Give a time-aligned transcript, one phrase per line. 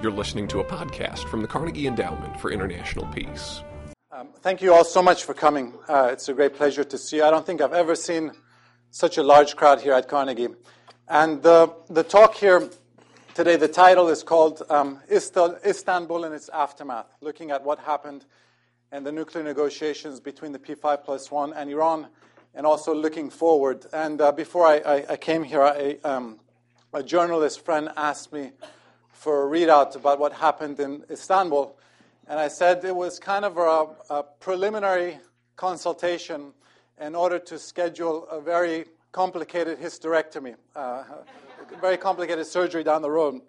[0.00, 3.64] You're listening to a podcast from the Carnegie Endowment for International Peace.
[4.12, 5.74] Um, thank you all so much for coming.
[5.88, 7.24] Uh, it's a great pleasure to see you.
[7.24, 8.30] I don't think I've ever seen
[8.92, 10.50] such a large crowd here at Carnegie.
[11.08, 12.70] And the, the talk here
[13.34, 18.24] today, the title is called um, Istanbul and its Aftermath, looking at what happened
[18.92, 22.06] in the nuclear negotiations between the P5 plus one and Iran,
[22.54, 23.84] and also looking forward.
[23.92, 26.38] And uh, before I, I, I, came here, I, um,
[26.94, 28.52] a journalist friend asked me
[29.18, 31.76] for a readout about what happened in Istanbul.
[32.28, 35.18] And I said it was kind of a, a preliminary
[35.56, 36.52] consultation
[37.00, 41.02] in order to schedule a very complicated hysterectomy, uh,
[41.80, 43.40] very complicated surgery down the road.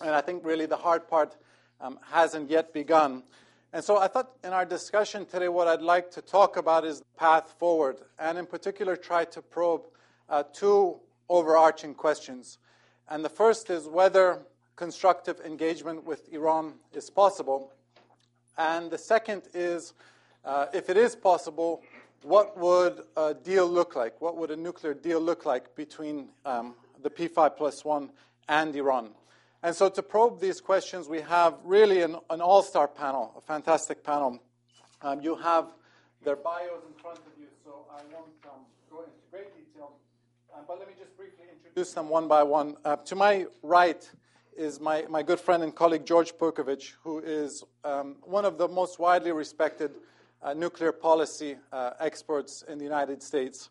[0.00, 1.36] And I think really the hard part
[1.80, 3.24] um, hasn't yet begun.
[3.72, 7.00] And so I thought in our discussion today, what I'd like to talk about is
[7.00, 9.82] the path forward, and in particular, try to probe
[10.28, 12.58] uh, two overarching questions.
[13.08, 14.42] And the first is whether
[14.78, 17.72] constructive engagement with Iran is possible.
[18.56, 19.92] And the second is,
[20.44, 21.82] uh, if it is possible,
[22.22, 24.20] what would a deal look like?
[24.20, 28.10] What would a nuclear deal look like between um, the P5 plus one
[28.48, 29.10] and Iran?
[29.64, 33.40] And so, to probe these questions, we have really an, an all star panel, a
[33.40, 34.40] fantastic panel.
[35.02, 35.66] Um, you have
[36.22, 39.94] their bios in front of you, so I won't um, go into great detail.
[40.54, 42.76] Uh, but let me just briefly introduce them one by one.
[42.84, 44.08] Uh, to my right,
[44.58, 48.66] is my, my good friend and colleague George Perkovich, who is um, one of the
[48.66, 49.92] most widely respected
[50.42, 53.70] uh, nuclear policy uh, experts in the United States.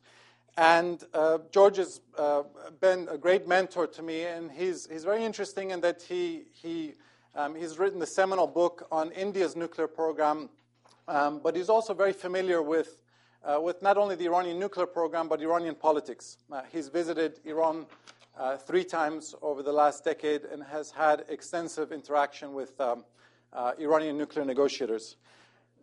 [0.55, 2.43] And uh, George has uh,
[2.79, 6.93] been a great mentor to me, and he's, he's very interesting in that he, he,
[7.35, 10.49] um, he's written the seminal book on India's nuclear program,
[11.09, 13.01] um, but he's also very familiar with,
[13.43, 16.37] uh, with not only the Iranian nuclear program, but Iranian politics.
[16.49, 17.85] Uh, he's visited Iran
[18.37, 23.03] uh, three times over the last decade and has had extensive interaction with um,
[23.51, 25.15] uh, Iranian nuclear negotiators.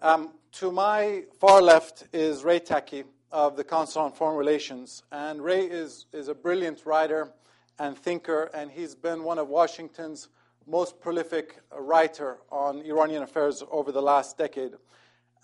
[0.01, 5.03] Um, to my far left is Ray Takeyh of the Council on Foreign Relations.
[5.11, 7.33] And Ray is, is a brilliant writer
[7.79, 10.29] and thinker, and he's been one of Washington's
[10.67, 14.73] most prolific writer on Iranian affairs over the last decade.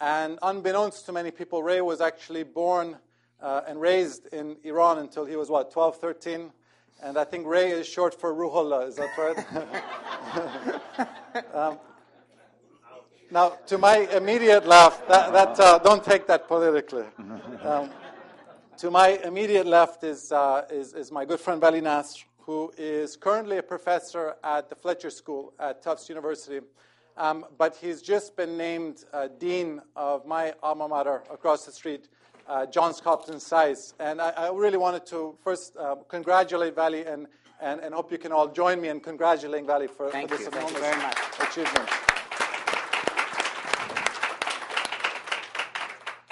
[0.00, 2.98] And unbeknownst to many people, Ray was actually born
[3.42, 6.52] uh, and raised in Iran until he was, what, 12, 13?
[7.02, 9.38] And I think Ray is short for Ruhollah, is that right?
[11.54, 11.78] um,
[13.30, 17.06] now, to my immediate left, that, that uh, don't take that politically.
[17.62, 17.90] Um,
[18.76, 23.16] to my immediate left is, uh, is, is, my good friend Vali Nasr, who is
[23.16, 26.60] currently a professor at the Fletcher School at Tufts University.
[27.16, 32.08] Um, but he's just been named uh, dean of my alma mater across the street,
[32.46, 33.94] uh, Johns Hopkins SAIS.
[33.98, 37.26] And I, I, really wanted to first uh, congratulate Vali and,
[37.60, 41.14] and, and, hope you can all join me in congratulating Vali for, for this enormous
[41.40, 41.88] achievement.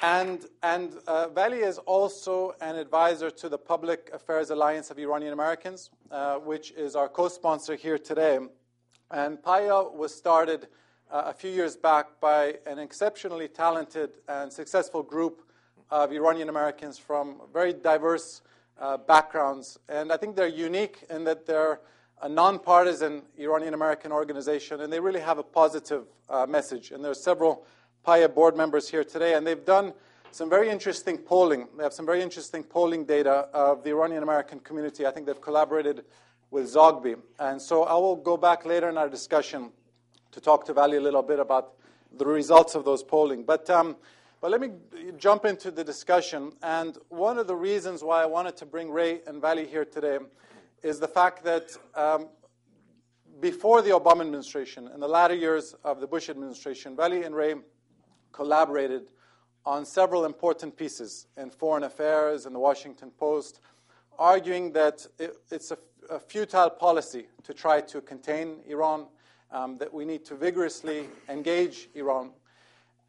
[0.01, 5.33] And, and uh, Vali is also an advisor to the Public Affairs Alliance of Iranian
[5.33, 8.39] Americans, uh, which is our co sponsor here today.
[9.11, 10.69] And PAAIA was started
[11.11, 15.43] uh, a few years back by an exceptionally talented and successful group
[15.91, 18.43] of Iranian Americans from very diverse
[18.81, 19.79] uh, backgrounds.
[19.89, 21.81] And I think they're unique in that they're
[22.21, 26.91] a nonpartisan Iranian American organization, and they really have a positive uh, message.
[26.91, 27.65] And there are several
[28.07, 29.93] PAAIA board members here today, and they've done
[30.31, 31.69] some very interesting polling.
[31.77, 35.07] They have some very interesting polling data of the Iranian American community.
[35.07, 36.05] I think they've collaborated
[36.51, 37.17] with Zogby.
[37.39, 39.71] And so I will go back later in our discussion
[40.33, 41.75] to talk to Vali a little bit about
[42.17, 43.45] the results of those polling.
[43.45, 43.97] But um,
[44.41, 44.71] but let me
[45.17, 46.53] jump into the discussion.
[46.63, 50.19] And one of the reasons why I wanted to bring Ray and Vali here today
[50.83, 52.29] is the fact that um,
[53.41, 57.57] before the Obama administration, in the latter years of the Bush administration, Vali and Ray
[58.31, 59.11] collaborated
[59.67, 63.61] on several important pieces in foreign affairs and the Washington Post,
[64.19, 65.79] arguing that it, it's a,
[66.11, 69.07] a, futile policy to try to contain Iran,
[69.51, 72.31] um, that we need to vigorously engage Iran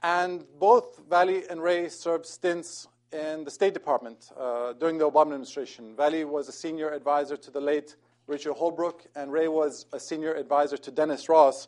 [0.04, 5.34] and both Vali and Ray served stints in the State Department uh, during the Obama
[5.34, 5.96] administration.
[5.96, 7.96] Vali was a senior advisor to the late
[8.28, 11.68] Richard Holbrooke, and Ray was a senior advisor to Dennis Ross.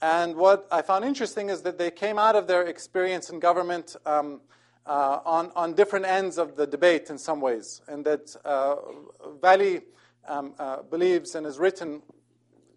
[0.00, 3.96] And what I found interesting is that they came out of their experience in government
[4.06, 4.40] um,
[4.86, 8.76] uh, on, on different ends of the debate in some ways, and that uh,
[9.42, 9.82] Vali
[10.26, 12.02] um, uh, believes and has written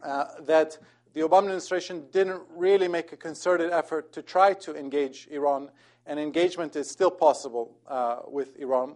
[0.03, 0.79] uh, that
[1.13, 5.69] the Obama administration didn't really make a concerted effort to try to engage Iran,
[6.05, 8.95] and engagement is still possible uh, with Iran.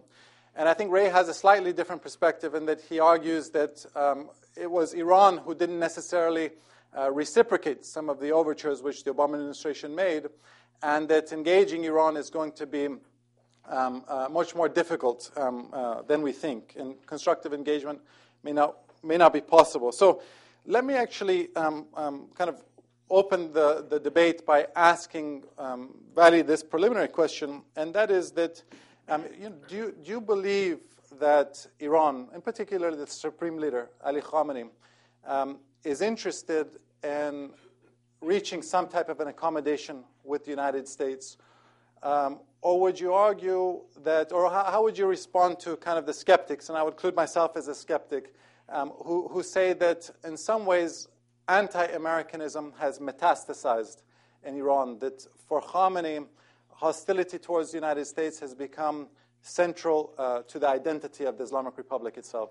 [0.54, 4.30] And I think Ray has a slightly different perspective in that he argues that um,
[4.56, 6.50] it was Iran who didn't necessarily
[6.96, 10.24] uh, reciprocate some of the overtures which the Obama administration made,
[10.82, 12.86] and that engaging Iran is going to be
[13.68, 18.00] um, uh, much more difficult um, uh, than we think, and constructive engagement
[18.42, 19.92] may not, may not be possible.
[19.92, 20.22] So
[20.66, 22.62] let me actually um, um kind of
[23.08, 28.62] open the, the debate by asking um, Vali this preliminary question, and that is that
[29.08, 30.78] um, you do, you, do you believe
[31.20, 34.68] that Iran, in particular the Supreme Leader, Ali Khamenei,
[35.26, 36.66] um, is interested
[37.04, 37.50] in
[38.20, 41.36] reaching some type of an accommodation with the United States?
[42.02, 46.06] Um, or would you argue that, or how, how, would you respond to kind of
[46.06, 48.34] the skeptics, and I would include myself as a skeptic,
[48.68, 51.08] um, who, who say that in some ways
[51.48, 54.02] anti Americanism has metastasized
[54.44, 56.26] in Iran, that for Khamenei,
[56.68, 59.08] hostility towards the United States has become
[59.42, 62.50] central uh, to the identity of the Islamic Republic itself?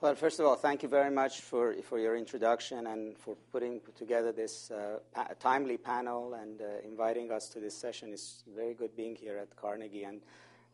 [0.00, 3.80] Well, first of all, thank you very much for, for your introduction and for putting
[3.96, 8.12] together this uh, pa- timely panel and uh, inviting us to this session.
[8.12, 10.20] It's very good being here at Carnegie and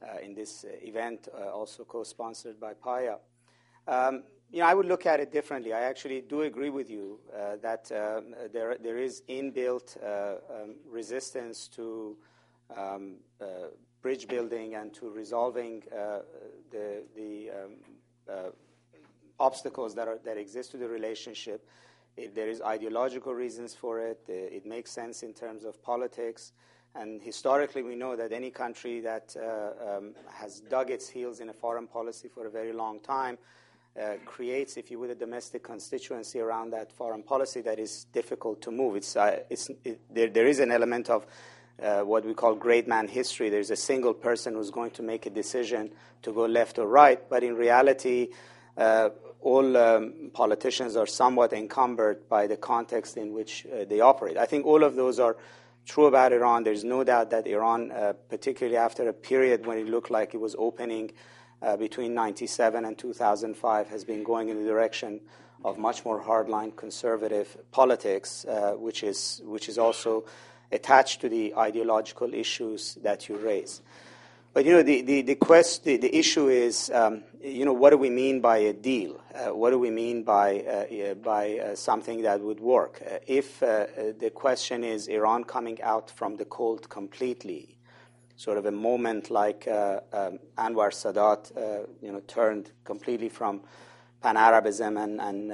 [0.02, 3.18] uh, in this event, uh, also co sponsored by PIA.
[3.88, 5.72] Um, you know, I would look at it differently.
[5.72, 11.68] I actually do agree with you uh, that um, there, there is inbuilt um, resistance
[11.68, 12.16] to
[12.76, 13.14] um,
[14.02, 16.20] bridge building and to resolving uh,
[16.70, 17.50] the, the
[18.30, 18.50] uh,
[19.40, 21.66] obstacles that, exist to the relationship.
[22.18, 26.52] If there is ideological reasons for it, uh, it makes sense in terms of politics.
[26.94, 30.00] And historically, we know that any country that uh,
[30.30, 33.46] has dug its heels in a foreign policy for a very long time uh,
[34.24, 38.70] creates, if you would, a domestic constituency around that foreign policy that is difficult to
[38.70, 38.96] move.
[38.96, 41.26] It's, uh, it's, it, there, there is an element of
[41.82, 43.50] uh, what we call great man history.
[43.50, 45.90] There's a single person who's going to make a decision
[46.22, 48.28] to go left or right, but in reality,
[48.76, 49.10] uh,
[49.40, 54.36] all um, politicians are somewhat encumbered by the context in which uh, they operate.
[54.36, 55.36] I think all of those are
[55.86, 56.64] true about Iran.
[56.64, 60.38] There's no doubt that Iran, uh, particularly after a period when it looked like it
[60.38, 61.37] was opening uh,
[61.78, 65.20] between 97 and 2005, has been going in the direction
[65.64, 70.24] of much more hardline conservative politics, uh, which is which is also
[70.70, 73.82] attached to the ideological issues that you raise.
[74.54, 77.90] But you know, the, the, the, quest, the, the issue is, um, you know, what
[77.90, 79.20] do we mean by a deal?
[79.34, 83.00] Uh, what do we mean by, uh, by uh, something that would work?
[83.00, 83.86] Uh, if uh,
[84.18, 87.77] the question is Iran coming out from the cold completely,
[88.38, 91.52] sort of a moment like uh, um, Anwar Sadat,
[92.00, 93.60] you know, turned completely from
[94.22, 95.52] pan-Arabism and, and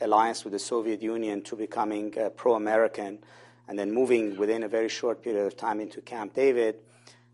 [0.00, 3.18] alliance with the Soviet Union to becoming pro-American,
[3.66, 6.76] and then moving within a very short period of time into Camp David,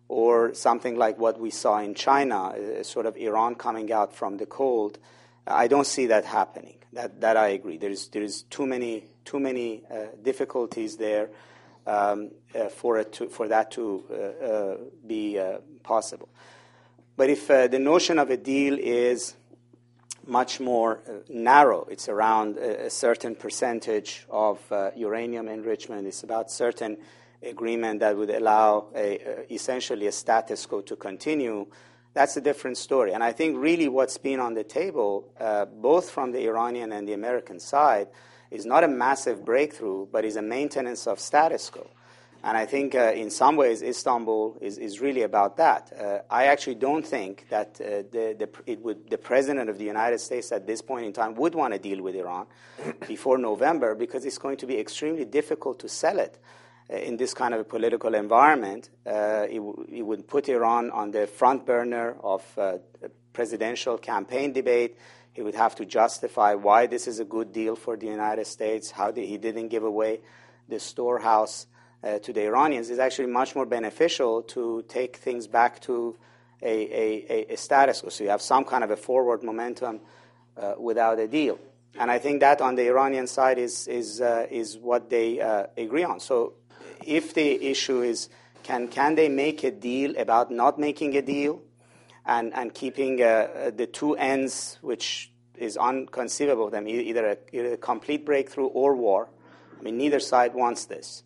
[0.08, 4.38] or something like what we saw in China, uh, sort of Iran coming out from
[4.38, 4.98] the cold.
[5.46, 6.78] I don't see that happening.
[6.92, 7.76] That, that I agree.
[7.76, 11.28] There's, there's too many, too many uh, difficulties there uh,
[12.70, 14.14] for, it to, for that to uh,
[14.44, 14.76] uh
[15.06, 16.28] be uh, possible.
[17.16, 19.34] But if the notion of a deal is
[20.28, 21.86] much more uh, narrow.
[21.90, 26.06] It's around a, certain percentage of uh, uranium enrichment.
[26.06, 26.98] It's about certain
[27.42, 29.00] agreement that would allow uh,
[29.50, 31.66] essentially a status quo to continue.
[32.12, 33.14] That's a different story.
[33.14, 37.08] And I think really what's been on the table, uh, both from the Iranian and
[37.08, 38.08] the American side,
[38.66, 41.86] not a massive breakthrough, but is a maintenance of status quo.
[42.44, 45.92] And I think uh, in some ways Istanbul is, is really about that.
[45.92, 49.84] Uh, I actually don't think that uh, the, the, it would, the president of the
[49.84, 52.46] United States at this point in time would want to deal with Iran
[53.08, 56.38] before November because it's going to be extremely difficult to sell it
[56.90, 58.88] uh, in this kind of a political environment.
[59.04, 62.78] Uh, it, it, would put Iran on the front burner of uh,
[63.32, 64.96] presidential campaign debate.
[65.38, 68.90] He would have to justify why this is a good deal for the United States,
[68.90, 70.18] how he didn't give away
[70.68, 71.68] the storehouse
[72.02, 76.16] uh, to the Iranians is actually much more beneficial to take things back to
[76.60, 78.10] a, a, a status quo.
[78.10, 80.00] So you have some kind of a forward momentum
[80.56, 81.60] uh, without a deal.
[81.96, 85.66] And I think that on the Iranian side is, is, uh, is what they uh,
[85.76, 86.18] agree on.
[86.18, 86.54] So
[87.06, 88.28] if the issue is
[88.64, 91.62] can, can they make a deal about not making a deal
[92.28, 97.72] and, and keeping uh, the two ends, which is unconceivable of them, either a, either
[97.72, 99.28] a complete breakthrough or war.
[99.78, 101.24] I mean, neither side wants this.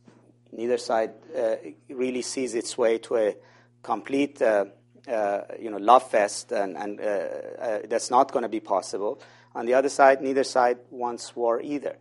[0.53, 1.57] Neither side uh,
[1.89, 3.37] really sees its way to a
[3.83, 4.67] complete, uh,
[5.09, 9.21] uh, you know, love fest, and, and uh, uh, that's not going to be possible.
[9.55, 11.97] On the other side, neither side wants war either.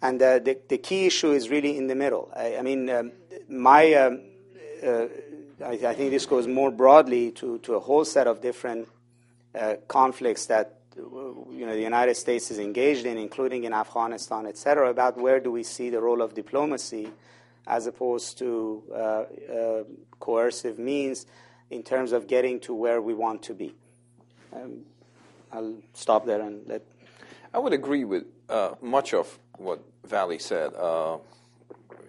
[0.00, 2.30] And uh, the, the key issue is really in the middle.
[2.36, 3.12] I, I mean, um,
[3.48, 4.20] my, um,
[5.64, 8.88] I, I, think this goes more broadly to, to a whole set of different
[9.88, 14.90] conflicts that you know, the United States is engaged in, including in Afghanistan, et cetera,
[14.90, 17.10] about where do we see the role of diplomacy
[17.66, 19.84] as opposed to uh, uh,
[20.20, 21.26] coercive means
[21.70, 23.74] in terms of getting to where we want to be.
[24.52, 24.82] Um,
[25.52, 26.82] I'll stop there and let.
[27.52, 31.18] I would agree with uh, much of what Vali said, uh,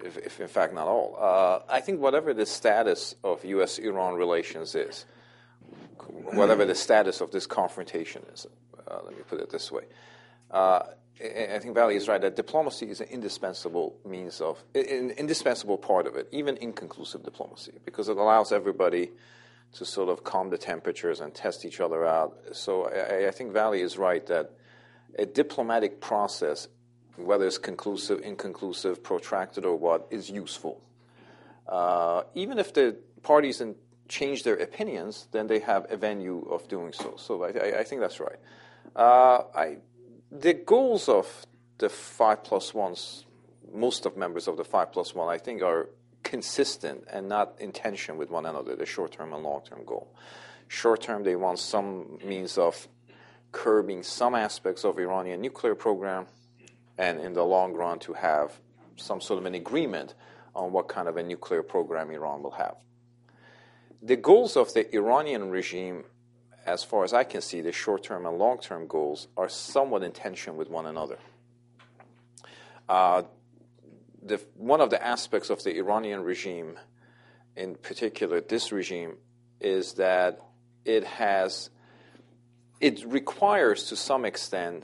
[0.03, 1.17] if, if, in fact not all.
[1.19, 3.77] Uh, I think whatever the status of U.S.
[3.77, 5.05] Iran relations is,
[6.33, 8.47] whatever the status of this confrontation is,
[8.87, 9.83] uh, let me put it this way.
[10.51, 10.83] Uh,
[11.19, 16.05] I think Vali is right that diplomacy is an indispensable means of, an indispensable part
[16.05, 19.09] of it, even inconclusive diplomacy, because it allows everybody
[19.73, 22.37] to sort of calm the temperatures and test each other out.
[22.53, 24.51] So I, I think Vali is right that
[25.17, 26.67] a diplomatic process,
[27.17, 30.81] whether it's conclusive, inconclusive, protracted, or what, is useful.
[31.67, 33.75] Uh, even if the parties in,
[34.07, 37.15] change their opinions, then they have a venue of doing so.
[37.17, 38.39] So I, I think that's right.
[38.95, 39.77] Uh, I,
[40.31, 41.45] the goals of
[41.77, 43.25] the five plus ones,
[43.73, 45.89] most of members of the five plus one, I think, are
[46.23, 50.13] consistent and not in tension with one another, the short term and long term goal.
[50.67, 52.87] Short term, they want some means of
[53.51, 56.27] curbing some aspects of Iranian nuclear program,
[56.97, 58.59] and in the long run, to have
[58.95, 60.13] some sort of an agreement
[60.55, 62.75] on what kind of a nuclear program Iran will have.
[64.01, 66.05] The goals of the Iranian regime,
[66.65, 70.03] as far as I can see, the short term and long term goals, are somewhat
[70.03, 71.17] in tension with one another.
[72.89, 73.23] Uh,
[74.23, 76.77] the, one of the aspects of the Iranian regime,
[77.55, 79.17] in particular this regime,
[79.59, 80.39] is that
[80.85, 81.69] it has,
[82.79, 84.83] it requires to some extent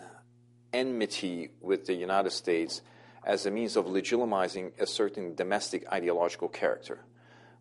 [0.73, 2.81] enmity with the United States
[3.23, 6.99] as a means of legitimizing a certain domestic ideological character.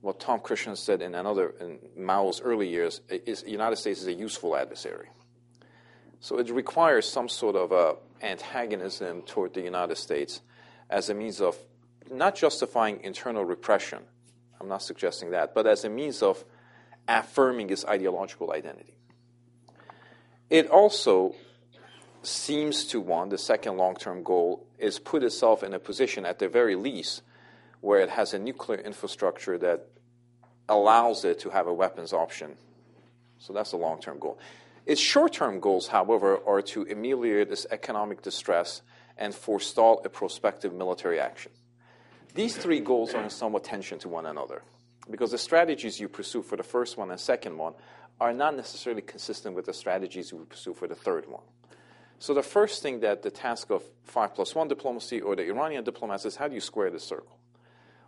[0.00, 4.08] What Tom Christensen said in another in Mao's early years is the United States is
[4.08, 5.08] a useful adversary.
[6.18, 10.40] So it requires some sort of a antagonism toward the United States
[10.90, 11.56] as a means of
[12.10, 14.00] not justifying internal repression,
[14.60, 16.44] I'm not suggesting that, but as a means of
[17.08, 18.94] affirming its ideological identity.
[20.50, 21.34] It also
[22.22, 26.38] seems to want, the second long term goal, is put itself in a position, at
[26.38, 27.22] the very least,
[27.80, 29.88] where it has a nuclear infrastructure that
[30.68, 32.56] allows it to have a weapons option.
[33.38, 34.38] So that's a long term goal.
[34.86, 38.82] Its short term goals, however, are to ameliorate this economic distress
[39.16, 41.52] and forestall a prospective military action.
[42.34, 44.62] These three goals are in somewhat tension to one another
[45.10, 47.74] because the strategies you pursue for the first one and second one
[48.20, 51.42] are not necessarily consistent with the strategies you pursue for the third one.
[52.22, 55.82] So the first thing that the task of 5 plus 1 diplomacy or the Iranian
[55.82, 57.36] diplomats is how do you square the circle?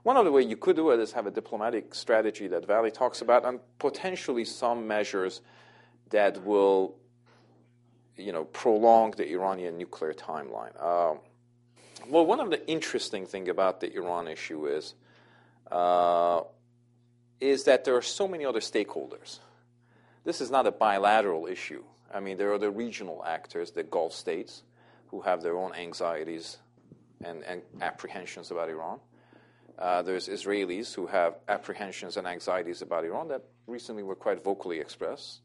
[0.05, 2.93] One of the ways you could do it is have a diplomatic strategy that Vali
[2.93, 5.41] talks about and potentially some measures
[6.11, 6.95] that will
[8.17, 10.81] you know, prolong the Iranian nuclear timeline.
[10.81, 11.19] Um,
[12.09, 14.95] well, one of the interesting thing about the Iran issue is
[15.73, 16.43] uh,
[17.41, 19.41] is that there are so many other stakeholders.
[20.23, 21.83] This is not a bilateral issue.
[22.13, 24.63] I mean, there are the regional actors, the Gulf states,
[25.09, 26.59] who have their own anxieties
[27.25, 28.99] and, and apprehensions about Iran.
[29.79, 34.79] Uh, there's Israelis who have apprehensions and anxieties about Iran that recently were quite vocally
[34.79, 35.41] expressed.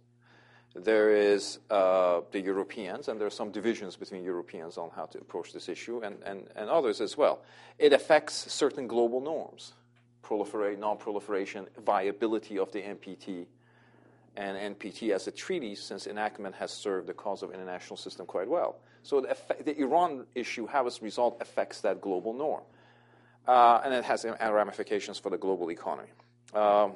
[0.75, 5.18] There is uh, the Europeans, and there are some divisions between Europeans on how to
[5.18, 7.42] approach this issue, and, and, and others as well.
[7.80, 9.74] It affects certain global norms
[10.24, 13.48] proliferate, non proliferation, viability of the NPT,
[14.39, 18.48] and NPT as a treaty, since enactment has served the cause of international system quite
[18.48, 18.77] well.
[19.03, 22.63] So the, effect, the Iran issue, how it's resolved, affects that global norm.
[23.46, 26.08] Uh, and it has ramifications for the global economy.
[26.53, 26.93] Um,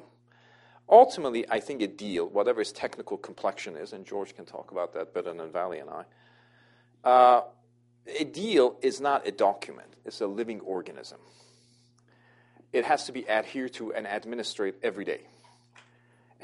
[0.88, 4.94] ultimately, I think a deal, whatever its technical complexion is, and George can talk about
[4.94, 6.04] that better than Vali and I,
[7.06, 7.42] uh,
[8.06, 11.18] a deal is not a document, it's a living organism.
[12.72, 15.20] It has to be adhered to and administered every day.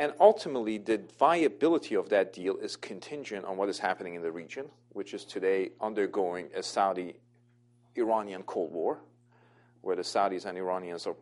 [0.01, 4.33] And ultimately, the viability of that deal is contingent on what is happening in the
[4.33, 7.17] region, which is today undergoing a Saudi
[7.99, 8.99] Iranian Cold War,
[9.83, 11.17] where the Saudis and Iranians are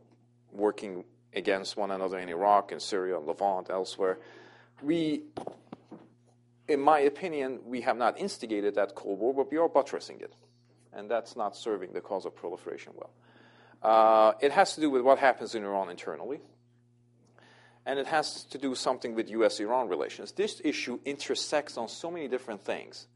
[0.53, 1.03] working
[1.35, 4.21] against one another in Iraq and Syria, and Levant, elsewhere.
[4.81, 5.23] We,
[6.69, 10.35] in my opinion, we have not instigated that Cold War, but we are buttressing it.
[10.93, 13.11] And that's not serving the cause of proliferation well.
[13.83, 16.39] Uh, it has to do with what happens in Iran internally,
[17.89, 19.61] and it has to do something with U.S.
[19.61, 20.33] Iran relations.
[20.33, 23.07] This issue intersects on so many different things.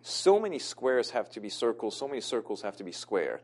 [0.00, 3.40] So many squares have to be circles, so many circles have to be squared,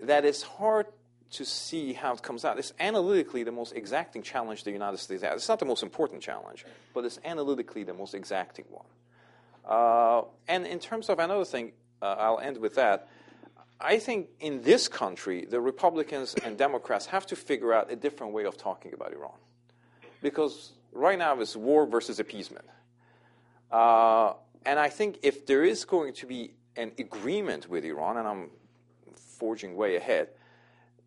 [0.00, 0.86] that it's hard
[1.30, 2.58] to see how it comes out.
[2.58, 5.36] It's analytically the most exacting challenge the United States has.
[5.36, 8.86] It's not the most important challenge, but it's analytically the most exacting one.
[9.64, 11.70] Uh, and in terms of another thing,
[12.02, 13.06] uh, I'll end with that.
[13.80, 18.32] I think in this country, the Republicans and Democrats have to figure out a different
[18.32, 19.38] way of talking about Iran.
[20.22, 22.64] Because right now it's war versus appeasement.
[23.70, 24.32] Uh,
[24.64, 28.50] and I think if there is going to be an agreement with Iran, and I'm
[29.38, 30.28] forging way ahead,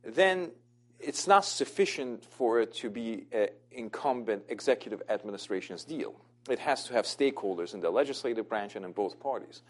[0.03, 0.51] then
[0.99, 6.15] it's not sufficient for it to be an incumbent executive administration's deal.
[6.49, 9.61] It has to have stakeholders in the legislative branch and in both parties.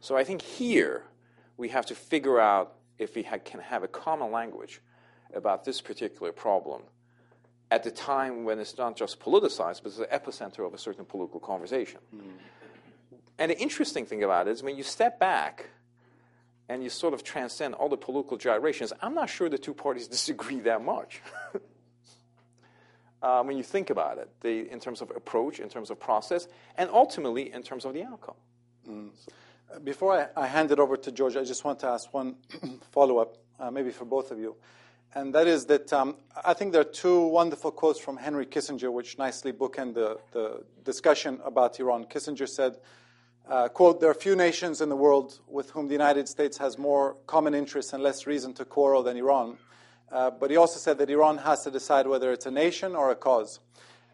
[0.00, 1.04] So I think here
[1.56, 4.80] we have to figure out if we ha- can have a common language
[5.34, 6.82] about this particular problem
[7.70, 11.04] at the time when it's not just politicized, but it's the epicenter of a certain
[11.04, 12.00] political conversation.
[12.14, 12.20] Mm.
[13.38, 15.68] And the interesting thing about it is when you step back
[16.68, 20.08] and you sort of transcend all the political gyrations, I'm not sure the two parties
[20.18, 21.22] disagree that much.
[23.22, 26.48] uh, when you think about it, the, in terms of approach, in terms of process,
[26.76, 28.36] and ultimately in terms of the outcome.
[28.88, 29.10] Mm.
[29.82, 32.36] Before I, I, hand it over to George, I just want to ask one
[32.92, 34.54] follow up, uh, maybe for both of you.
[35.16, 38.92] And that is that um, I think there are two wonderful quotes from Henry Kissinger,
[38.92, 42.04] which nicely bookend the, the discussion about Iran.
[42.04, 42.76] Kissinger said,
[43.48, 46.76] uh, quote, there are few nations in the world with whom the United States has
[46.76, 49.56] more common interests and less reason to quarrel than Iran.
[50.12, 53.10] Uh, but he also said that Iran has to decide whether it's a nation or
[53.10, 53.60] a cause.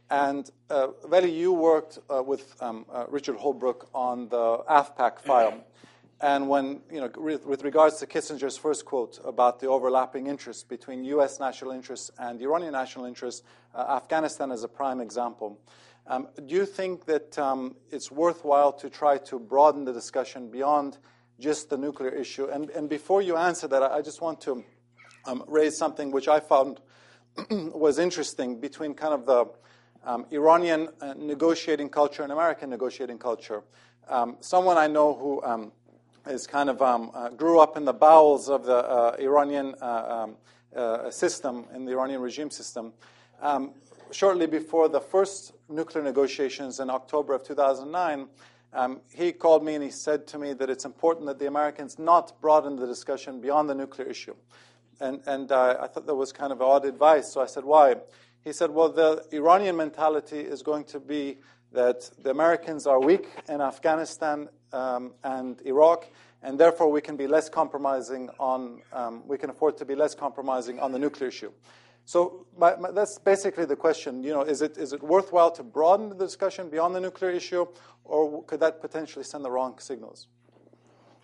[0.08, 5.64] And uh, Vali, you worked uh, with um, uh, Richard Holbrooke on the AfPak file.
[6.22, 11.02] And when, you know, with, regards to Kissinger's first quote about the overlapping interests between
[11.04, 11.40] U.S.
[11.40, 13.42] national interests and Iranian national interests,
[13.74, 15.58] uh, Afghanistan is a prime example.
[16.06, 20.98] Um, do you think that um, it's worthwhile to try to broaden the discussion beyond
[21.40, 22.46] just the nuclear issue?
[22.46, 24.64] And, and before you answer that, I just want to
[25.26, 26.80] um, raise something which I found
[27.50, 29.46] was interesting between kind of the
[30.04, 33.64] um, Iranian uh, negotiating culture and American negotiating culture.
[34.08, 35.72] Um, someone I know who um,
[36.26, 40.28] is kind of uh, grew up in the bowels of the uh, Iranian uh,
[40.74, 42.92] uh, system, in the Iranian regime system,
[44.12, 48.28] shortly before the first nuclear negotiations in October of 2009,
[48.74, 51.98] um, he called me and he said to me that it's important that the Americans
[51.98, 54.34] not broaden the discussion beyond the nuclear issue.
[55.00, 57.32] And, and uh, I thought that was kind of odd advice.
[57.32, 57.96] So I said, why?
[58.44, 61.38] He said, well, the Iranian mentality is going to be
[61.72, 66.06] that the Americans are weak in Afghanistan um, and Iraq,
[66.42, 70.14] and therefore we can be less compromising on, um, we can afford to be less
[70.14, 71.52] compromising on the nuclear issue.
[72.04, 74.22] So my, my, that's basically the question.
[74.24, 77.66] You know, is it is it worthwhile to broaden the discussion beyond the nuclear issue,
[78.04, 80.26] or could that potentially send the wrong signals?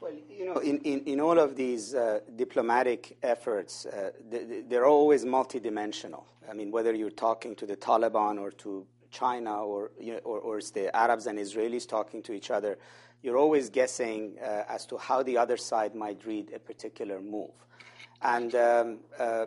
[0.00, 4.12] Well, you know, in, in, in all of these uh, diplomatic efforts, uh,
[4.68, 6.22] they're always multidimensional.
[6.48, 10.38] I mean, whether you're talking to the Taliban or to China or, you know, or,
[10.38, 12.78] or it's the Arabs and Israelis talking to each other,
[13.22, 17.50] you're always guessing uh, as to how the other side might read a particular move.
[18.22, 19.46] And um, uh,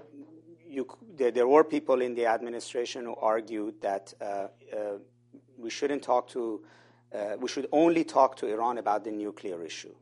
[0.67, 4.47] you, there, there, were people in the administration who argued that uh, uh,
[5.57, 6.61] we shouldn't talk to,
[7.13, 9.93] uh, we should only talk to Iran about the nuclear issue.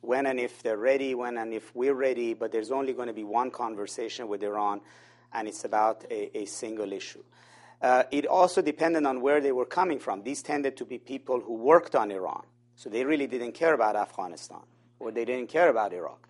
[0.00, 3.14] When and if they're ready, when and if we're ready, but there's only going to
[3.14, 4.80] be one conversation with Iran,
[5.32, 7.22] and it's about a, a single issue.
[7.80, 10.22] Uh, it also depended on where they were coming from.
[10.22, 12.42] These tended to be people who worked on Iran,
[12.74, 14.62] so they really didn't care about Afghanistan,
[14.98, 16.28] or they didn't care about Iraq.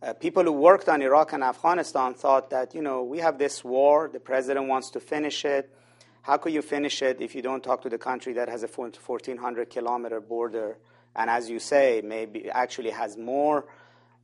[0.00, 3.64] Uh, people who worked on Iraq and Afghanistan thought that, you know, we have this
[3.64, 5.74] war, the president wants to finish it.
[6.22, 8.68] How could you finish it if you don't talk to the country that has a
[8.68, 10.78] 1,400 kilometer border
[11.16, 13.66] and, as you say, maybe actually has more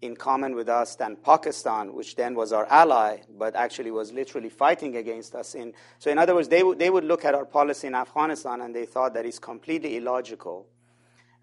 [0.02, 4.50] in common with us than Pakistan, which then was our ally, but actually was literally
[4.50, 5.54] fighting against us.
[5.54, 8.60] In, so, in other words, they, w- they would look at our policy in Afghanistan
[8.60, 10.66] and they thought that it's completely illogical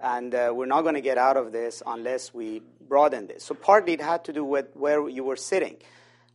[0.01, 3.43] and uh, we're not going to get out of this unless we broaden this.
[3.43, 5.77] So partly it had to do with where you were sitting,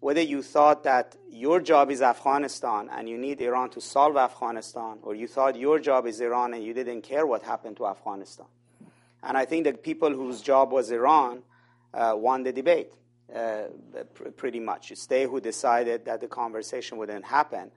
[0.00, 4.98] whether you thought that your job is Afghanistan and you need Iran to solve Afghanistan,
[5.02, 8.46] or you thought your job is Iran and you didn't care what happened to Afghanistan.
[9.22, 11.42] And I think that people whose job was Iran
[12.16, 12.92] won the debate.
[13.34, 13.64] Uh,
[14.14, 14.92] pr- pretty much.
[14.92, 17.72] It's they who decided that the conversation wouldn't happen.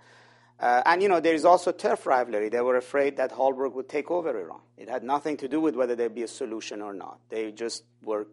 [0.60, 2.50] Uh, and, you know, there is also turf rivalry.
[2.50, 4.60] They were afraid that Holbrooke would take over Iran.
[4.78, 7.18] It had nothing to do with whether there'd be a solution or not.
[7.30, 8.28] They just were,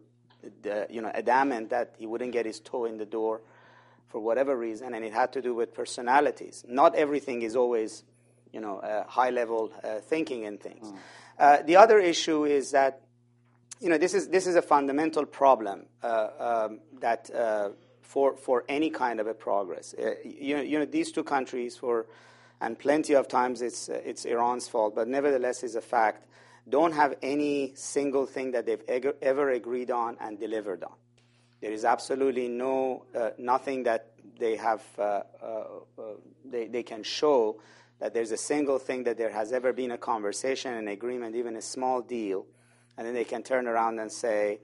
[0.69, 3.41] uh, you know, adamant that he wouldn't get his toe in the door
[4.09, 6.65] for whatever reason, and it had to do with personalities.
[6.67, 8.03] Not everything is always,
[8.53, 10.93] you know, uh, high-level uh, thinking and things.
[11.39, 11.65] Mm.
[11.65, 13.01] the other issue is that,
[13.79, 17.29] you know, this is, this is a fundamental problem uh, um, that
[18.07, 19.93] for, for any kind of a progress.
[19.93, 22.07] Uh, you, you know, these two countries, for,
[22.61, 26.25] and plenty of times it's, uh, it's Iran's fault, but nevertheless is a fact.
[26.69, 30.93] don't have any single thing that they've ever agreed on and delivered on.
[31.61, 35.45] There is absolutely no uh, nothing that they have uh, uh,
[35.97, 36.01] uh,
[36.45, 37.59] they, they can show
[37.99, 41.55] that there's a single thing that there has ever been a conversation, an agreement, even
[41.55, 42.45] a small deal,
[42.97, 44.59] and then they can turn around and say,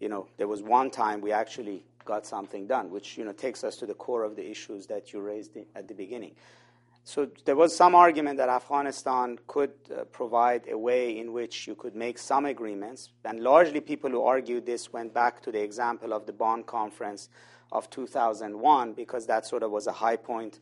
[0.00, 3.64] you know, there was one time we actually got something done, which you know takes
[3.64, 6.34] us to the core of the issues that you raised at the beginning.
[7.04, 11.76] So there was some argument that Afghanistan could uh, provide a way in which you
[11.76, 16.12] could make some agreements, and largely people who argued this went back to the example
[16.12, 17.28] of the Bonn conference
[17.70, 20.58] of 2001 because that sort of was a high point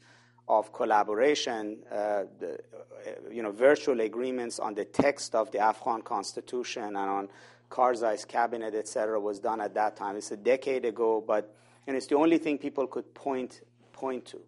[0.48, 1.78] of collaboration.
[1.90, 6.96] Uh, the, uh, you know, virtual agreements on the text of the Afghan constitution and
[6.96, 7.28] on
[7.70, 10.16] Karzai's cabinet, etc., was done at that time.
[10.16, 11.54] It's a decade ago, but
[11.86, 14.40] and it's the only thing people could point point to.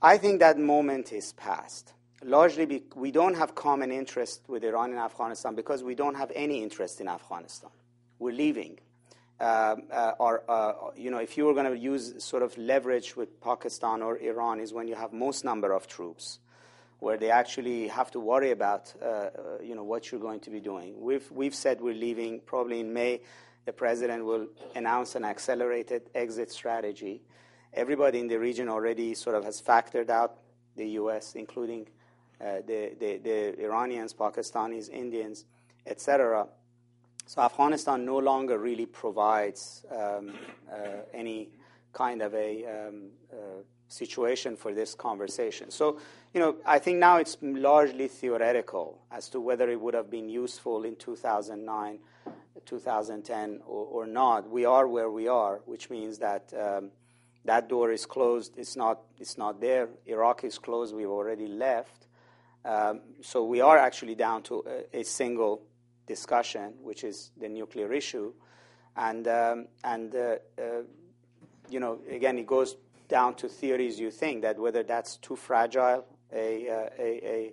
[0.00, 1.92] I think that moment is past.
[2.22, 6.32] Largely, be, we don't have common interest with Iran and Afghanistan because we don't have
[6.34, 7.70] any interest in Afghanistan.
[8.18, 8.78] We're leaving.
[9.40, 13.16] Uh, uh, or, uh, you know, if you were going to use sort of leverage
[13.16, 16.40] with Pakistan or Iran, is when you have most number of troops,
[16.98, 19.28] where they actually have to worry about, uh,
[19.62, 21.00] you know, what you're going to be doing.
[21.00, 22.40] We've we've said we're leaving.
[22.40, 23.20] Probably in May,
[23.64, 27.22] the president will announce an accelerated exit strategy
[27.74, 30.36] everybody in the region already sort of has factored out
[30.76, 31.86] the U.S., including
[32.40, 35.44] the, Iranians, Pakistanis, Indians,
[35.86, 36.46] etc.
[37.28, 40.32] So Afghanistan no longer really provides um,
[40.72, 41.50] uh, any
[41.92, 43.36] kind of a um, uh,
[43.86, 45.70] situation for this conversation.
[45.70, 46.00] So,
[46.32, 50.30] you know, I think now it's largely theoretical as to whether it would have been
[50.30, 51.98] useful in 2009,
[52.64, 54.48] 2010, or, or not.
[54.48, 56.52] We are where we are, which means that.
[56.58, 56.90] Um,
[57.44, 58.58] that door is closed.
[58.58, 59.88] It's not, it's not there.
[60.04, 60.94] Iraq is closed.
[60.94, 62.06] We've already left.
[62.62, 65.62] Um, so we are actually down to a, a, single
[66.08, 68.32] discussion, which is the nuclear issue.
[68.96, 70.82] And, um, and uh, uh,
[71.68, 72.76] you know, again, it goes
[73.08, 77.52] down to theories you think that whether that's too fragile a, uh, a, a,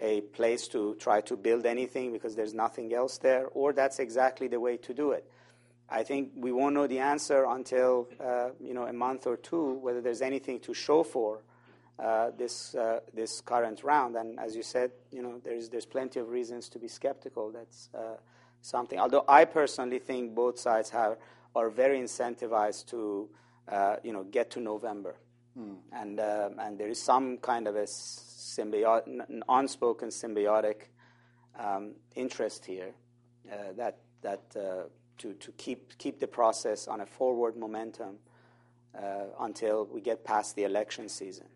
[0.00, 4.48] a place to try to build anything because there's nothing else there, or that's exactly
[4.48, 5.28] the way to do it.
[5.88, 9.74] I think we won't know the answer until uh, you know a month or two
[9.74, 11.42] whether there's anything to show for
[12.36, 14.16] this uh, this current round.
[14.16, 17.50] And as you said, you know there's there's plenty of reasons to be skeptical.
[17.50, 18.16] That's uh,
[18.60, 18.98] something.
[18.98, 21.16] Although I personally think both sides have
[21.54, 23.28] are very incentivized to
[23.68, 25.16] uh, you know get to November,
[25.58, 25.76] mm.
[25.92, 30.88] and um, and there is some kind of a symbiotic, unspoken symbiotic
[31.58, 32.94] um, interest here
[33.50, 34.56] uh, that that
[35.22, 38.18] to, to keep, keep the process on a forward momentum
[38.96, 41.46] uh, until we get past the election season.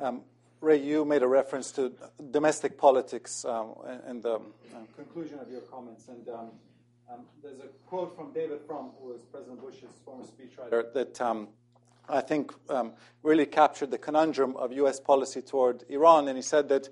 [0.00, 0.22] Um,
[0.62, 1.92] Ray, you made a reference to
[2.30, 3.74] domestic politics um,
[4.08, 4.52] in the um,
[4.96, 6.08] conclusion of your comments.
[6.08, 6.50] And um,
[7.12, 11.48] um, there's a quote from David Frum, who was President Bush's former speechwriter, that um,
[12.08, 12.50] I think
[13.22, 14.98] really captured the conundrum of U.S.
[15.00, 16.28] policy toward Iran.
[16.28, 16.88] And he said that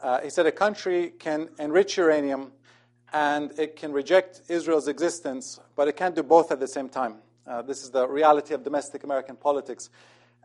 [0.00, 2.52] uh, he said a country can enrich uranium
[3.12, 7.16] and it can reject Israel's existence, but it can't do both at the same time.
[7.44, 9.90] Uh, this is the reality of domestic American politics.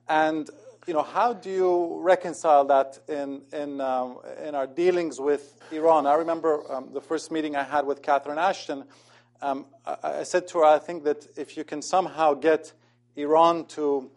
[0.09, 0.49] And
[0.87, 6.07] you know, how do you reconcile that in, in, um, in our dealings with Iran?
[6.07, 8.85] I remember um, the first meeting I had with Catherine Ashton.
[9.41, 12.71] Um, I, I, said to her, I think that if you can somehow get
[13.17, 14.09] Iran to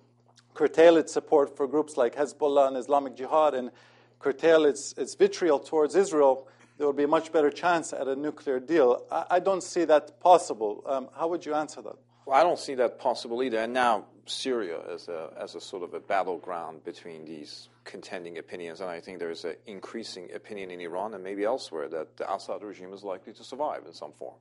[0.55, 3.73] curtail its support for groups like Hezbollah and Islamic Jihad and
[4.21, 6.47] curtail its, its vitriol towards Israel,
[6.79, 9.05] there would be a much better chance at a nuclear deal.
[9.11, 10.85] I, I don't see that possible.
[10.87, 11.97] Um, how would you answer that?
[12.33, 13.59] I don't see that possible either.
[13.59, 18.81] And now Syria as a, as a sort of a battleground between these contending opinions.
[18.81, 22.63] And I think there's an increasing opinion in Iran and maybe elsewhere that the Assad
[22.63, 24.37] regime is likely to survive in some form.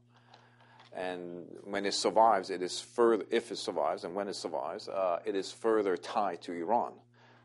[0.95, 5.19] And when it survives, it is further, if it survives, and when it survives, uh,
[5.23, 6.93] it is further tied to Iran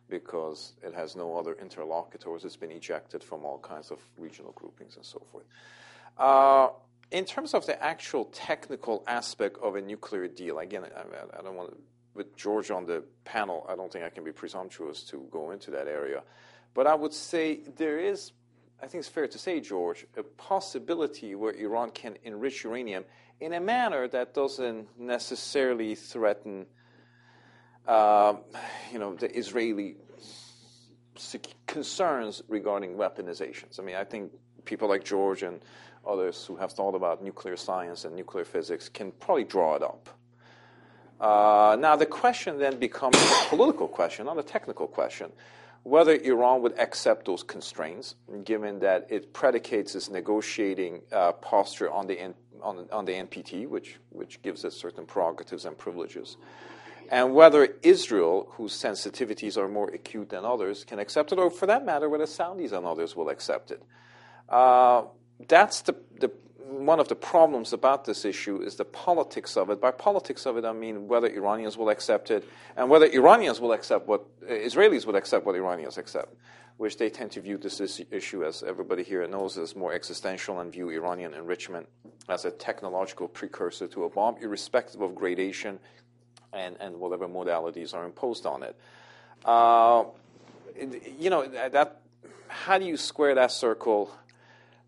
[0.09, 2.45] because it has no other interlocutors.
[2.45, 5.45] It's been ejected from all kinds of regional groupings and so forth.
[6.17, 6.69] Uh,
[7.11, 11.57] in terms of the actual technical aspect of a nuclear deal, again, I, I don't
[11.57, 11.77] want to,
[12.15, 15.71] with George on the panel, I don't think I can be presumptuous to go into
[15.73, 16.23] that area.
[16.75, 18.33] But I would say there is,
[18.83, 23.05] I think it's fair to say, George, a possibility where Iran can enrich uranium
[23.41, 26.67] in a manner that doesn't necessarily threaten
[27.87, 28.35] uh,
[28.93, 29.97] you know, the Israeli
[31.67, 33.79] concerns regarding weaponizations.
[33.79, 34.33] I mean, I think
[34.65, 35.61] people like George and
[36.07, 40.09] others who have thought about nuclear science and nuclear physics can probably draw it up.
[41.21, 45.31] Uh, now, the question then becomes a political question, not a technical question.
[45.85, 48.15] whether Iran would accept those constraints,
[48.45, 53.69] given that it predicates its negotiating uh, posture on the, N- on, on, the NPT,
[53.69, 56.39] which, which gives it certain prerogatives and privileges,
[57.11, 61.67] and whether Israel, whose sensitivities are more acute than others, can accept it, or for
[61.67, 63.83] that matter, whether Saudis and others will accept it.
[64.49, 65.03] Uh,
[65.49, 66.31] that's the, the
[66.65, 69.81] one of the problems about this issue is the politics of it.
[69.81, 73.73] By politics of it, I mean whether Iranians will accept it and whether Iranians will
[73.73, 76.35] accept what Israelis would accept what Iranians accept,
[76.77, 80.73] which they tend to view this issue, as everybody here knows, as more existential and
[80.73, 81.87] view Iranian enrichment
[82.29, 85.79] as a technological precursor to a bomb, irrespective of gradation
[86.53, 88.77] and, and whatever modalities are imposed on it.
[89.45, 90.05] Uh,
[91.19, 92.01] you know, that,
[92.49, 94.11] how do you square that circle?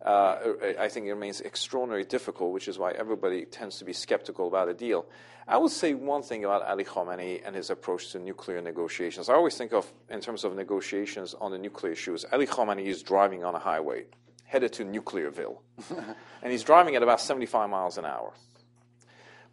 [0.05, 0.37] Uh,
[0.79, 4.69] I think it remains extraordinarily difficult, which is why everybody tends to be skeptical about
[4.69, 5.07] a deal.
[5.49, 9.29] I would say one thing about Ali Khamenei and his approach to nuclear negotiations.
[9.29, 13.03] I always think of, in terms of negotiations on the nuclear issues, Ali Khamenei is
[13.03, 14.07] driving on a highway
[14.45, 15.59] headed to Nuclearville.
[16.43, 18.33] and he's driving at about 75 miles an hour.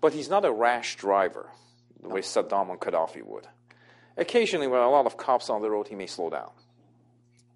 [0.02, 1.50] But he's not a rash driver
[2.02, 3.48] the way Saddam and Gaddafi would.
[4.18, 6.52] Occasionally, when a lot of cops on the road, he may slow down.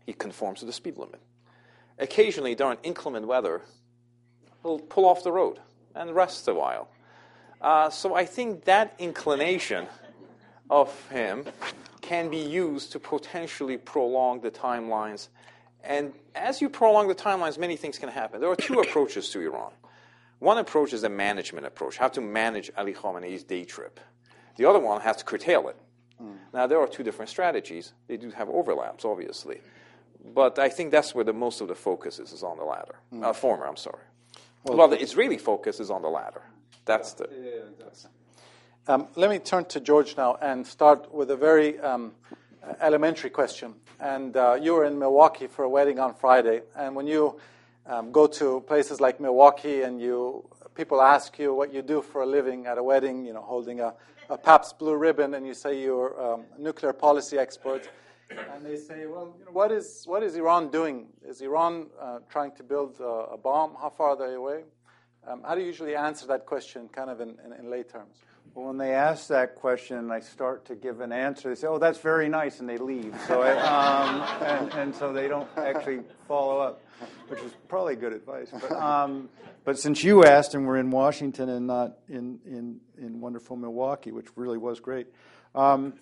[0.06, 1.22] He conforms to the speed limit
[2.00, 3.62] occasionally during inclement weather,
[4.64, 5.60] will pull off the road
[5.96, 6.90] and rest a while.
[7.62, 9.88] Uh, so I think that inclination
[10.70, 11.46] of him
[12.02, 15.30] can be used to potentially prolong the timelines.
[15.84, 18.42] And as you prolong the timelines, many things can happen.
[18.42, 19.72] There are two approaches to Iran.
[20.40, 24.00] One approach is a management approach, how to manage Ali Khamenei's day trip.
[24.58, 25.78] The other one has to curtail it.
[26.22, 26.36] Mm.
[26.54, 27.94] Now, there are two different strategies.
[28.08, 29.62] They do have overlaps, obviously
[30.34, 32.96] but I think that's where the most of the focus is, is on the latter.
[33.14, 33.24] Mm.
[33.24, 34.04] Uh, former, I'm sorry.
[34.64, 36.42] Well, well, the Israeli focus is on the latter.
[36.86, 37.28] That's the.
[37.32, 42.14] Yeah, yeah, um, let me turn to George now and start with a very um,
[42.80, 43.76] elementary question.
[44.00, 47.40] And uh, you were in Milwaukee for a wedding on Friday, and when you
[47.86, 52.22] um, go to places like Milwaukee and you people ask you what you do for
[52.22, 53.94] a living at a wedding, you know, holding a,
[54.30, 57.90] a Pabst Blue Ribbon, and you say you're a um, nuclear policy expert
[58.30, 61.08] and they say, well, you know, what is what is Iran doing?
[61.26, 63.76] Is Iran uh, trying to build a, a, bomb?
[63.80, 64.64] How far are they away?
[65.28, 68.16] Um, how do you usually answer that question, kind of in, in, in lay terms?
[68.54, 71.68] Well, when they ask that question and I start to give an answer, they say,
[71.68, 73.16] "Oh, that's very nice," and they leave.
[73.28, 76.82] So, I, um, and, and, so they don't actually follow up,
[77.28, 78.50] which is probably good advice.
[78.52, 79.30] But, um,
[79.64, 84.12] but since you asked, and we're in Washington and not in in, in wonderful Milwaukee,
[84.12, 85.08] which really was great,
[85.54, 85.94] um,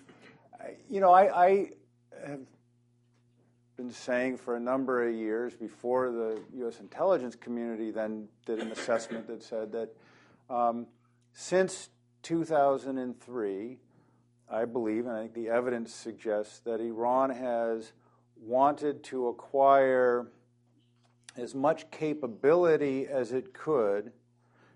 [0.88, 1.70] you know, I, I
[2.26, 2.40] have
[3.76, 6.80] been saying for a number of years before the U.S.
[6.80, 9.90] intelligence community then did an assessment that said that
[10.48, 10.86] um,
[11.32, 11.90] since
[12.22, 13.78] 2003,
[14.50, 17.92] I believe, and I think the evidence suggests that Iran has
[18.40, 20.28] wanted to acquire
[21.36, 24.12] as much capability as it could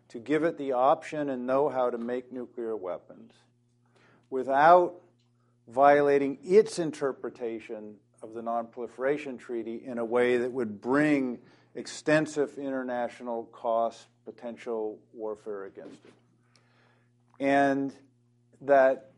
[0.08, 3.32] to give it the option and know how to make nuclear weapons
[4.28, 5.00] without
[5.70, 11.38] violating its interpretation of the Nonproliferation Treaty in a way that would bring
[11.74, 16.12] extensive international cost, potential warfare against it.
[17.38, 17.94] And
[18.62, 19.10] that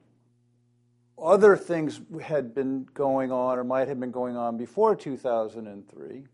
[1.20, 6.24] other things had been going on or might have been going on before 2003,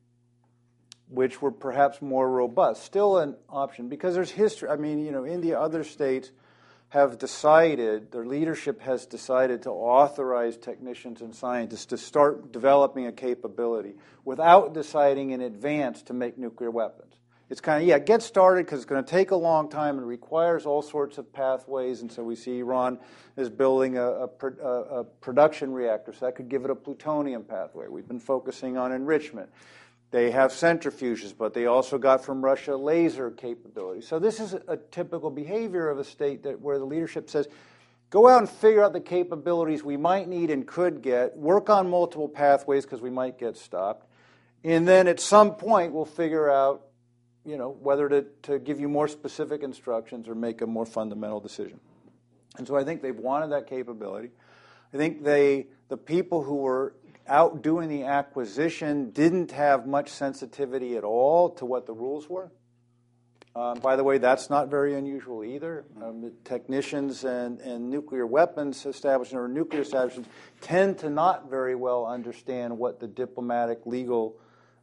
[1.08, 2.84] which were perhaps more robust.
[2.84, 4.68] Still an option because there's history.
[4.68, 6.30] I mean, you know, India, other states
[6.90, 13.12] have decided, their leadership has decided to authorize technicians and scientists to start developing a
[13.12, 17.14] capability without deciding in advance to make nuclear weapons.
[17.50, 20.06] It's kind of, yeah, get started because it's going to take a long time and
[20.06, 22.02] requires all sorts of pathways.
[22.02, 22.98] And so we see Iran
[23.38, 27.86] is building a, a, a, production reactor, so that could give it a plutonium pathway.
[27.88, 29.48] We've been focusing on enrichment.
[30.10, 34.00] They have centrifuges, but they also got from Russia laser capability.
[34.00, 37.46] So this is a typical behavior of a state that where the leadership says,
[38.08, 41.90] go out and figure out the capabilities we might need and could get, work on
[41.90, 44.06] multiple pathways because we might get stopped,
[44.64, 46.86] and then at some point we'll figure out,
[47.44, 51.38] you know, whether to, to give you more specific instructions or make a more fundamental
[51.38, 51.80] decision.
[52.56, 54.30] And so I think they've wanted that capability.
[54.92, 56.94] I think they, the people who were
[57.28, 62.50] out doing the acquisition didn't have much sensitivity at all to what the rules were.
[63.56, 65.84] Um, by the way, that's not very unusual either.
[66.00, 72.06] Um, technicians and, and nuclear weapons establishments or nuclear establishments tend to not very well
[72.06, 74.36] understand what the diplomatic legal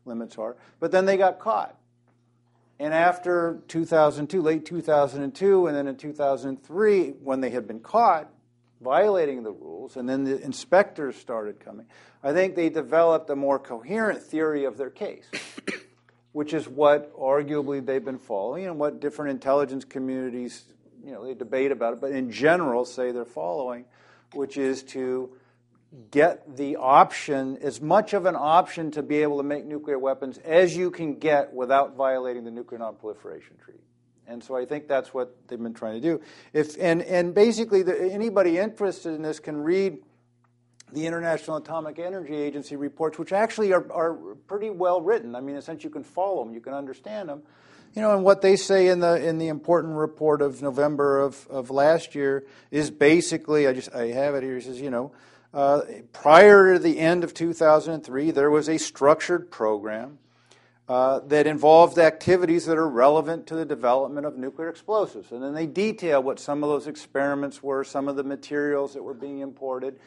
[0.03, 0.57] limits are.
[0.79, 1.77] But then they got caught.
[2.77, 8.29] And after 2002, late 2002, and then in 2003, when they had been caught,
[8.85, 11.87] violating the rules, and then the inspectors started coming,
[12.23, 15.25] I think they developed a more coherent theory of their case,
[16.31, 20.63] which is what arguably they've been following and what different intelligence communities,
[21.03, 23.85] you know, they debate about it, but in general say they're following,
[24.33, 25.31] which is to
[26.11, 30.37] get the option, as much of an option to be able to make nuclear weapons
[30.39, 33.79] as you can get without violating the Nuclear Nonproliferation Treaty.
[34.27, 36.21] And so I think that's what they've been trying to do.
[36.53, 39.99] If, and, and basically, the, anybody interested in this can read
[40.91, 44.13] the International Atomic Energy Agency reports, which actually are, are
[44.47, 45.35] pretty well written.
[45.35, 47.43] I mean, in a sense, you can follow them, you can understand them.
[47.93, 51.47] You know, and what they say in the in the important report of November of,
[51.49, 54.55] of last year is basically, I just I have it here.
[54.55, 55.13] He says, you know,
[55.53, 60.19] uh, prior to the end of 2003, there was a structured program
[60.87, 65.31] uh, that involved activities that are relevant to the development of nuclear explosives.
[65.31, 69.01] And then they detail what some of those experiments were, some of the materials that
[69.01, 69.99] were being imported,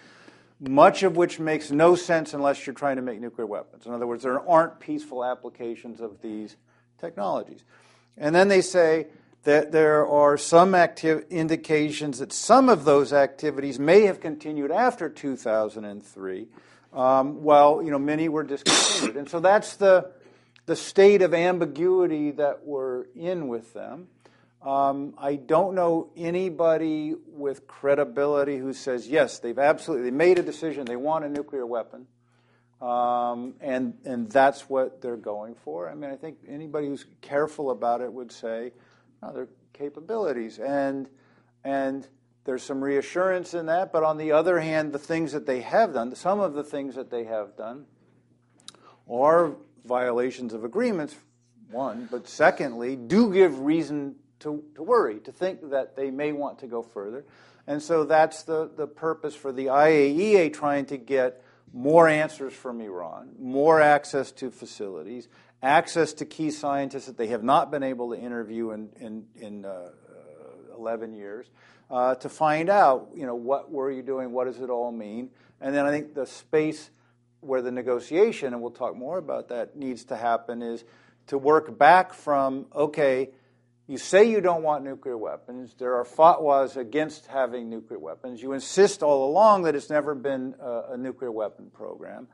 [0.61, 3.87] much of which makes no sense unless you're trying to make nuclear weapons.
[3.87, 6.57] In other words, there aren't peaceful applications of these
[7.01, 7.65] technologies.
[8.17, 9.07] And then they say
[9.45, 15.09] that there are some acti- indications that some of those activities may have continued after
[15.09, 16.49] 2003,
[16.93, 19.17] um, while you know many were discontinued.
[19.17, 20.11] and so that's the
[20.69, 24.07] the state of ambiguity that we're in with them.
[24.63, 30.43] Um, I don't know anybody with credibility who says yes, they've absolutely they made a
[30.43, 32.07] decision, they want a nuclear weapon,
[32.81, 35.89] um, and and that's what they're going for.
[35.89, 38.73] I mean, I think anybody who's careful about it would say
[39.23, 40.59] no, their capabilities.
[40.59, 41.09] And,
[41.65, 42.07] and
[42.45, 43.93] there's some reassurance in that.
[43.93, 46.95] But on the other hand, the things that they have done, some of the things
[46.97, 47.87] that they have done,
[49.11, 49.57] are
[49.89, 51.17] violations of agreements,
[51.71, 56.61] one, but secondly, do give reason to, to worry, to think that they may want
[56.61, 57.25] to go further.
[57.67, 62.81] And so that's the, the purpose for the IAEA trying to get more answers from
[62.81, 65.29] Iran, more access to facilities,
[65.63, 69.65] access to key scientists that they have not been able to interview in, in, in
[69.65, 69.91] uh,
[70.79, 71.51] 11 years,
[71.91, 75.31] uh, to find out, you know, what were you doing, what does it all mean?
[75.61, 76.91] And then I think the space
[77.41, 80.85] where the negotiation, and we'll talk more about that, needs to happen is
[81.29, 83.31] to work back from, okay,
[83.87, 85.75] you say you don't want nuclear weapons.
[85.79, 88.43] There are fatwas against having nuclear weapons.
[88.43, 92.29] You insist all along that it's never been a, a nuclear weapon program.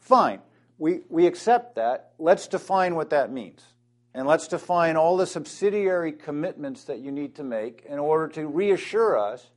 [0.00, 0.40] Fine
[0.78, 2.12] we, we accept that.
[2.18, 3.62] Let's define what that means.
[4.14, 8.46] And let's define all the subsidiary commitments that you need to make in order to
[8.46, 9.50] reassure us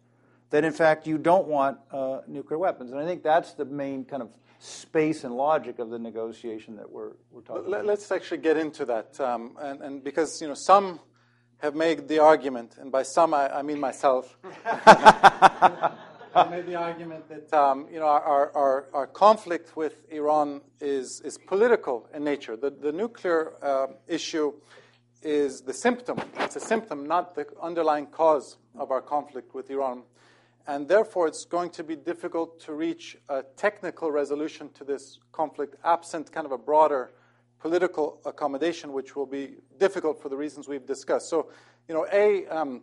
[0.49, 2.91] that, in fact, you don't want uh, nuclear weapons.
[2.91, 4.29] And I think that's the main kind of
[4.61, 7.87] space and logic of the negotiation that we're, we're talking Let, about.
[7.87, 9.19] Let's actually get into that.
[9.19, 10.99] Um, and, and because, you know, some
[11.57, 14.37] have made the argument, and by some I, I mean myself.
[16.33, 21.21] I made the argument that um, you know our, our, our, conflict with Iran is,
[21.25, 22.55] is political in nature.
[22.55, 24.53] The, the nuclear uh, issue
[25.21, 26.19] is the symptom.
[26.39, 30.03] It's a symptom, not the underlying cause of our conflict with Iran.
[30.67, 35.75] And therefore, it's going to be difficult to reach a technical resolution to this conflict
[35.83, 37.11] absent kind of a broader
[37.59, 41.29] political accommodation, which will be difficult for the reasons we've discussed.
[41.29, 41.49] So,
[41.87, 42.81] you know, A, um,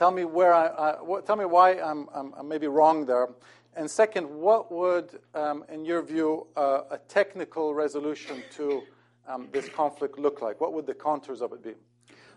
[0.00, 3.28] Tell me where I, uh, tell me why I'm, I'm, I'm, maybe wrong there.
[3.76, 8.80] And second, what would, um, in your view, uh, a technical resolution to
[9.28, 10.58] um, this conflict look like?
[10.58, 11.74] What would the contours of it be?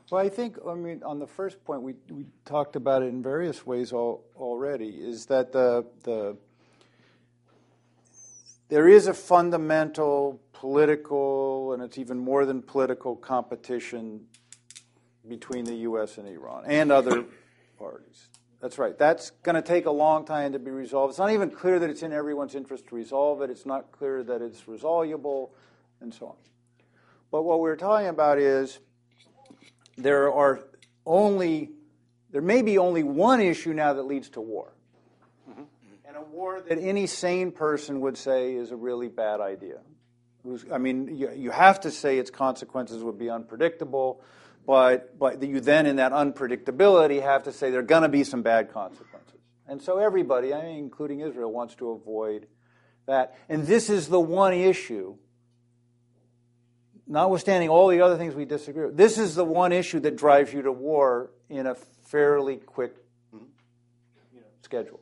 [0.09, 3.23] Well, I think, I mean, on the first point, we, we talked about it in
[3.23, 6.37] various ways all, already, is that the, the,
[8.69, 14.25] there is a fundamental political, and it's even more than political, competition
[15.27, 16.17] between the U.S.
[16.17, 17.25] and Iran and other
[17.79, 18.27] parties.
[18.61, 18.97] That's right.
[18.97, 21.11] That's going to take a long time to be resolved.
[21.11, 23.49] It's not even clear that it's in everyone's interest to resolve it.
[23.49, 25.53] It's not clear that it's resolvable,
[26.01, 26.35] and so on.
[27.31, 28.79] But what we're talking about is
[29.97, 30.61] there are
[31.05, 31.71] only
[32.31, 34.73] there may be only one issue now that leads to war.
[35.49, 35.63] Mm-hmm.
[36.05, 39.79] And a war that any sane person would say is a really bad idea.
[40.71, 44.23] I mean, you, you have to say its consequences would be unpredictable
[44.65, 48.23] but, but you then, in that unpredictability, have to say there are going to be
[48.23, 49.39] some bad consequences.
[49.67, 52.47] And so everybody, I mean, including Israel, wants to avoid
[53.05, 53.37] that.
[53.49, 55.15] And this is the one issue,
[57.13, 60.51] notwithstanding all the other things we disagree with, this is the one issue that drives
[60.51, 62.95] you to war in a fairly quick
[63.33, 63.45] mm-hmm.
[64.33, 64.99] you know, schedule.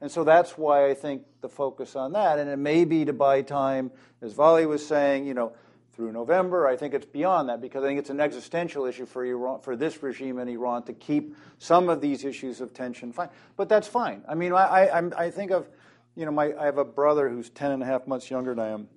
[0.00, 3.12] And so that's why I think the focus on that, and it may be to
[3.12, 5.52] buy time, as Vali was saying, you know,
[5.92, 6.66] through November.
[6.66, 9.76] I think it's beyond that because I think it's an existential issue for Iran, for
[9.76, 13.28] this regime in Iran to keep some of these issues of tension fine.
[13.56, 14.22] But that's fine.
[14.28, 15.68] I mean, I, I, I think of,
[16.16, 18.64] you know, my, I have a brother who's 10 and a half months younger than
[18.64, 18.88] I am.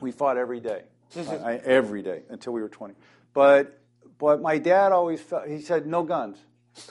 [0.00, 0.82] We fought every day,
[1.16, 2.94] I, every day until we were 20.
[3.34, 3.78] But,
[4.18, 6.38] but my dad always felt, he said, no guns.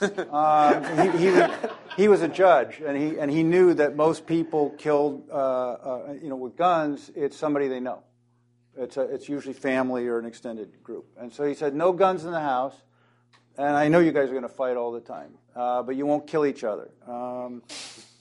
[0.00, 1.50] um, he, he, was,
[1.96, 6.14] he, was, a judge, and he, and he knew that most people killed, uh, uh,
[6.22, 8.04] you know, with guns, it's somebody they know.
[8.76, 11.06] It's, a, it's usually family or an extended group.
[11.18, 12.76] And so he said, no guns in the house.
[13.58, 16.06] And I know you guys are going to fight all the time, uh, but you
[16.06, 16.90] won't kill each other.
[17.06, 17.62] Um,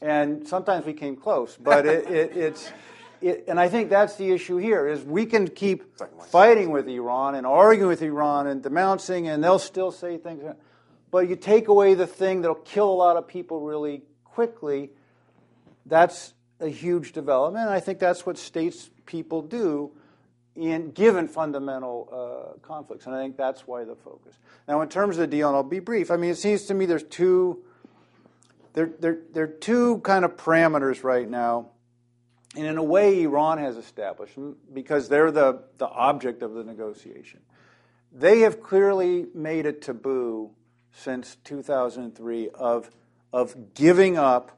[0.01, 2.71] and sometimes we came close, but it, it, it's,
[3.21, 5.97] it, and I think that's the issue here: is we can keep
[6.29, 10.43] fighting with Iran and arguing with Iran and denouncing, and they'll still say things.
[11.11, 14.91] But you take away the thing that'll kill a lot of people really quickly.
[15.85, 17.65] That's a huge development.
[17.65, 19.91] And I think that's what states people do
[20.55, 23.07] in given fundamental uh, conflicts.
[23.07, 24.35] And I think that's why the focus.
[24.67, 26.73] Now, in terms of the deal, and I'll be brief, I mean, it seems to
[26.73, 27.63] me there's two,
[28.73, 31.70] there, there, there are two kind of parameters right now.
[32.55, 36.63] And in a way, Iran has established them because they're the, the object of the
[36.63, 37.39] negotiation.
[38.11, 40.51] They have clearly made a taboo
[40.91, 42.89] since 2003 of,
[43.31, 44.57] of giving up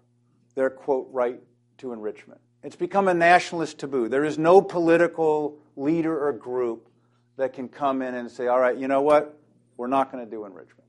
[0.55, 1.39] their, quote, right
[1.77, 2.41] to enrichment.
[2.63, 4.07] It's become a nationalist taboo.
[4.07, 6.89] There is no political leader or group
[7.37, 9.37] that can come in and say, all right, you know what?
[9.77, 10.87] We're not going to do enrichment.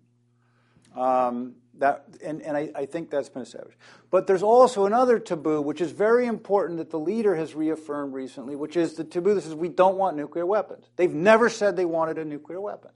[0.95, 3.77] Um, that, and and I, I, think that's been established.
[4.11, 8.55] But there's also another taboo, which is very important that the leader has reaffirmed recently,
[8.55, 10.87] which is the taboo that says we don't want nuclear weapons.
[10.95, 12.93] They've never said they wanted a nuclear weapon.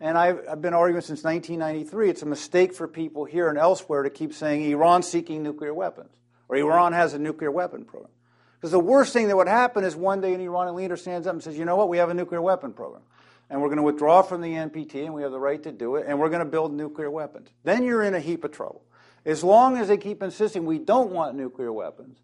[0.00, 4.02] And I've, I've been arguing since 1993 it's a mistake for people here and elsewhere
[4.02, 6.10] to keep saying Iran's seeking nuclear weapons
[6.48, 8.12] or Iran has a nuclear weapon program.
[8.56, 11.34] Because the worst thing that would happen is one day an Iranian leader stands up
[11.34, 13.02] and says, you know what, we have a nuclear weapon program.
[13.50, 15.96] And we're going to withdraw from the NPT, and we have the right to do
[15.96, 17.48] it, and we're going to build nuclear weapons.
[17.64, 18.82] Then you're in a heap of trouble.
[19.24, 22.18] As long as they keep insisting we don't want nuclear weapons,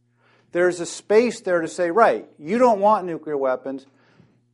[0.52, 3.86] there's a space there to say, right, you don't want nuclear weapons,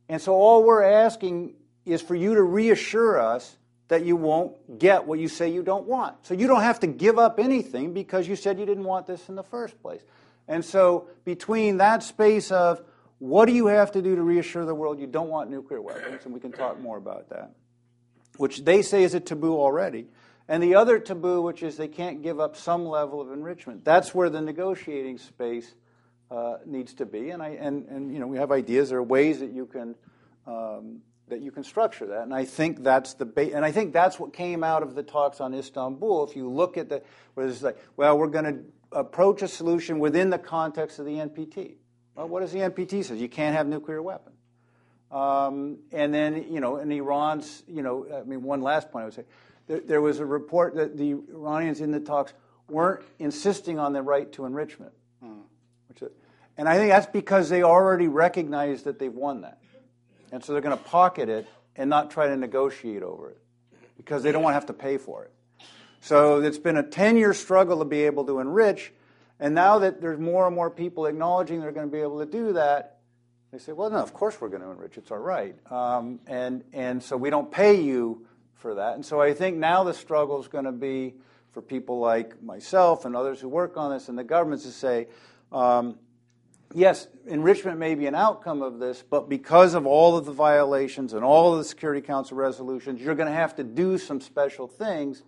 [0.07, 1.53] and so all we're asking
[1.85, 3.57] is for you to reassure us
[3.87, 6.25] that you won't get what you say you don't want.
[6.25, 9.27] So you don't have to give up anything because you said you didn't want this
[9.27, 10.01] in the first place.
[10.47, 12.81] And so, between that space of
[13.21, 16.25] what do you have to do to reassure the world you don't want nuclear weapons,
[16.25, 17.51] and we can talk more about that,
[18.37, 20.07] which they say is a taboo already,
[20.47, 23.85] and the other taboo, which is they can't give up some level of enrichment.
[23.85, 25.75] That's where the negotiating space
[26.31, 27.29] uh, needs to be.
[27.29, 29.93] And, I, and, and you know, we have ideas, there are ways that you can.
[30.47, 32.23] Um, that you can structure that.
[32.23, 35.03] And I think that's the ba- and I think that's what came out of the
[35.03, 36.25] talks on Istanbul.
[36.25, 37.03] If you look at the
[37.35, 38.59] where it's like, well, we're going to
[38.91, 41.75] approach a solution within the context of the NPT.
[42.21, 43.15] Well, what does the NPT say?
[43.15, 44.37] You can't have nuclear weapons.
[45.11, 49.05] Um, and then, you know, in Iran's, you know, I mean, one last point I
[49.05, 49.23] would say,
[49.65, 52.33] there, there, was a report that the Iranians in the talks
[52.69, 54.91] weren't insisting on the right to enrichment.
[55.19, 55.39] Hmm.
[55.89, 56.03] Which,
[56.59, 59.57] and I think that's because they already recognize that they've won that.
[60.31, 63.41] And so they're going to pocket it and not try to negotiate over it
[63.97, 65.31] because they don't want to have to pay for it.
[66.01, 68.93] So it's been a 10 year struggle to be able to enrich.
[69.41, 72.27] And now that there's more and more people acknowledging they're going to be able to
[72.27, 72.99] do that,
[73.51, 74.97] they say, well, no, of course we're going to enrich.
[74.97, 75.55] It's our right.
[75.69, 78.93] Um, and, and so we don't pay you for that.
[78.93, 81.15] And so I think now the struggle is going to be
[81.51, 85.07] for people like myself and others who work on this and the governments to say,
[85.51, 85.97] um,
[86.73, 91.13] yes, enrichment may be an outcome of this, but because of all of the violations
[91.13, 94.67] and all of the Security Council resolutions, you're going to have to do some special
[94.67, 95.23] things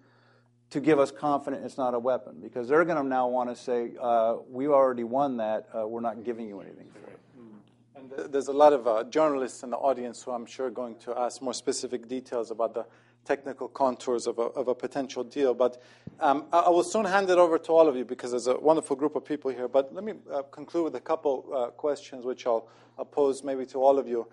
[0.74, 3.56] to give us confidence it's not a weapon because they're going to now want to
[3.56, 7.20] say, uh, we already won that, uh, we're not giving you anything for it.
[7.40, 7.52] Mm.
[7.96, 10.96] And there's a lot of uh, journalists in the audience who I'm sure are going
[11.02, 12.88] to ask more specific details about the
[13.24, 15.54] technical contours of a, of a potential deal.
[15.54, 15.80] But
[16.20, 18.96] um, I, will soon hand it over to all of you because there's a wonderful
[18.96, 19.68] group of people here.
[19.68, 22.68] But let me uh, conclude with a couple uh, questions which I'll,
[23.12, 24.28] pose maybe to all of you.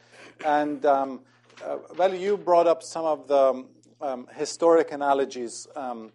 [0.45, 1.21] And um,
[1.65, 3.65] uh, Vali, you brought up some of the
[4.03, 6.13] um, historic analogies um,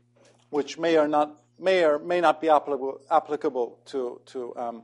[0.55, 4.83] which may or not may or may not be applicable, applicable to to um,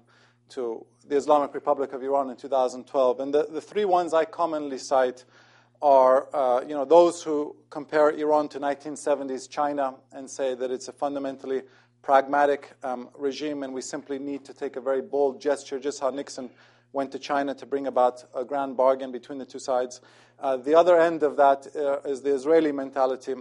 [0.49, 3.19] to the Islamic Republic of Iran in 2012.
[3.21, 5.23] And the, the three ones I commonly cite
[5.81, 10.89] are uh, you know those who compare Iran to 1970s China and say that it's
[10.89, 11.61] a fundamentally
[12.01, 16.09] pragmatic um, regime, and we simply need to take a very bold gesture, just how
[16.09, 16.49] Nixon
[16.91, 20.01] went to China to bring about a grand bargain between the two sides.
[20.37, 23.35] Uh, the other end of that uh, is the Israeli mentality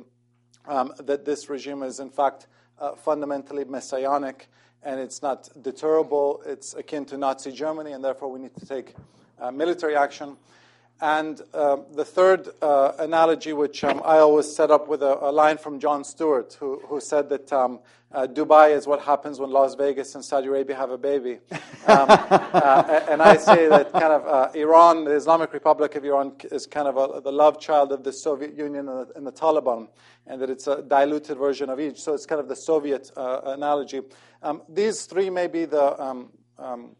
[0.66, 2.46] um, that this regime is, in fact,
[2.78, 4.48] uh, fundamentally messianic
[4.82, 6.42] and it's not deterrable.
[6.46, 8.94] It's akin to Nazi Germany, and therefore we need to take
[9.40, 10.36] uh, military action.
[11.02, 15.32] And um, the third uh, analogy, which um, I always set up with a, a,
[15.32, 17.80] line from Jon Stewart, who, who said that um,
[18.12, 21.38] uh, Dubai is what happens when Las Vegas and Saudi Arabia have a baby.
[21.52, 21.58] Um,
[22.10, 26.66] uh, and I say that kind of uh, Iran, the Islamic Republic of Iran, is
[26.66, 29.88] kind of a, the love child of the Soviet Union and the, and the, Taliban,
[30.26, 31.98] and that it's a diluted version of each.
[31.98, 34.02] So it's kind of the Soviet uh, analogy.
[34.42, 36.96] Um, these three may be the um, um,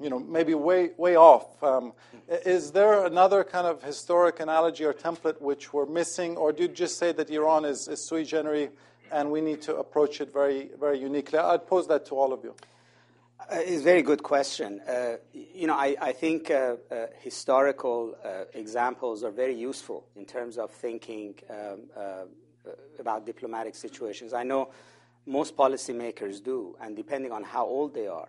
[0.00, 1.62] you know, maybe way, way off.
[1.62, 1.92] Um,
[2.28, 6.68] is there another kind of historic analogy or template which we're missing, or do you
[6.68, 8.70] just say that Iran is, is sui generis
[9.12, 11.38] and we need to approach it very, very uniquely?
[11.38, 12.54] I'd pose that to all of you.
[13.40, 14.80] Uh, it's a very good question.
[14.80, 20.24] Uh, you know, I, I think uh, uh historical uh, examples are very useful in
[20.24, 22.24] terms of thinking um, uh,
[22.98, 24.32] about diplomatic situations.
[24.32, 24.70] I know
[25.26, 28.28] most policymakers do, and depending on how old they are,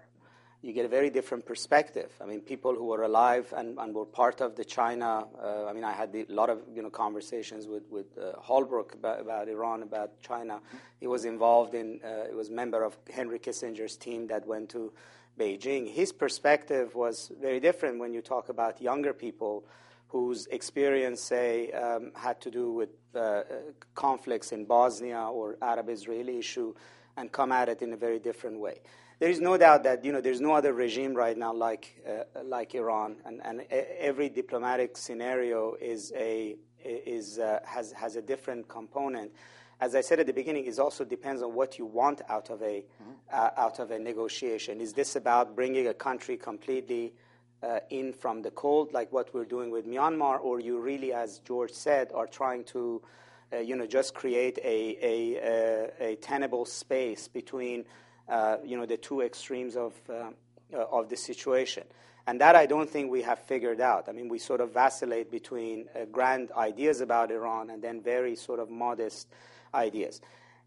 [0.65, 2.11] you get a very different perspective.
[2.19, 5.25] I mean, people who were alive and, and were part of the China.
[5.39, 8.95] Uh, I mean, I had a lot of you know conversations with with uh, Holbrooke
[8.95, 10.61] about, about, Iran, about China.
[10.99, 11.99] He was involved in.
[12.03, 14.91] Uh, he was member of Henry Kissinger's team that went to
[15.39, 15.87] Beijing.
[15.87, 19.65] His perspective was very different when you talk about younger people
[20.07, 23.41] whose experience, say, um, had to do with uh,
[23.93, 26.73] conflicts in Bosnia or Arab-Israeli issue,
[27.17, 28.79] and come at it in a very different way
[29.19, 32.43] there is no doubt that you know there's no other regime right now like uh,
[32.43, 38.67] like Iran, and, and every diplomatic scenario is a is uh, has has a different
[38.67, 39.31] component.
[39.79, 42.61] As I said at the beginning, it also depends on what you want out of
[42.61, 43.11] a mm-hmm.
[43.31, 44.81] uh, out of a negotiation.
[44.81, 47.13] Is this about bringing a country completely
[47.63, 51.39] uh, in from the cold, like what we're doing with Myanmar, or you really, as
[51.39, 53.01] George said, are trying to
[53.53, 55.35] uh, you know just create a a,
[56.01, 57.83] a, a tenable space between uh,
[58.65, 60.31] you know, the two extremes of, uh,
[60.73, 61.83] uh, of the situation.
[62.27, 64.09] And that I don't think we have figured out.
[64.09, 68.35] I mean, we sort of vacillate between uh, grand ideas about Iran and then very
[68.35, 69.27] sort of modest
[69.73, 70.21] ideas.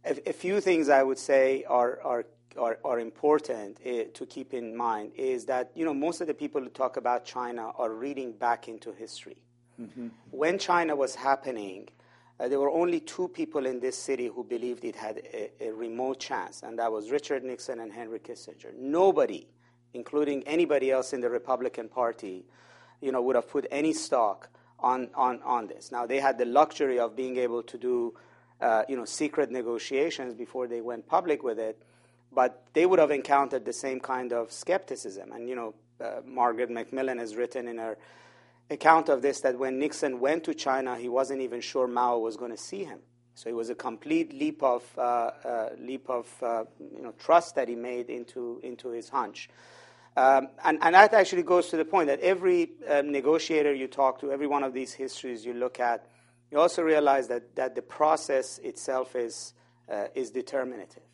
[0.04, 4.54] A, a few things I would say are, are, are, are important uh, to keep
[4.54, 7.90] in mind is that, you know, most of the people who talk about China are
[7.90, 9.38] reading back into history.
[9.80, 10.08] Mm-hmm.
[10.30, 11.88] When China was happening,
[12.40, 15.72] uh, there were only two people in this city who believed it had a, a,
[15.72, 18.72] remote chance, and that was Richard Nixon and Henry Kissinger.
[18.76, 19.48] Nobody,
[19.94, 22.44] including anybody else in the Republican Party,
[23.00, 25.90] you know, would have put any stock on, on, on this.
[25.90, 28.14] Now, they had the luxury of being able to do,
[28.60, 31.82] uh, you know, secret negotiations before they went public with it,
[32.32, 35.32] but they would have encountered the same kind of skepticism.
[35.32, 37.98] And, you know, uh, Margaret MacMillan has written in her
[38.70, 42.36] account of this that when Nixon went to China, he wasn't even sure Mao was
[42.36, 43.00] going to see him.
[43.34, 47.54] So it was a complete leap of uh, uh, leap of uh, you know trust
[47.54, 49.48] that he made into into his hunch.
[50.18, 54.20] Um, and, and that actually goes to the point that every um, negotiator you talk
[54.20, 56.06] to, every one of these histories you look at,
[56.50, 59.52] you also realize that, that the process itself is,
[59.88, 61.04] uh, is determinative.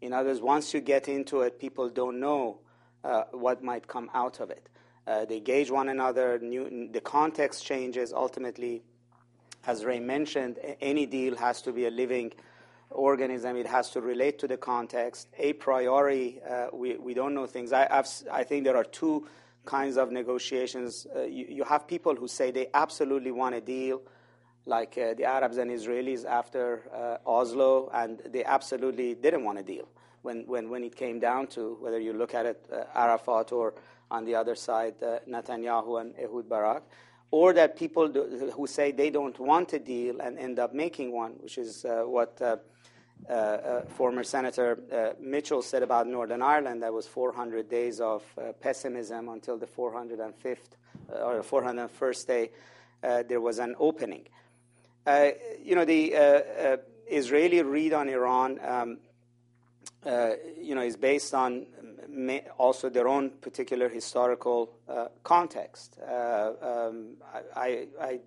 [0.00, 2.58] In other words, once you get into it, people don't know
[3.04, 4.68] uh, what might come out of it.
[5.08, 6.38] Uh, they gauge one another.
[6.38, 8.12] New, the context changes.
[8.12, 8.82] Ultimately,
[9.66, 12.32] as Ray mentioned, any deal has to be a living
[12.90, 13.56] organism.
[13.56, 15.28] It has to relate to the context.
[15.38, 17.72] A priori, uh, we, we don't know things.
[17.72, 19.26] I, I've, i think there are two
[19.64, 21.06] kinds of negotiations.
[21.16, 24.02] Uh, you, you, have people who say they absolutely want a deal,
[24.66, 29.62] like uh, the Arabs and Israelis after uh, Oslo, and they absolutely didn't want a
[29.62, 29.88] deal
[30.22, 33.74] when, when, when it came down to whether you look at it, uh, Arafat or
[34.10, 36.82] on the other side, uh, Netanyahu and Ehud Barak,
[37.30, 41.12] or that people do, who say they don't want a deal and end up making
[41.12, 42.56] one, which is uh, what uh,
[43.28, 46.82] uh, uh former Senator Mitchell said about Northern Ireland.
[46.82, 48.22] That was 400 days of
[48.60, 50.56] pessimism until the 405th
[51.10, 52.50] or 401st day
[53.02, 54.26] there was an opening.
[55.62, 56.78] you know, the
[57.10, 58.98] Israeli read on Iran, um,
[60.60, 61.66] you know, is based on
[62.58, 65.98] also their own particular historical uh, context.
[66.00, 67.16] Uh, um,
[67.54, 68.20] I, I,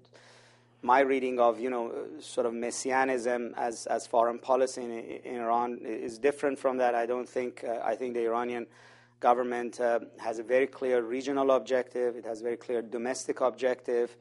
[0.82, 5.79] my reading of you know sort of messianism as, as foreign policy in, in Iran
[5.84, 6.95] is different from that.
[6.95, 8.67] I don't think uh, I think the Iranian
[9.19, 12.15] government uh, has a very clear regional objective.
[12.15, 14.17] It has a very clear domestic objective.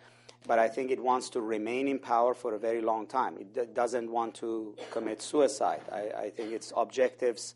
[0.47, 3.37] But I think it wants to remain in power for a very long time.
[3.39, 5.83] It d- doesn't want to commit suicide.
[5.93, 7.55] I, I think its objectives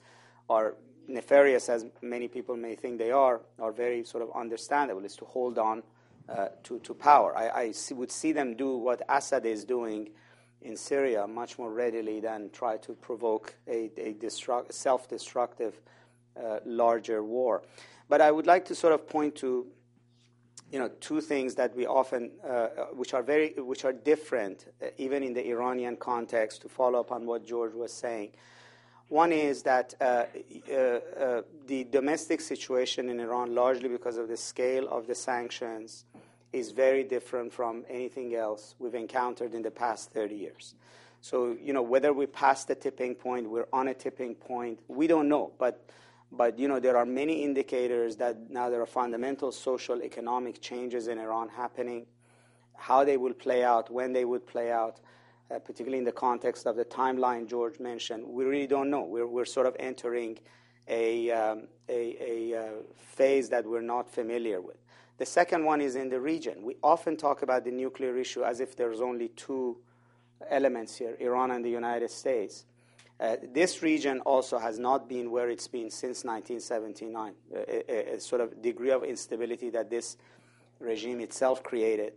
[0.51, 0.77] are
[1.09, 5.25] nefarious as many people may think they are, are very sort of understandable, is to
[5.25, 5.83] hold on
[6.29, 7.37] uh, to, to power.
[7.37, 10.11] I, I see, would see them do what Assad is doing
[10.63, 15.81] in Syria much more readily than try to provoke a, a destruct, self destructive
[16.43, 17.63] uh, larger war.
[18.09, 19.67] But I would like to sort of point to
[20.73, 24.87] you know, two things that we often, uh, which are very, which are different, uh,
[24.97, 26.63] even in the Iranian context.
[26.63, 28.31] To follow up on what George was saying,
[29.09, 30.25] one is that uh,
[30.71, 36.05] uh, uh, the domestic situation in Iran, largely because of the scale of the sanctions,
[36.53, 40.75] is very different from anything else we've encountered in the past 30 years.
[41.21, 45.07] So, you know, whether we passed the tipping point, we're on a tipping point, we
[45.07, 45.53] don't know.
[45.59, 45.85] But
[46.37, 51.07] but you know, there are many indicators that now there are fundamental social economic changes
[51.07, 52.07] in Iran happening.
[52.77, 55.01] How they will play out, when they would play out,
[55.49, 59.03] particularly in the context of the timeline George mentioned, we really don't know.
[59.03, 60.39] We're, we're sort of entering
[60.89, 61.95] a, um, uh,
[62.97, 64.77] phase that we're not familiar with.
[65.19, 66.65] The second one is in the region.
[66.65, 69.77] We often talk about the nuclear issue as if there's only two
[70.51, 72.65] elements here Iran and the United States.
[73.21, 78.21] Uh, this region also has not been where it's been since 1979, uh, a, a,
[78.21, 80.17] sort of degree of instability that this
[80.81, 82.15] regime itself created.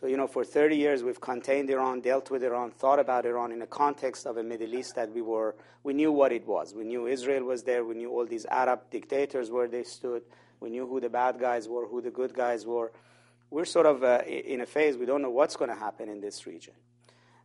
[0.00, 3.50] So, you know, for 30 years we've contained Iran, dealt with Iran, thought about Iran
[3.50, 6.72] in the context of a Middle East that we were, we knew what it was.
[6.72, 10.22] We knew Israel was there, we knew all these Arab dictators where they stood,
[10.60, 12.92] we knew who the bad guys were, who the good guys were.
[13.50, 16.20] We're sort of uh, in a phase we don't know what's going to happen in
[16.20, 16.74] this region.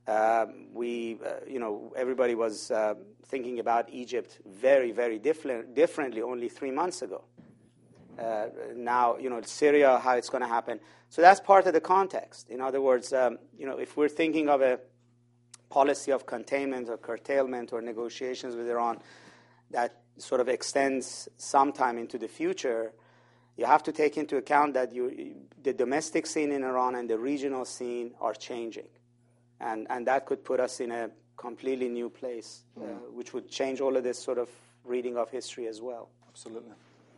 [0.07, 2.93] Um, we, uh, you know, everybody was uh,
[3.25, 7.23] thinking about Egypt very, very different, differently only three months ago.
[8.19, 8.45] Uh,
[8.75, 10.79] now, you know, Syria, how it's going to happen.
[11.09, 12.49] So that's part of the context.
[12.49, 14.79] In other words, um, you know, if we're thinking of a
[15.69, 18.99] policy of containment or curtailment or negotiations with Iran
[19.71, 22.93] that sort of extends sometime into the future,
[23.57, 27.17] you have to take into account that you, the domestic scene in Iran and the
[27.17, 28.87] regional scene are changing
[29.63, 33.81] and, and that could put us in a completely new place, uh, which would change
[33.81, 34.49] all of this sort of
[34.83, 36.09] reading of history as well.
[36.29, 36.71] Absolutely.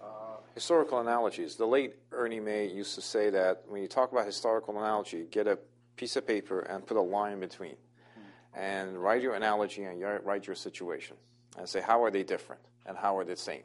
[0.05, 1.55] Uh, historical analogies.
[1.55, 5.47] The late Ernie May used to say that when you talk about historical analogy, get
[5.47, 5.57] a
[5.95, 8.59] piece of paper and put a line between, mm.
[8.59, 11.17] and write your analogy and write your situation,
[11.57, 13.63] and say how are they different and how are they the same.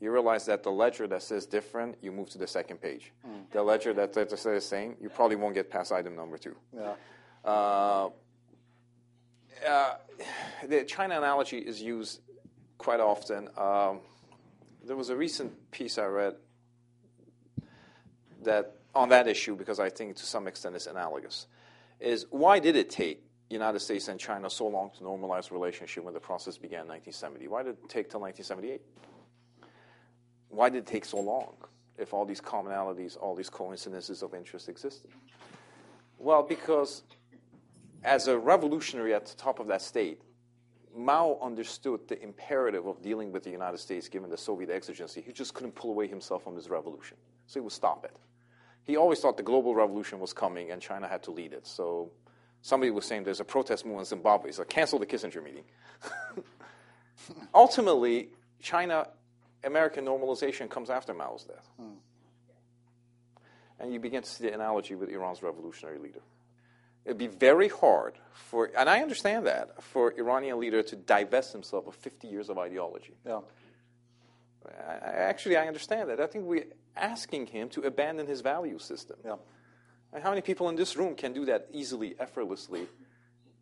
[0.00, 3.12] You realize that the ledger that says different, you move to the second page.
[3.26, 3.50] Mm.
[3.50, 6.56] The ledger that, that says the same, you probably won't get past item number two.
[6.74, 6.94] Yeah.
[7.44, 8.10] Uh,
[9.68, 9.94] uh,
[10.68, 12.20] the China analogy is used
[12.78, 13.48] quite often.
[13.56, 14.00] Um,
[14.84, 16.34] there was a recent piece I read
[18.42, 21.46] that on that issue because I think to some extent it's analogous.
[22.00, 26.14] Is why did it take United States and China so long to normalize relationship when
[26.14, 27.48] the process began in 1970?
[27.48, 28.80] Why did it take till 1978?
[30.48, 31.54] Why did it take so long
[31.96, 35.10] if all these commonalities, all these coincidences of interest existed?
[36.18, 37.02] Well, because
[38.04, 40.20] as a revolutionary at the top of that state,
[40.94, 45.20] Mao understood the imperative of dealing with the United States given the Soviet exigency.
[45.20, 47.16] He just couldn't pull away himself from his revolution.
[47.46, 48.16] So he would stop it.
[48.84, 51.66] He always thought the global revolution was coming and China had to lead it.
[51.66, 52.10] So
[52.62, 54.50] somebody was saying there's a protest movement in Zimbabwe.
[54.52, 55.64] So cancel the Kissinger meeting.
[57.54, 58.28] Ultimately,
[58.60, 59.08] China
[59.64, 61.68] American normalization comes after Mao's death.
[61.78, 61.94] Hmm.
[63.78, 66.20] And you begin to see the analogy with Iran's revolutionary leader.
[67.04, 71.86] It'd be very hard for, and I understand that, for Iranian leader to divest himself
[71.86, 73.14] of 50 years of ideology.
[73.26, 73.40] Yeah.
[74.64, 76.20] I, actually, I understand that.
[76.20, 79.16] I think we're asking him to abandon his value system.
[79.24, 79.36] Yeah.
[80.12, 82.86] And how many people in this room can do that easily, effortlessly,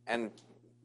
[0.06, 0.30] and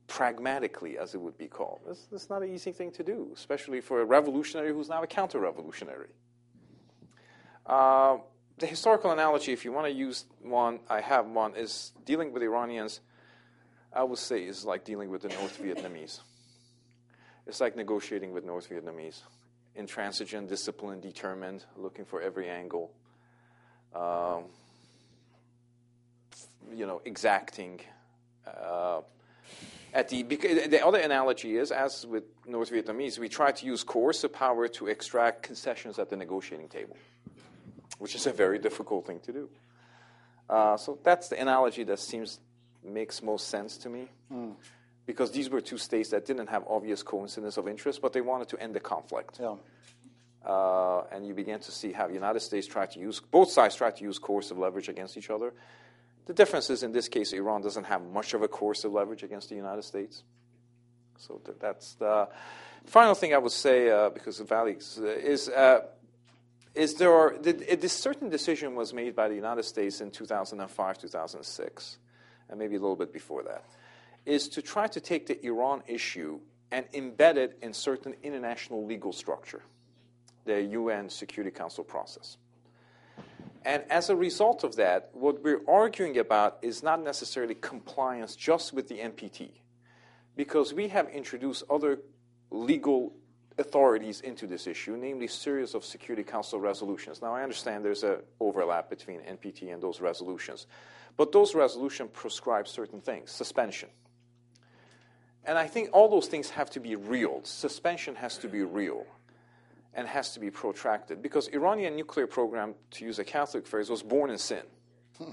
[0.08, 1.80] pragmatically, as it would be called?
[1.88, 5.08] This is not an easy thing to do, especially for a revolutionary who's now a
[5.08, 6.10] counter revolutionary.
[7.66, 8.18] Uh,
[8.58, 12.42] the historical analogy, if you want to use one, I have one, is dealing with
[12.42, 13.02] Iranians,
[13.92, 16.22] I would say, is like dealing with the North Vietnamese.
[17.48, 19.22] It's like negotiating with North Vietnamese.
[19.76, 22.92] Intransigent, disciplined, determined, looking for every angle.
[23.94, 24.46] Um,
[26.74, 27.82] you know, exacting.
[28.48, 29.02] Uh,
[29.94, 34.32] at the, the other analogy is, as with North Vietnamese, we try to use coercive
[34.32, 36.96] power to extract concessions at the negotiating table
[38.00, 39.50] which is a very difficult thing to do.
[40.50, 42.40] Uh, so that's the analogy that seems
[42.84, 44.54] makes most sense to me, mm.
[45.06, 48.48] because these were two states that didn't have obvious coincidence of interest, but they wanted
[48.50, 49.40] to end the conflict.
[49.42, 49.56] Yeah.
[50.46, 53.76] Uh, and you began to see how the United States tried to use both sides
[53.76, 55.52] tried to use coercive leverage against each other.
[56.28, 59.50] The difference is in this case, Iran doesn't have much of a coercive leverage against
[59.50, 60.24] the United States.
[61.18, 62.28] So th- that's the
[62.86, 65.82] final thing I would say, uh, because of Vali is uh,
[66.76, 71.98] is there are, this certain decision was made by the United States in 2005, 2006,
[72.50, 73.64] and maybe a little bit before that,
[74.26, 76.40] is to try to take the Iran issue
[76.72, 79.62] and embed it in certain international legal structure,
[80.44, 82.38] the UN Security Council process.
[83.64, 88.74] And as a result of that, what we're arguing about is not necessarily compliance just
[88.74, 89.50] with the NPT,
[90.36, 92.00] because we have introduced other
[92.52, 93.14] legal
[93.58, 97.22] authorities into this issue, namely series of Security Council resolutions.
[97.22, 100.68] Now, I understand there's an overlap between NPT and those resolutions,
[101.18, 103.90] but those resolutions prescribe certain things, suspension.
[105.46, 107.42] And I think all those things have to be real.
[107.44, 109.06] Suspension has to be real
[109.94, 114.04] and has to be protracted because Iranian nuclear program, to use a Catholic phrase, was
[114.04, 114.64] born in sin.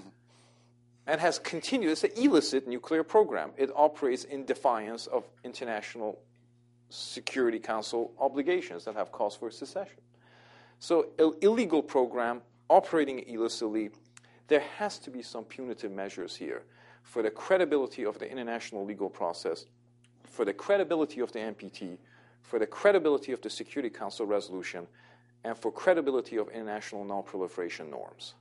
[1.06, 1.90] and has continued.
[1.90, 3.52] It's an illicit nuclear program.
[3.56, 6.18] It operates in defiance of international
[6.92, 10.00] Security Council obligations that have calls for secession.
[10.78, 13.90] So, Ill- illegal program operating illicitly,
[14.48, 16.64] there has to be some punitive measures here
[17.02, 19.64] for the credibility of the international legal process,
[20.24, 21.98] for the credibility of the NPT,
[22.42, 24.86] for the credibility of the Security Council resolution,
[25.44, 28.34] and for credibility of international non-proliferation norms.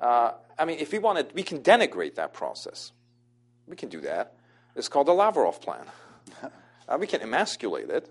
[0.00, 2.92] Uh, I mean, if we want to, we can denigrate that process.
[3.66, 4.34] We can do that.
[4.74, 5.86] It's called the Lavrov plan.
[6.88, 8.10] Uh, we can emasculate it,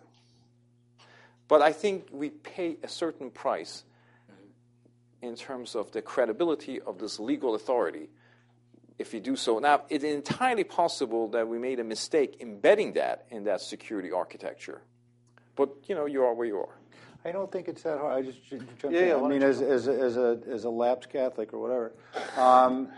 [1.47, 3.83] but I think we pay a certain price
[5.21, 8.09] in terms of the credibility of this legal authority
[8.99, 9.57] if you do so.
[9.59, 14.81] Now, it's entirely possible that we made a mistake embedding that in that security architecture.
[15.55, 16.75] But, you know, you are where you are.
[17.25, 18.13] I don't think it's that hard.
[18.13, 19.07] I just jump Yeah, in.
[19.07, 21.93] yeah, I mean, as, as, a- as a as a lapsed Catholic or whatever,
[22.37, 22.89] um,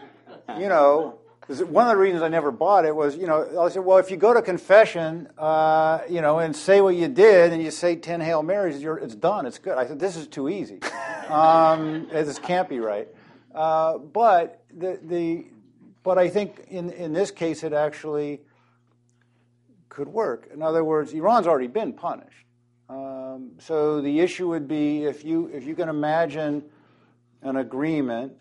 [0.59, 3.86] you know, one of the reasons I never bought it was, you know, I said,
[3.86, 7.62] well, if you go to confession, uh, you know, and say what you did, and
[7.62, 9.46] you say ten Hail Marys, you're, it's done.
[9.46, 9.78] It's good.
[9.78, 10.80] I said, this is too easy.
[11.26, 13.08] Um, this can't be right.
[13.52, 15.48] Uh, but the the
[16.04, 18.41] but I think in in this case, it actually
[19.89, 20.52] could work.
[20.54, 22.46] In other words, Iran's already been punished.
[22.89, 26.64] Um, so the issue would be if you if you can imagine
[27.41, 28.34] an agreement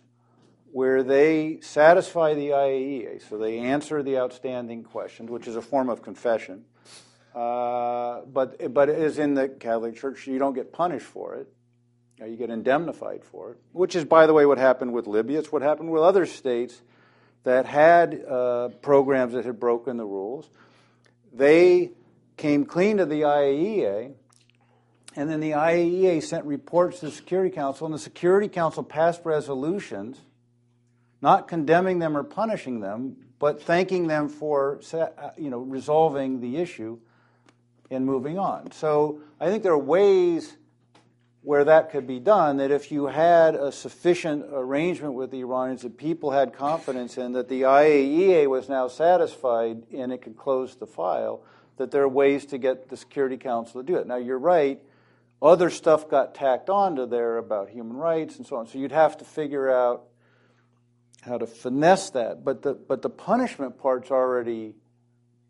[0.75, 5.89] where they satisfy the IAEA, so they answer the outstanding questions, which is a form
[5.89, 6.65] of confession,
[7.33, 11.47] uh, but but as in the Catholic Church, you don't get punished for it.
[12.19, 15.39] You get indemnified for it, which is, by the way, what happened with Libya.
[15.39, 16.83] It's what happened with other states
[17.45, 20.51] that had uh, programs that had broken the rules.
[21.33, 21.93] They
[22.37, 24.13] came clean to the IAEA,
[25.15, 29.21] and then the IAEA sent reports to the Security Council, and the Security Council passed
[29.25, 30.21] resolutions
[31.25, 36.59] not condemning them or punishing them, but thanking them for uh, you know, resolving the
[36.59, 36.99] issue
[37.91, 38.71] and moving on.
[38.73, 40.55] So I think there are ways
[41.41, 45.81] where that could be done, that if you had a sufficient arrangement with the Iranians
[45.81, 50.77] that people had confidence in, that the IAEA was now satisfied and it could close
[50.77, 51.43] the file,
[51.79, 54.07] that there are ways to get the Security Council to do it.
[54.07, 54.79] Now, you're right,
[55.41, 59.17] other stuff got tacked onto there about human rights and so on, so you'd have
[59.19, 60.05] to figure out
[61.25, 62.45] how to finesse that.
[62.45, 64.75] But the, but the punishment part's already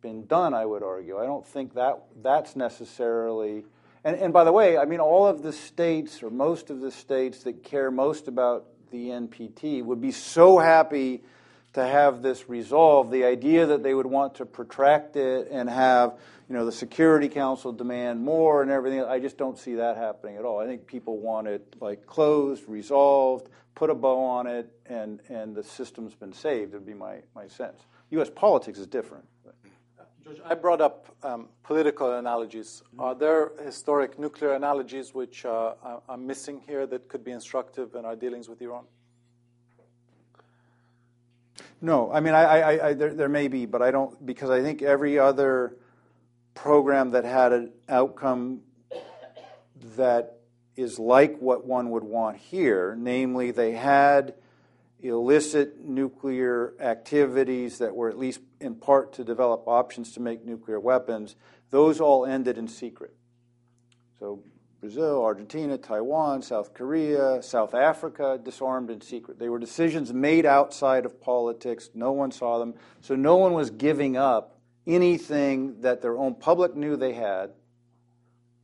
[0.00, 1.18] been done, I would argue.
[1.18, 3.64] I don't think that that's necessarily.
[4.04, 6.90] And, and by the way, I mean, all of the states, or most of the
[6.90, 11.22] states that care most about the NPT, would be so happy
[11.72, 13.10] to have this resolved.
[13.10, 16.14] The idea that they would want to protract it and have,
[16.48, 20.36] you know, the Security Council demand more and everything, I just don't see that happening
[20.36, 20.60] at all.
[20.60, 25.54] I think people want it like closed, resolved, put a bow on it, and, and
[25.54, 27.80] the system's been saved, would be my, my sense.
[28.10, 28.30] U.S.
[28.30, 29.24] politics is different.
[30.24, 32.82] George, I brought up um, political analogies.
[32.98, 35.74] Are there historic nuclear analogies which uh,
[36.08, 38.84] I'm missing here that could be instructive in our dealings with Iran?
[41.82, 44.62] No, I mean, I, I, I, there, there may be, but I don't, because I
[44.62, 45.76] think every other
[46.54, 48.60] program that had an outcome
[49.96, 50.38] that
[50.76, 54.34] is like what one would want here, namely, they had
[55.00, 60.80] illicit nuclear activities that were at least in part to develop options to make nuclear
[60.80, 61.36] weapons,
[61.70, 63.14] those all ended in secret.
[64.18, 64.42] So
[64.80, 69.38] Brazil, Argentina, Taiwan, South Korea, South Africa disarmed in secret.
[69.38, 71.90] They were decisions made outside of politics.
[71.94, 72.74] No one saw them.
[73.00, 77.52] So no one was giving up anything that their own public knew they had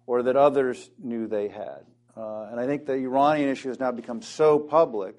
[0.06, 1.86] or that others knew they had.
[2.16, 5.18] Uh, and I think the Iranian issue has now become so public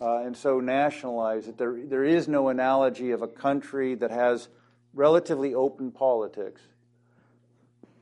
[0.00, 4.48] uh, and so nationalized that there, there is no analogy of a country that has
[4.94, 6.60] relatively open politics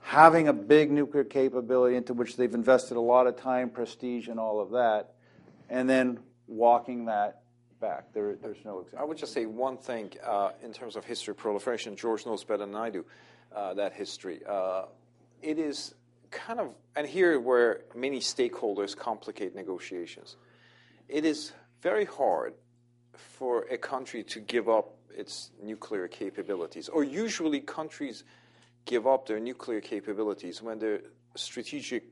[0.08, 4.40] having a big nuclear capability into which they've invested a lot of time, prestige, and
[4.40, 5.12] all of that,
[5.68, 7.42] and then walking that
[7.78, 8.10] back.
[8.14, 11.94] There, there's no I would just say one thing uh, in terms of history proliferation.
[11.94, 13.04] George knows better than I do
[13.54, 14.40] uh, that history.
[14.48, 14.84] Uh,
[15.42, 15.94] it is
[16.30, 20.36] kind of, and here where many stakeholders complicate negotiations.
[21.08, 21.52] It is
[21.82, 22.54] very hard
[23.14, 26.88] for a country to give up its nuclear capabilities.
[26.88, 28.24] Or usually, countries
[28.84, 31.00] give up their nuclear capabilities when their
[31.34, 32.04] strategic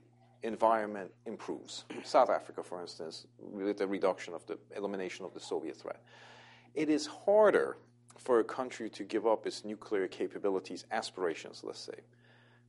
[0.42, 1.84] environment improves.
[2.04, 6.02] South Africa, for instance, with the reduction of the elimination of the Soviet threat.
[6.74, 7.78] It is harder
[8.18, 12.00] for a country to give up its nuclear capabilities, aspirations, let's say,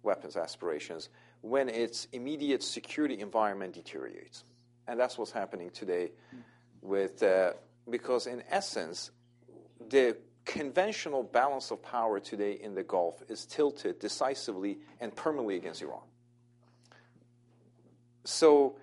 [0.04, 1.10] weapons aspirations,
[1.42, 4.44] when its immediate security environment deteriorates.
[4.88, 6.12] And that's what's happening today
[6.82, 7.54] with, uh,
[7.90, 9.12] because in essence,
[9.90, 15.82] the conventional balance of power today in the Gulf is tilted decisively and permanently against
[15.82, 16.02] Iran.
[18.24, 18.78] So,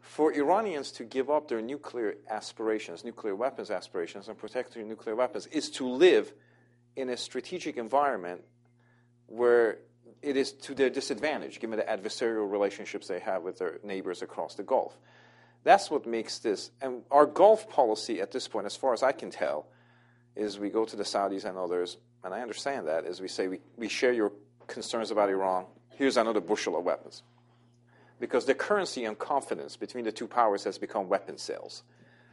[0.00, 5.14] for Iranians to give up their nuclear aspirations, nuclear weapons aspirations, and protect their nuclear
[5.14, 6.32] weapons is to live
[6.96, 8.42] in a strategic environment
[9.26, 9.78] where
[10.22, 14.54] it is to their disadvantage, given the adversarial relationships they have with their neighbors across
[14.54, 14.98] the Gulf.
[15.62, 19.12] That's what makes this, and our Gulf policy at this point, as far as I
[19.12, 19.66] can tell,
[20.36, 23.48] is we go to the Saudis and others, and I understand that, is we say,
[23.48, 24.32] we, we share your
[24.66, 25.66] concerns about Iran,
[25.96, 27.22] here's another bushel of weapons.
[28.18, 31.82] Because the currency and confidence between the two powers has become weapon sales.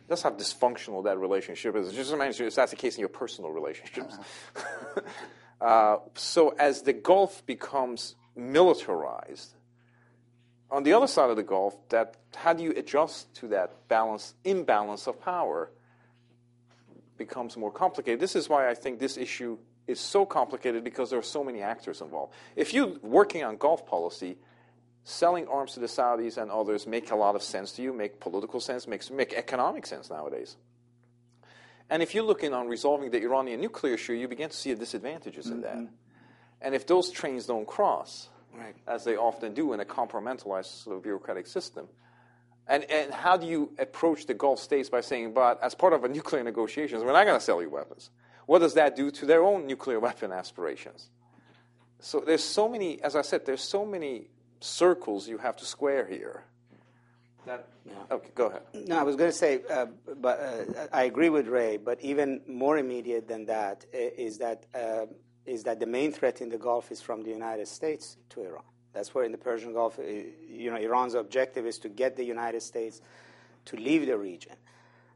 [0.07, 1.93] That's how dysfunctional that relationship is.
[1.93, 4.17] Just imagine if that's the case in your personal relationships.
[5.61, 9.53] uh, so as the Gulf becomes militarized,
[10.69, 14.33] on the other side of the Gulf, that how do you adjust to that balance,
[14.43, 15.71] imbalance of power
[17.17, 18.19] becomes more complicated.
[18.19, 21.61] This is why I think this issue is so complicated because there are so many
[21.61, 22.33] actors involved.
[22.55, 24.37] If you're working on Gulf policy,
[25.03, 28.19] selling arms to the Saudis and others make a lot of sense to you, make
[28.19, 30.57] political sense, makes make economic sense nowadays.
[31.89, 34.79] And if you're looking on resolving the Iranian nuclear issue, you begin to see the
[34.79, 35.55] disadvantages mm-hmm.
[35.55, 35.87] of that.
[36.61, 38.75] And if those trains don't cross, right.
[38.87, 41.87] as they often do in a compartmentalized sort of bureaucratic system,
[42.67, 46.03] and, and how do you approach the Gulf states by saying, but as part of
[46.03, 48.09] a nuclear negotiations, we're not going to sell you weapons?
[48.45, 51.09] What does that do to their own nuclear weapon aspirations?
[51.99, 54.27] So there's so many, as I said, there's so many
[54.59, 56.43] circles you have to square here.
[57.47, 57.93] That, yeah.
[58.11, 58.61] Okay, go ahead.
[58.73, 59.87] No, I was going to say, uh,
[60.19, 61.77] but uh, I agree with Ray.
[61.77, 65.05] But even more immediate than that is that uh,
[65.45, 68.63] is that the main threat in the Gulf is from the United States to Iran.
[68.93, 72.25] That's where in the Persian Gulf, uh, you know, Iran's objective is to get the
[72.25, 73.01] United States
[73.65, 74.55] to leave the region.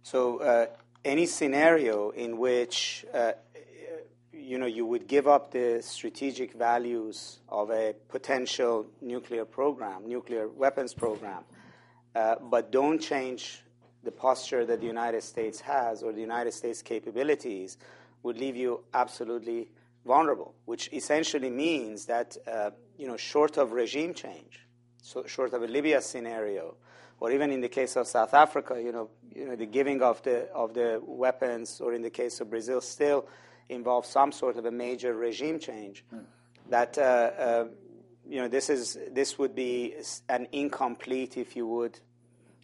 [0.03, 0.65] So uh,
[1.03, 3.33] any scenario in which uh,
[4.33, 10.47] you know, you would give up the strategic values of a potential nuclear program, nuclear
[10.47, 11.43] weapons program,
[12.15, 13.63] uh, but don't change
[14.03, 17.77] the posture that the United States has or the United States capabilities
[18.23, 19.69] would leave you absolutely
[20.05, 24.65] vulnerable, which essentially means that, uh, you know, short of regime change,
[25.01, 26.75] so short of a Libya scenario,
[27.19, 30.21] or even in the case of South Africa, you know, you know, the giving of
[30.23, 33.27] the, of the weapons, or in the case of Brazil, still
[33.69, 36.23] involves some sort of a major regime change, mm.
[36.69, 37.65] that uh, uh,
[38.31, 39.93] you know this is this would be
[40.29, 41.99] an incomplete, if you would,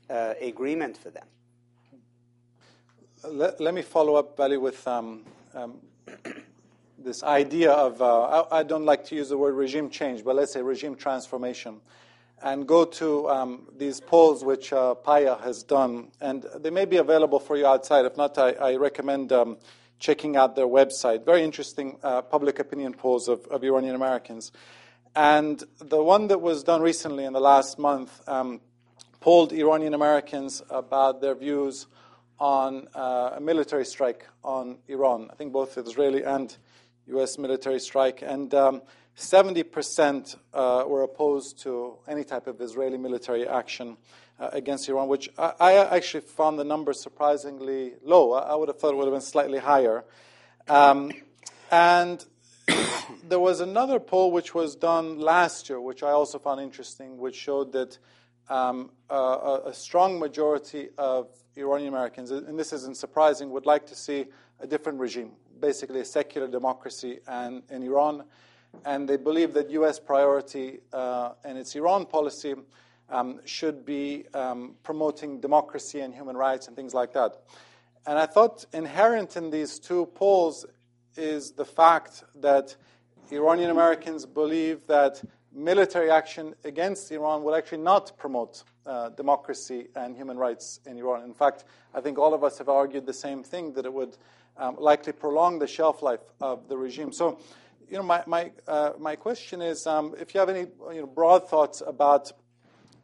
[0.10, 1.26] uh, agreement for them.
[3.26, 5.80] Let, me follow up, Vali, with um, um,
[6.98, 10.54] this idea of uh, I, don't like to use the word regime change, but let's
[10.54, 11.82] say regime transformation.
[12.42, 16.98] And go to um, these polls which uh, PAAIA has done, and they may be
[16.98, 18.06] available for you outside.
[18.06, 19.34] If not, I, recommend
[20.00, 21.26] checking out their website.
[21.26, 21.98] Very interesting
[22.30, 24.54] public opinion polls of, Iranian Americans.
[25.18, 28.62] And the one that was done recently in the last month um,
[29.20, 31.88] polled Iranian Americans about their views
[32.40, 35.28] on uh, a military strike on Iran.
[35.32, 36.56] I think both Israeli and
[37.08, 37.40] U.S.
[37.40, 38.22] military strike.
[38.22, 38.84] And um,
[39.18, 43.98] 70% uh, were opposed to any type of Israeli military action
[44.40, 48.34] uh, against Iran, which I, I, actually found the number surprisingly low.
[48.34, 50.06] I, would have thought it would have been slightly higher.
[50.68, 51.12] Um,
[51.72, 52.24] and
[53.28, 57.36] there was another poll which was done last year, which I also found interesting, which
[57.36, 57.98] showed that
[58.50, 63.96] um, a, a, strong majority of Iranian Americans, and this isn't surprising, would like to
[63.96, 64.26] see
[64.60, 68.24] a different regime, basically a secular democracy and, in Iran.
[68.86, 70.00] And they believe that U.S.
[70.00, 72.56] priority uh, and its Iran policy
[73.10, 77.42] um, should be um, promoting democracy and human rights and things like that.
[78.06, 80.66] And I thought inherent in these two polls
[81.18, 82.76] is the fact that
[83.32, 85.22] Iranian Americans believe that
[85.54, 91.24] military action against Iran will actually not promote uh, democracy and human rights in Iran.
[91.24, 94.18] In fact, I think all of us have argued the same thing that it would
[94.56, 97.12] um, likely prolong the shelf life of the regime.
[97.12, 97.40] So,
[97.90, 101.08] you know, my my uh, my question is, um, if you have any you know
[101.08, 102.32] broad thoughts about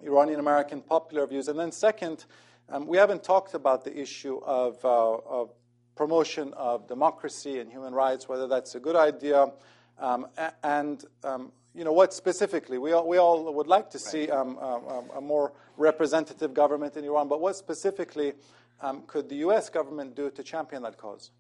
[0.05, 1.47] Iranian American popular views.
[1.47, 2.26] And then, second,
[2.70, 5.51] um, we haven't talked about the issue of, uh, of,
[5.95, 9.51] promotion of democracy and human rights, whether that's a good idea,
[9.99, 10.27] um,
[10.63, 12.77] and um, you know what specifically.
[12.77, 17.03] We all, we all would like to see um, a, a, more representative government in
[17.03, 18.33] Iran, but what specifically
[18.81, 19.69] um, could the U.S.
[19.69, 21.31] government do to champion that cause?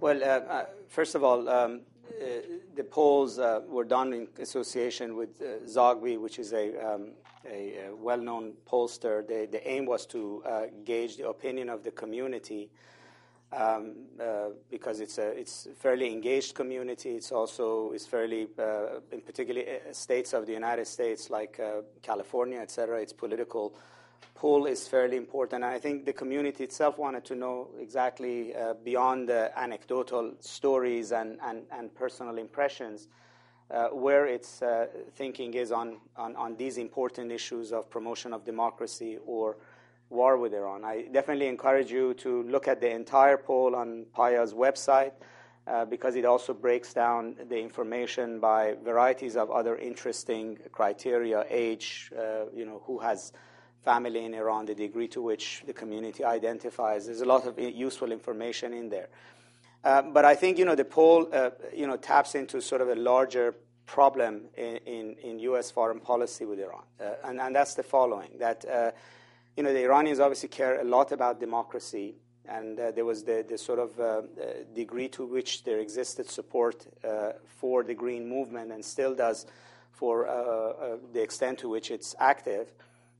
[0.00, 1.80] Well, uh, uh, first of all, um,
[2.20, 2.24] uh,
[2.74, 7.10] the polls uh, were done in association with uh, Zogby, which is a, um,
[7.44, 9.26] a, a well-known pollster.
[9.26, 12.70] The, the, aim was to uh, gauge the opinion of the community
[13.52, 17.10] um, uh, because it's a it's fairly engaged community.
[17.10, 18.48] It's also it's fairly,
[19.12, 21.60] in particular, states of the United States like
[22.02, 23.00] California, etc.
[23.00, 23.74] It's political
[24.38, 25.64] pool is fairly important.
[25.64, 31.10] And I think the community itself wanted to know exactly uh, beyond the anecdotal stories
[31.12, 33.08] and, and, and personal impressions
[33.70, 38.44] uh, where its uh, thinking is on, on, on, these important issues of promotion of
[38.44, 39.58] democracy or
[40.10, 40.84] war with Iran.
[40.84, 45.12] I definitely encourage you to look at the entire poll on PAAIA's website.
[45.66, 52.10] Uh, because it also breaks down the information by varieties of other interesting criteria, age,
[52.18, 53.34] uh, you know, who has
[53.84, 57.04] family in Iran, the degree to which the community identifies.
[57.04, 59.08] There's a lot of useful information in there.
[59.84, 62.88] Uh, but I think you know the poll uh, you know taps into sort of
[62.88, 63.54] a larger
[63.86, 65.70] problem in, in, in U.S.
[65.70, 68.90] foreign policy with Iran, uh, and, and that's the following: that uh,
[69.58, 72.14] you know the Iranians obviously care a lot about democracy,
[72.48, 74.22] and uh, there was the, the sort of uh,
[74.72, 76.86] degree to which there existed support
[77.60, 79.46] for the Green Movement, and still does
[79.90, 80.26] for
[81.12, 82.68] the extent to which it's active.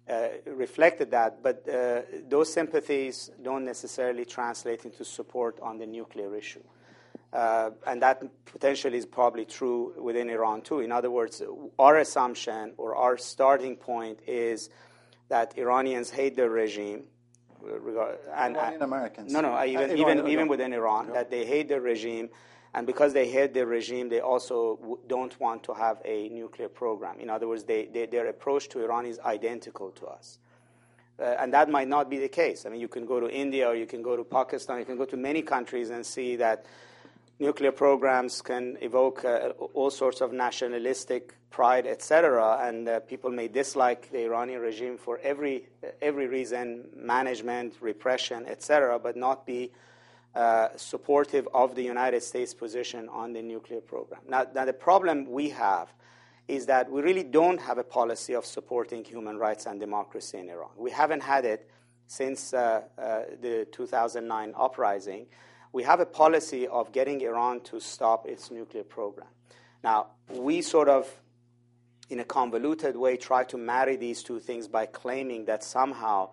[0.09, 6.35] Uh, reflected that, but uh, those sympathies don't necessarily translate into support on the nuclear
[6.35, 6.63] issue.
[7.33, 10.81] Uh, and that potentially is probably true within Iran too.
[10.81, 11.43] In other words,
[11.79, 14.71] our assumption or our starting point is
[15.29, 17.05] that Iranians hate the regime.
[18.35, 19.33] And, Iranian Americans.
[19.33, 22.31] No, no, even, even, even within Iran, that they hate the regime
[22.75, 26.69] and because they hate the regime, they also w- don't want to have a nuclear
[26.69, 27.19] program.
[27.19, 30.39] In other words, they, they, their approach to Iran is identical to us.
[31.19, 32.67] Uh, and that might not be the case.
[32.67, 34.97] I mean, you can go to India or you can go to Pakistan, you can
[34.97, 36.67] go to many countries and see that
[37.39, 42.59] nuclear programs can evoke uh, all sorts of nationalistic pride, etc.
[42.63, 45.67] And uh, people may dislike the Iranian regime for every,
[46.03, 49.71] every reason management, repression, etc., but not be
[50.35, 54.21] uh, supportive of the United States position on the nuclear program.
[54.29, 55.89] Now, now, the problem we have
[56.47, 60.49] is that we really don't have a policy of supporting human rights and democracy in
[60.49, 60.71] Iran.
[60.77, 61.69] We haven't had it
[62.07, 65.27] since uh, uh, the 2009 uprising.
[65.73, 69.29] We have a policy of getting Iran to stop its nuclear program.
[69.85, 71.09] Now, we sort of,
[72.09, 76.31] in a convoluted way, try to marry these two things by claiming that somehow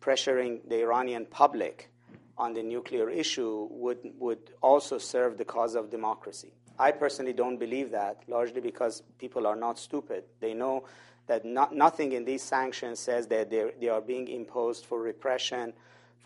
[0.00, 1.90] pressuring the Iranian public
[2.38, 6.52] on the nuclear issue would, would also serve the cause of democracy.
[6.78, 10.24] I personally don't believe that, largely because people are not stupid.
[10.40, 10.84] They know
[11.26, 15.72] that not, nothing in these sanctions says that they are being imposed for repression,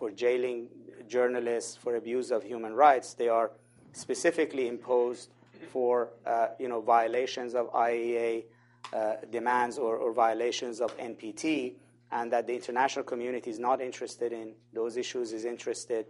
[0.00, 0.68] for jailing
[1.06, 3.14] journalists, for abuse of human rights.
[3.14, 3.52] They are
[3.92, 5.28] specifically imposed
[5.70, 8.44] for uh, you know, violations of IAEA
[8.92, 11.74] uh, demands or, or violations of NPT
[12.12, 16.06] and that the international community is not interested in those issues, is interested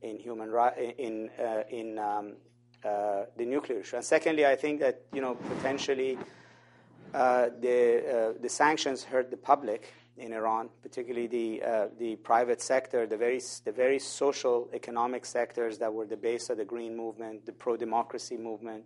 [0.00, 2.32] in human rights, in, uh, in um,
[2.82, 3.96] uh, the nuclear issue.
[3.96, 6.18] And secondly, I think that you know potentially
[7.12, 12.60] uh, the uh, the sanctions hurt the public in Iran, particularly the uh, the private
[12.62, 16.96] sector, the very the very social economic sectors that were the base of the green
[16.96, 18.84] movement, the pro democracy movement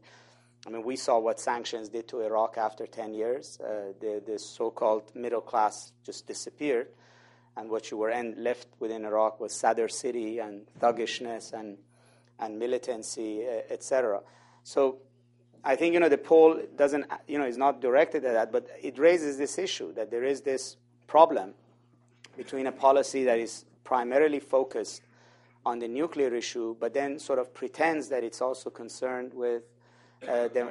[0.66, 3.58] I mean, we saw what sanctions did to Iraq after 10 years.
[3.60, 6.88] Uh, the, the so called middle class just disappeared.
[7.56, 11.78] And what you were left within Iraq was Sadr City and thuggishness and,
[12.38, 14.20] and militancy, uh, etc.
[14.62, 14.98] So
[15.64, 18.68] I think you know the poll doesn't you know is not directed at that, but
[18.80, 20.76] it raises this issue that there is this
[21.08, 21.54] problem
[22.36, 25.02] between a policy that is primarily focused
[25.66, 29.64] on the nuclear issue, but then sort of pretends that it's also concerned with
[30.22, 30.68] uh, the, uh,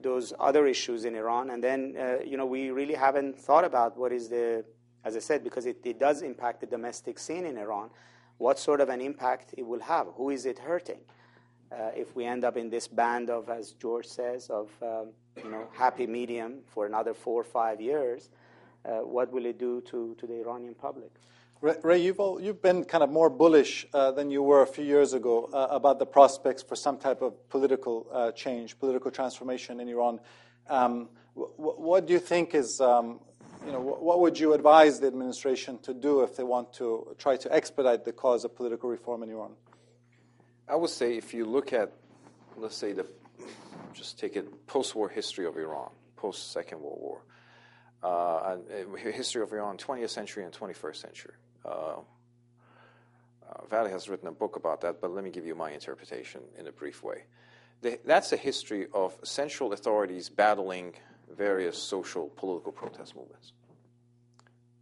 [0.00, 1.50] those other issues in Iran.
[1.50, 4.64] And then, uh, you know, we really haven't thought about what is the,
[5.04, 7.90] as I said, because it, it does impact the domestic scene in Iran,
[8.38, 10.06] what sort of an impact it will have.
[10.16, 11.00] Who is it hurting?
[11.70, 15.08] Uh, if we end up in this band of, as George says, of um,
[15.42, 18.28] you know happy medium for another four or five years,
[18.84, 21.10] what will it do to, to the Iranian public?
[21.62, 24.84] Ray, you've, all, you've been kind of more bullish uh, than you were a few
[24.84, 29.78] years ago uh, about the prospects for some type of political uh, change, political transformation
[29.78, 30.18] in Iran.
[30.68, 33.20] Um, w- what do you think is, um,
[33.64, 37.36] you know, what would you advise the administration to do if they want to try
[37.36, 39.52] to expedite the cause of political reform in Iran?
[40.68, 41.92] I would say if you look at,
[42.56, 43.06] let's say, the
[43.92, 47.22] just take it post-war history of Iran, post Second World War,
[48.02, 48.56] uh, uh,
[48.96, 51.34] history of Iran, 20th century and 21st century.
[51.64, 55.70] Uh, uh, Vali has written a book about that, but let me give you my
[55.70, 57.24] interpretation in a brief way.
[57.82, 60.94] The, that's a history of central authorities battling
[61.36, 63.52] various social political protest movements.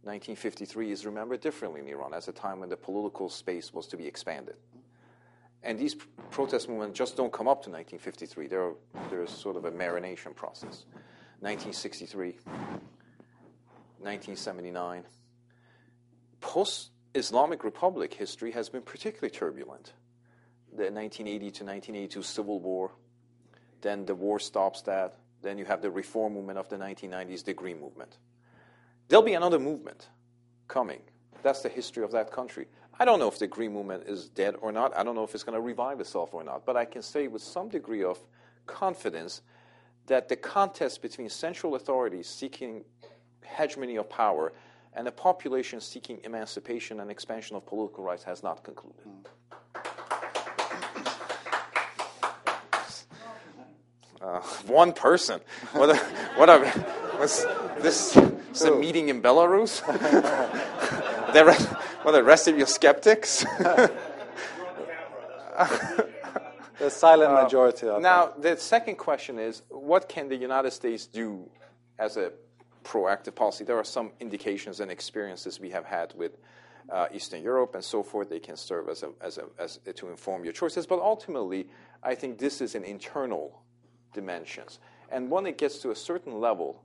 [0.03, 3.97] 1953 is remembered differently in Iran as a time when the political space was to
[3.97, 4.55] be expanded.
[5.63, 5.95] And these
[6.31, 8.47] protest movements just don't come up to 1953.
[8.47, 8.71] There
[9.11, 10.85] there's sort of a marination process.
[11.41, 12.37] 1963,
[14.03, 15.03] 1979.
[16.39, 19.93] Post Islamic Republic history has been particularly turbulent.
[20.71, 22.91] The 1980 to 1982 civil war,
[23.81, 27.53] then the war stops that, then you have the reform movement of the 1990s, the
[27.53, 28.17] Green Movement.
[29.07, 30.07] There'll be another movement
[30.67, 31.01] coming.
[31.43, 32.67] That's the history of that country.
[32.99, 34.95] I don't know if the Green Movement is dead or not.
[34.95, 36.65] I don't know if it's going to revive itself or not.
[36.65, 38.19] But I can say with some degree of
[38.67, 39.41] confidence
[40.07, 42.83] that the contest between central authorities seeking
[43.43, 44.53] hegemony of power
[44.93, 49.05] and a population seeking emancipation and expansion of political rights has not concluded.
[54.21, 55.39] Uh, one person.
[55.73, 55.95] What a,
[56.35, 56.59] what a,
[57.19, 57.43] was
[57.79, 59.81] this, this a meeting in Belarus?
[61.33, 61.69] the, rest,
[62.05, 63.43] well, the rest of you skeptics?
[66.79, 67.87] the silent majority.
[67.87, 71.49] Uh, now, the second question is what can the United States do
[71.97, 72.31] as a
[72.83, 73.63] proactive policy.
[73.63, 76.37] There are some indications and experiences we have had with
[76.89, 78.29] uh, Eastern Europe and so forth.
[78.29, 80.85] They can serve as, a, as, a, as a, to inform your choices.
[80.85, 81.67] But ultimately,
[82.03, 83.61] I think this is an internal
[84.13, 84.79] dimensions.
[85.09, 86.83] And when it gets to a certain level,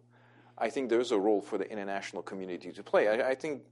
[0.59, 3.09] I think there's a role for the international community to play.
[3.09, 3.63] I, I think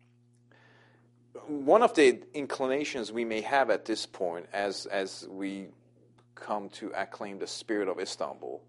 [1.47, 5.68] one of the inclinations we may have at this point, as as we
[6.35, 8.62] come to acclaim the spirit of Istanbul,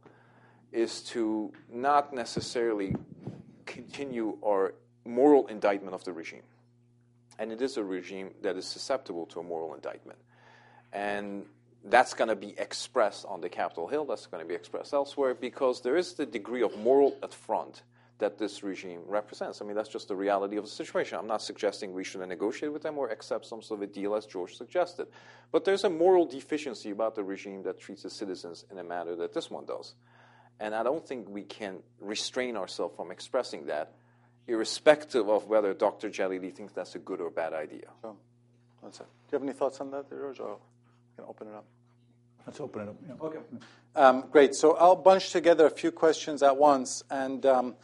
[0.72, 2.96] is to not necessarily
[3.76, 4.74] continue our
[5.04, 6.48] moral indictment of the regime.
[7.38, 10.18] And it is a regime that is susceptible to a moral indictment.
[10.94, 11.46] And
[11.84, 15.34] that's going to be expressed on the Capitol Hill, that's going to be expressed elsewhere,
[15.36, 17.84] because there is the degree of moral affront
[18.18, 19.62] that this regime represents.
[19.62, 21.20] I mean, that's just the reality of the situation.
[21.20, 24.16] I'm not suggesting we should negotiate with them or accept some sort of a deal
[24.16, 25.08] as George suggested.
[25.52, 29.16] But there's a moral deficiency about the regime that treats its citizens in a manner
[29.18, 29.96] that this one does.
[30.60, 33.92] And I don't think we can restrain ourselves from expressing that,
[34.48, 36.10] irrespective of whether Dr.
[36.10, 37.88] Jalili thinks that's a good or bad idea.
[38.02, 38.16] So,
[38.82, 39.04] that's it.
[39.04, 40.58] Do you have any thoughts on that, George, or
[41.16, 41.66] can open it up?
[42.46, 42.96] Let's open it up.
[43.08, 43.26] Yeah.
[43.26, 43.40] Okay.
[43.96, 44.54] Um, great.
[44.54, 47.76] So I'll bunch together a few questions at once, and um,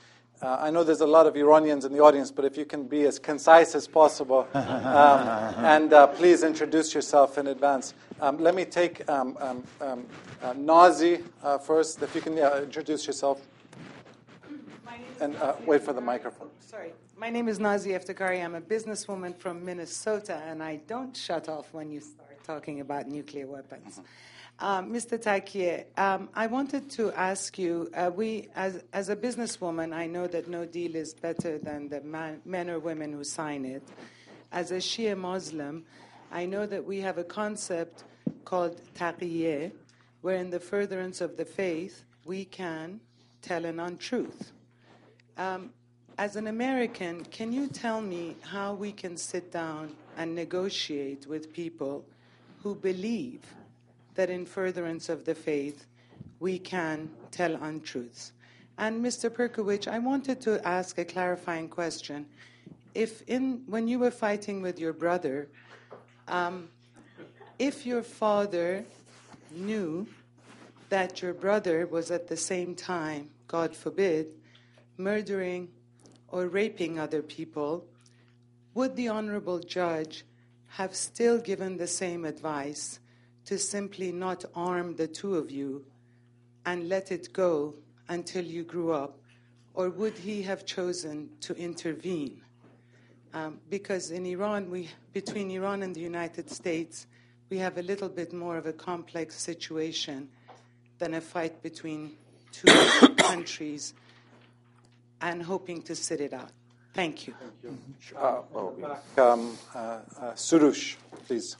[0.41, 2.87] uh, I know there's a lot of Iranians in the audience, but if you can
[2.87, 7.93] be as concise as possible, um, and uh, please introduce yourself in advance.
[8.21, 10.05] Um, let me take um, um, um
[10.43, 12.03] uh, Nazi uh, first.
[12.03, 13.41] If you can introduce yourself.
[15.19, 16.49] And uh, wait for the microphone.
[16.59, 16.93] Sorry.
[17.17, 18.43] My name is Nazi Eftekari.
[18.43, 23.07] I'm a businesswoman from Minnesota, and I don't shut off when you start talking about
[23.07, 23.99] nuclear weapons.
[24.59, 24.65] Mm-hmm.
[24.65, 25.17] Um, Mr.
[25.19, 30.27] Takeyh, um, I wanted to ask you, uh, we, as, as a businesswoman, I know
[30.27, 33.83] that no deal is better than the man, men or women who sign it.
[34.51, 35.85] As a Shia Muslim,
[36.31, 38.03] I know that we have a concept
[38.45, 39.71] called taqiyya,
[40.21, 42.99] where in the furtherance of the faith, we can
[43.41, 44.51] tell an untruth.
[45.37, 45.71] Um,
[46.17, 51.51] as an American, can you tell me how we can sit down and negotiate with
[51.51, 52.05] people
[52.61, 53.41] who believe
[54.15, 55.85] that in furtherance of the faith,
[56.39, 58.33] we can tell untruths.
[58.77, 59.29] And Mr.
[59.29, 62.25] Perkovich, I wanted to ask a clarifying question.
[62.93, 65.47] If in when you were fighting with your brother,
[66.27, 66.69] um,
[67.61, 68.83] if your father
[69.51, 70.07] knew
[70.89, 74.29] that your brother was at the same time, God forbid,
[74.97, 75.69] murdering
[76.29, 77.85] or raping other people,
[78.73, 80.25] would the honorable judge
[80.69, 82.99] have still given the same advice
[83.45, 85.85] to simply not arm the two of you
[86.65, 87.75] and let it go
[88.09, 89.19] until you grew up?
[89.75, 92.41] Or would he have chosen to intervene?
[93.35, 97.05] Um, because in Iran, we, between Iran and the United States,
[97.51, 100.29] we have a little bit more of a complex situation
[100.99, 102.13] than a fight between
[102.53, 102.67] two
[103.17, 103.93] countries
[105.19, 106.49] and hoping to sit it out.
[106.93, 107.35] Thank you.
[107.61, 107.77] Thank
[108.09, 108.17] you.
[108.17, 109.99] Uh, oh, um, uh, uh,
[110.33, 110.95] Surush,
[111.27, 111.57] please.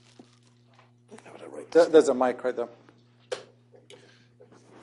[1.72, 2.70] There's a mic right there.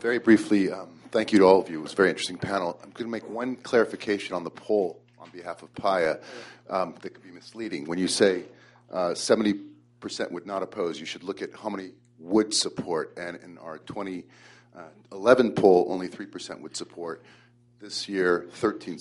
[0.01, 1.81] Very briefly, um, thank you to all of you.
[1.81, 2.79] It was a very interesting panel.
[2.83, 6.21] I'm going to make one clarification on the poll on behalf of PAAIA
[6.69, 7.87] um, that could be misleading.
[7.87, 8.45] When you say
[8.93, 9.55] uh, 70
[10.01, 10.99] percent would not oppose.
[11.01, 16.09] You should look at how many would support, and in our 2011 uh, poll, only
[16.09, 17.23] three percent would support
[17.81, 18.99] this year 13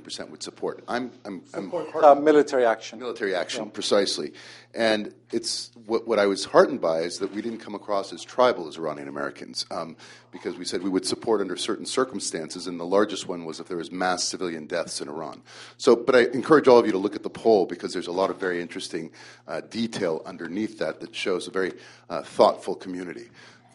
[0.00, 0.82] percent would support.
[0.88, 1.72] I'm, I'm, I'm
[2.02, 2.98] uh, military action.
[2.98, 3.70] Military action, yeah.
[3.70, 4.32] precisely.
[4.74, 8.24] And it's what, what I was heartened by is that we didn't come across as
[8.24, 9.96] tribal as Iranian Americans, um,
[10.32, 13.68] because we said we would support under certain circumstances, and the largest one was if
[13.68, 15.42] there was mass civilian deaths in Iran.
[15.76, 18.12] So, but I encourage all of you to look at the poll because there's a
[18.12, 19.12] lot of very interesting
[19.46, 21.74] uh, detail underneath that that shows a very
[22.08, 23.28] uh, thoughtful community.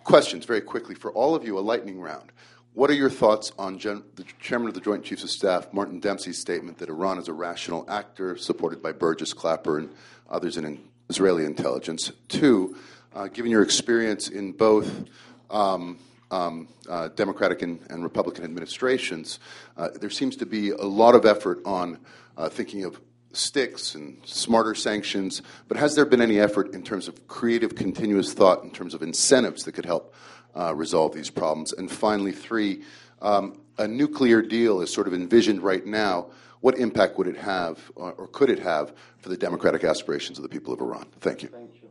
[0.04, 2.34] Questions, very quickly, for all of you, a lightning round.
[2.76, 6.02] What are your thoughts on Gen- the Chairman of the Joint Chiefs of Staff, Martin
[6.02, 9.90] Dempsey's statement that Iran is a rational actor, supported by Burgess Clapper and
[10.30, 12.12] others in Israeli intelligence?
[12.28, 12.76] Two,
[13.14, 15.06] uh, given your experience in both
[15.50, 16.00] um,
[16.30, 19.40] um, uh, Democratic and, and, Republican administrations,
[19.78, 21.98] uh, there seems to be a lot of effort on
[22.36, 23.00] uh, thinking of
[23.32, 28.34] sticks and smarter sanctions, but has there been any effort in terms of creative, continuous
[28.34, 30.14] thought, in terms of incentives that could help
[30.56, 31.74] uh, resolve these problems.
[31.74, 32.84] And finally, three,
[33.22, 36.28] um, a nuclear deal is sort of envisioned right now.
[36.62, 40.44] What impact would it have, or, or, could it have, for the democratic aspirations of
[40.44, 41.06] the people of Iran?
[41.20, 41.50] Thank you.
[41.50, 41.90] Thank you.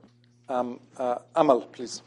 [0.49, 2.03] Um, uh, Amal, please.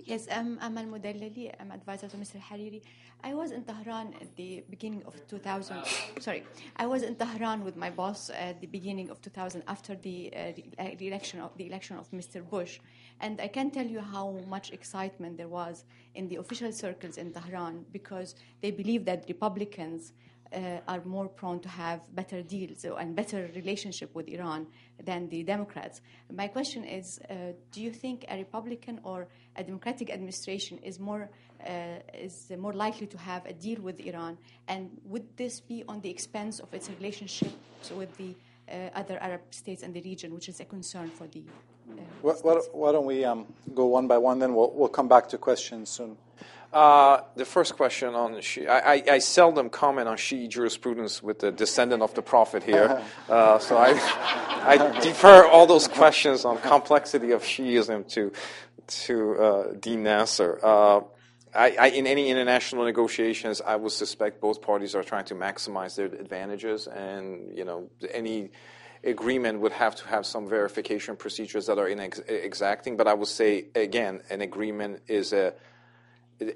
[0.00, 1.54] Yes, I'm Amal Mudallali.
[1.60, 2.40] I'm advisor to Mr.
[2.40, 2.82] Hariri.
[3.24, 5.82] I was in Tehran at the beginning of 2000.
[6.20, 6.44] Sorry,
[6.76, 10.90] I was in Tehran with my boss at the beginning of 2000 after the, uh,
[10.98, 12.46] the election of the election of Mr.
[12.46, 12.80] Bush,
[13.20, 15.84] and I can tell you how much excitement there was
[16.14, 20.12] in the official circles in Tehran because they believe that Republicans
[20.52, 24.66] uh, are more prone to have better deals and better relationship with Iran
[25.02, 26.00] than the Democrats.
[26.32, 31.30] My question is, uh, do you think a Republican or a Democratic administration is more
[31.53, 31.53] uh,
[32.12, 34.38] is more likely to have a deal with Iran,
[34.68, 38.34] and would this be on the expense of its relationships with the
[38.68, 41.42] uh, other Arab states in the region, which is a concern for the.
[41.90, 42.32] Uh, why,
[42.72, 45.90] why, don't we um, go one by one, then we'll, we'll come back to questions
[45.90, 46.16] soon.
[46.72, 51.38] Uh, the first question on Shi, I, I, I, seldom comment on Shi'i jurisprudence with
[51.38, 53.90] the descendant of the Prophet here, uh, so I,
[54.66, 58.32] I defer all those questions on complexity of Shiism to
[58.86, 60.58] to uh, Dean Nasr.
[61.54, 65.94] I, I, in any international negotiations, I would suspect both parties are trying to maximize
[65.94, 68.50] their advantages, and you know any
[69.04, 72.96] agreement would have to have some verification procedures that are exacting.
[72.96, 75.54] But I would say again, an agreement is a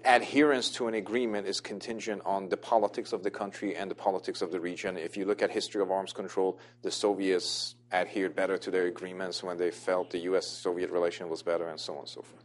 [0.05, 4.43] adherence to an agreement is contingent on the politics of the country and the politics
[4.43, 4.97] of the region.
[4.97, 9.43] If you look at history of arms control, the Soviets adhered better to their agreements
[9.43, 12.45] when they felt the U.S.-Soviet relation was better, and so on and so forth.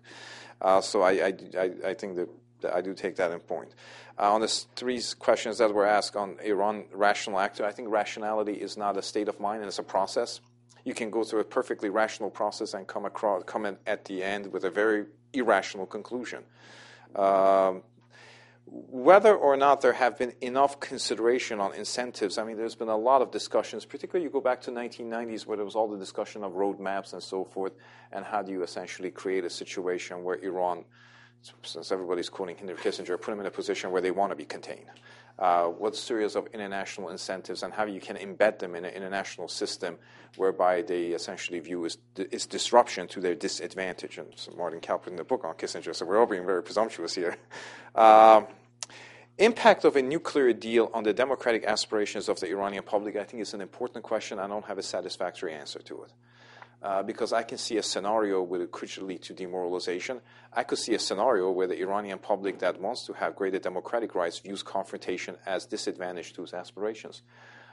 [0.61, 1.11] Uh, so I,
[1.57, 2.29] I, I, think that,
[2.65, 3.73] I do take that in point.
[4.17, 8.53] Uh, on the three questions that were asked on Iran rational actor, I think rationality
[8.53, 10.39] is not a state of mind and it's a process.
[10.83, 14.51] You can go through a perfectly rational process and come across come at the end
[14.51, 16.43] with a very irrational conclusion.
[17.15, 17.83] Um,
[18.65, 22.97] whether or not there have been enough consideration on incentives, I mean, there's been a
[22.97, 26.43] lot of discussions, particularly you go back to 1990s where there was all the discussion
[26.43, 27.73] of roadmaps and so forth,
[28.11, 30.85] and how do you essentially create a situation where Iran,
[31.63, 34.45] since everybody's quoting Henry Kissinger, put them in a position where they want to be
[34.45, 34.89] contained
[35.39, 39.47] uh, what series of international incentives and how you can embed them in an international
[39.47, 39.97] system
[40.37, 41.97] whereby they essentially view as,
[42.31, 44.17] as disruption to their disadvantage.
[44.17, 47.15] And so Martin Kaup in the book on Kissinger, so we're all being very presumptuous
[47.15, 47.37] here.
[47.95, 48.47] Um,
[49.37, 53.43] impact of a nuclear deal on the democratic aspirations of the Iranian public, I think,
[53.43, 54.39] is an important question.
[54.39, 56.11] I don't have a satisfactory answer to it
[56.83, 60.19] uh, because I can see a scenario where it could lead to demoralization.
[60.51, 64.15] I could see a scenario where the Iranian public that wants to have greater democratic
[64.15, 67.21] rights views confrontation as disadvantage to its aspirations.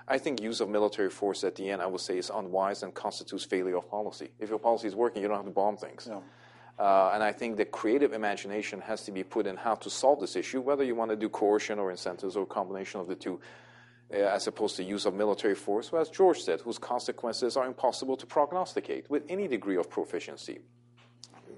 [0.07, 2.95] I think use of military force at the end, I would say, is unwise and
[2.95, 4.31] constitutes failure of policy.
[4.39, 6.07] If your policy is working, you don't have to bomb things.
[6.07, 6.23] No.
[6.79, 10.21] Uh, and I think the creative imagination has to be put in how to solve
[10.21, 13.15] this issue, whether you want to do coercion or incentives or a combination of the
[13.15, 13.41] two.
[14.13, 18.17] Uh, as opposed to use of military force, as George said, whose consequences are impossible
[18.17, 20.59] to prognosticate with any degree of proficiency.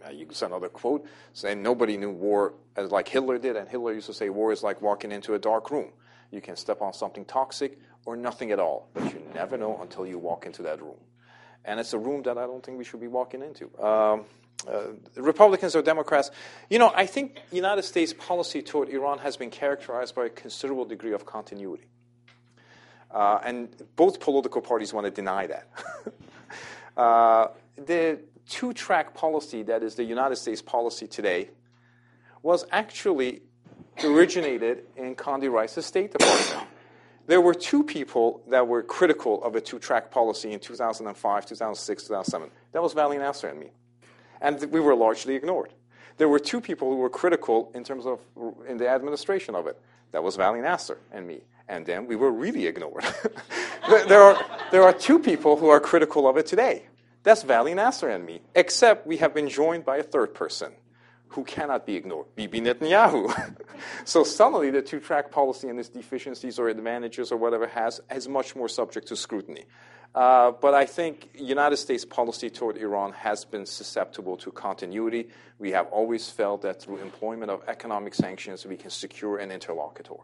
[0.05, 3.95] Uh, you use another quote saying nobody knew war as like Hitler did, and Hitler
[3.95, 5.93] used to say war is like walking into a dark room.
[6.31, 10.07] You can step on something toxic or nothing at all, but you never know until
[10.07, 11.01] you walk into that room.
[11.65, 13.70] And it's a room that I don't think we should be walking into.
[13.83, 14.24] Um,
[14.69, 16.31] uh, Republicans or Democrats,
[16.69, 20.85] you know, I think United States policy toward Iran has been characterized by a considerable
[20.85, 21.87] degree of continuity.
[23.13, 25.69] Uh, and both political parties want to deny that.
[26.97, 28.19] uh, the
[28.49, 31.51] two track policy that is the United States policy today
[32.43, 33.43] was actually
[34.05, 36.69] originated in Condi Rice's State Department.
[37.27, 42.03] There were two people that were critical of a two track policy in 2005, 2006,
[42.05, 42.51] 2007.
[42.73, 43.71] That was Vali Nasr and me.
[44.41, 45.73] And we were largely ignored.
[46.17, 48.21] There were two people who were critical in terms of
[48.69, 49.81] in the administration of it.
[50.13, 51.41] That was Vali Nasr and me.
[51.69, 53.05] And then we were really ignored.
[53.89, 56.85] there, are, there are two people who are critical of it today.
[57.23, 60.73] That's Vali Nasr and me, except we have been joined by a third person
[61.33, 63.57] who cannot be ignored, Bibi Netanyahu.
[64.05, 68.55] so suddenly the two-track policy and its deficiencies or advantages or whatever has is much
[68.55, 69.65] more subject to scrutiny.
[70.15, 75.29] Uh, but I think United States policy toward Iran has been susceptible to continuity.
[75.59, 80.21] We have always felt that through employment of economic sanctions, we can secure an interlocutor.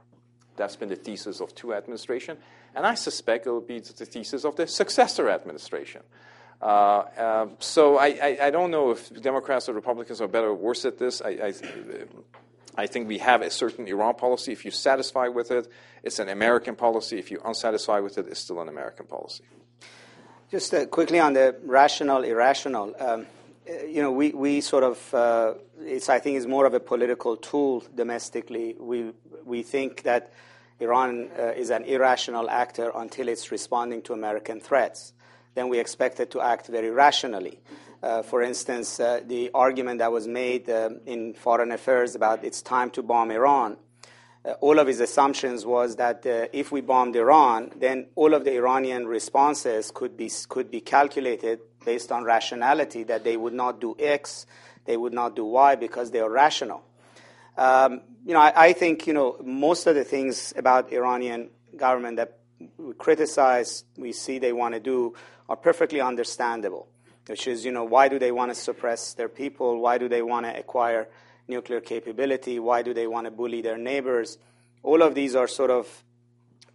[0.56, 2.36] That's been the thesis of two administration,
[2.74, 6.02] and I suspect it will be the thesis of the successor administration.
[6.60, 10.54] Uh, uh, so I, I, I, don't know if Democrats or Republicans are better or
[10.54, 11.22] worse at this.
[11.22, 11.52] I, I,
[12.76, 14.50] I, think we have a certain Iran policy.
[14.50, 15.70] If you're satisfied with it,
[16.02, 17.16] it's an American policy.
[17.16, 19.44] If you're unsatisfied with it, it's still an American policy.
[20.50, 22.92] Just uh, quickly on the rational, irrational.
[22.98, 23.26] Um,
[23.68, 26.80] uh, you know, we, we sort of, uh, it's, I think, is more of a
[26.80, 28.74] political tool domestically.
[28.80, 29.12] We,
[29.44, 30.32] we think that
[30.80, 35.12] Iran uh, is an irrational actor until it's responding to American threats
[35.58, 37.58] then we expect it to act very rationally.
[38.00, 42.62] Uh, for instance, uh, the argument that was made uh, in foreign affairs about it's
[42.62, 43.76] time to bomb Iran,
[44.44, 48.44] uh, all of his assumptions was that uh, if we bombed Iran, then all of
[48.44, 53.80] the Iranian responses could be, could be calculated based on rationality, that they would not
[53.80, 54.46] do X,
[54.84, 56.84] they would not do Y because they are rational.
[57.56, 62.18] Um, you know, I, I think, you know, most of the things about Iranian government
[62.18, 62.38] that
[62.76, 65.14] we criticize, we see they want to do,
[65.48, 66.88] are perfectly understandable,
[67.26, 69.80] which is, you know, why do they want to suppress their people?
[69.80, 71.08] Why do they want to acquire
[71.46, 72.58] nuclear capability?
[72.58, 74.38] Why do they want to bully their neighbors?
[74.82, 76.04] All of these are sort of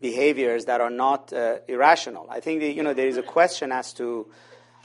[0.02, 2.28] behaviors that are not uh, irrational.
[2.30, 4.28] I think, that, you know, there is a question as to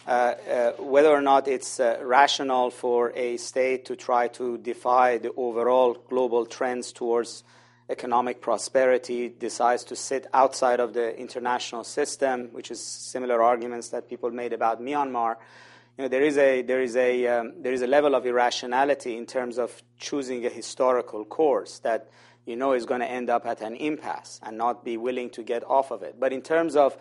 [0.06, 5.19] uh, uh, whether or not it's uh, rational for a state to try to defy
[5.19, 7.44] the overall global trends towards
[7.89, 14.09] economic prosperity, decides to sit outside of the international system, which is similar arguments that
[14.09, 15.36] people made about Myanmar.
[15.97, 19.16] You know, there is a there is a um, there is a level of irrationality
[19.16, 22.09] in terms of choosing a historical course that
[22.44, 25.43] you know is going to end up at an impasse and not be willing to
[25.43, 26.16] get off of it.
[26.20, 26.97] But in terms of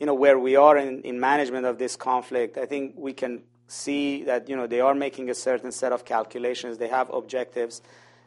[0.00, 3.42] you know where we are in, in management of this conflict, I think we can
[3.68, 6.78] see that you know they are making a certain set of calculations.
[6.78, 7.80] They have objectives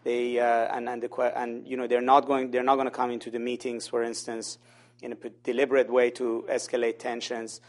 [0.06, 3.40] they, uh, and, you know, they're not going, they're not going to come into the
[3.40, 4.60] meetings, for instance,
[5.02, 7.60] in a deliberate way to escalate tensions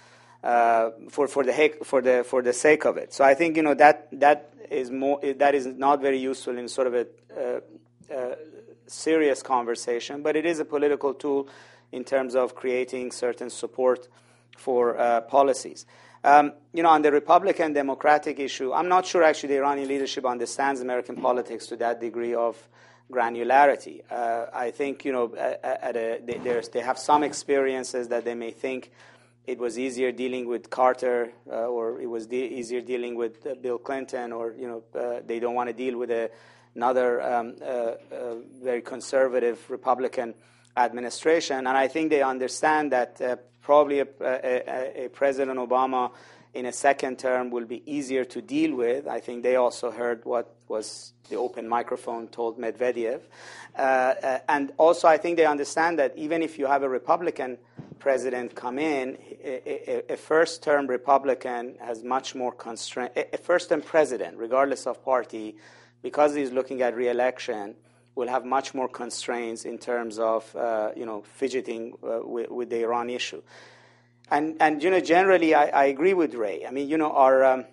[0.44, 3.14] uh, for, the, for, the, for the sake of it.
[3.14, 6.68] So I think you know, that, that, is more, that is not very useful in
[6.68, 7.62] sort of a
[8.14, 8.34] uh,
[8.86, 11.48] serious conversation, but it is a political tool
[11.90, 14.08] in terms of creating certain support
[14.58, 15.86] for policies.
[16.26, 20.26] Um, you know, on the Republican Democratic issue, I'm not sure actually the Iranian leadership
[20.26, 22.56] understands American politics to that degree of
[23.12, 24.02] granularity.
[24.10, 28.50] Uh, I think, you know, at, a, they, they, have some experiences that they may
[28.50, 28.90] think
[29.46, 33.54] it was easier dealing with Carter uh, or it was de- easier dealing with uh,
[33.54, 36.28] Bill Clinton or, you know, uh, they don't want to deal with a,
[36.74, 37.94] another um, uh, uh,
[38.60, 40.34] very conservative Republican
[40.76, 41.68] administration.
[41.68, 43.20] And I think they understand that
[43.66, 46.12] probably a, a, a, President Obama
[46.54, 49.08] in a second term will be easier to deal with.
[49.08, 53.22] I think they also heard what was the open microphone told Medvedev.
[53.76, 57.58] Uh, uh, and also, I think they understand that even if you have a Republican
[57.98, 63.82] president come in, a, a first term Republican has much more constraint, a first term
[63.82, 65.56] president, regardless of party,
[66.02, 67.74] because he's looking at re election
[68.16, 72.70] will have much more constraints in terms of uh, you know fidgeting uh, with, with,
[72.70, 73.42] the Iran issue.
[74.30, 76.66] And and you know generally I, I agree with Ray.
[76.66, 77.66] I mean you know our um,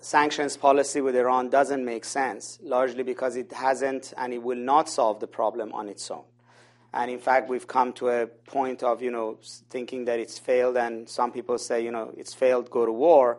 [0.00, 4.88] sanctions policy with Iran doesn't make sense largely because it hasn't and it will not
[4.88, 6.24] solve the problem on its own.
[6.92, 9.38] And in fact, we've come to a point of you know
[9.68, 13.38] thinking that it's failed, and some people say you know it's failed, go to war.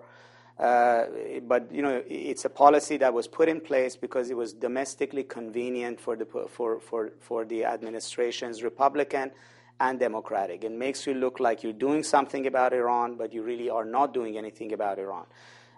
[0.62, 1.06] Uh,
[1.48, 5.24] but you know, it's a policy that was put in place because it was domestically
[5.24, 9.32] convenient for the administrations, Republican
[9.80, 10.64] and Democratic.
[10.64, 14.14] It makes you look like you're doing something about Iran, but you really are not
[14.14, 15.26] doing anything about Iran.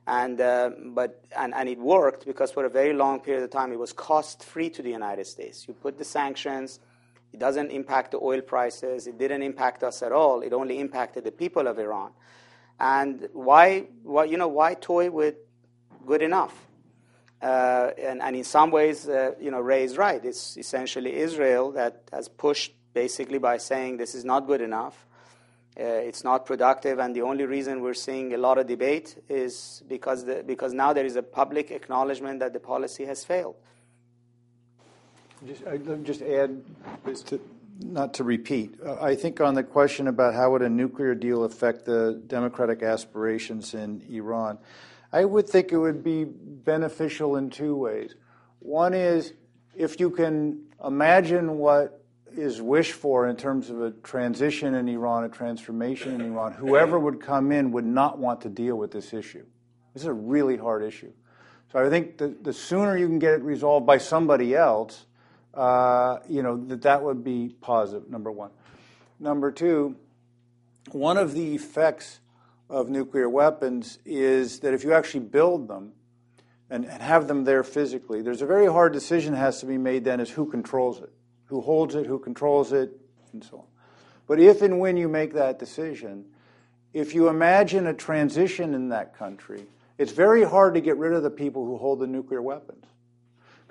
[0.05, 3.71] And uh, but and, and it worked because for a very long period of time
[3.71, 5.65] it was cost free to the United States.
[5.65, 6.81] You put the sanctions.
[7.31, 9.07] It doesn't impact the oil prices.
[9.07, 10.41] It didn't impact us at all.
[10.41, 12.11] It only impacted the people of Iran.
[12.79, 15.35] And why, why you know, why toy with
[16.05, 16.53] good enough?
[17.41, 20.23] Uh, and, and, in some ways, uh, you know, Ray is right.
[20.23, 25.05] It's essentially Israel that has pushed basically by saying this is not good enough.
[25.77, 29.81] Uh, it's not productive, and the only reason we're seeing a lot of debate is
[29.89, 33.55] because, the, because now there is a public acknowledgement that the policy has failed.
[35.45, 36.61] Just, I, let me just add,
[37.25, 37.41] to,
[37.79, 38.75] not to repeat.
[38.83, 42.83] Uh, I think on the question about how would a nuclear deal affect the democratic
[42.83, 44.57] aspirations in Iran,
[45.11, 48.15] I would think it would be beneficial in two ways.
[48.59, 49.33] One is
[49.75, 52.03] if you can imagine what
[52.35, 56.97] is wished for in terms of a transition in Iran, a transformation in Iran, whoever
[56.97, 59.45] would come in would not want to deal with this issue.
[59.93, 61.11] This is a really hard issue.
[61.71, 65.05] So I think the, the sooner you can get it resolved by somebody else,
[65.53, 68.51] Uh, you know, that that would be positive, number one.
[69.19, 69.95] Number two,
[70.91, 72.19] one of the effects
[72.69, 75.93] of nuclear weapons is that if you actually build them
[76.69, 80.03] and, and have them there physically, there's a very hard decision has to be made
[80.03, 81.13] then is who controls it
[81.53, 82.99] who holds it, who controls it,
[83.31, 83.65] and so on.
[84.25, 86.25] But if and when you make that decision,
[86.93, 89.67] if you imagine a transition in that country,
[89.99, 92.85] it's very hard to get rid of the people who hold the nuclear weapons.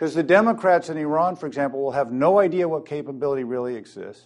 [0.03, 4.25] Because the Democrats in Iran, for example, will have no idea what capability really exists.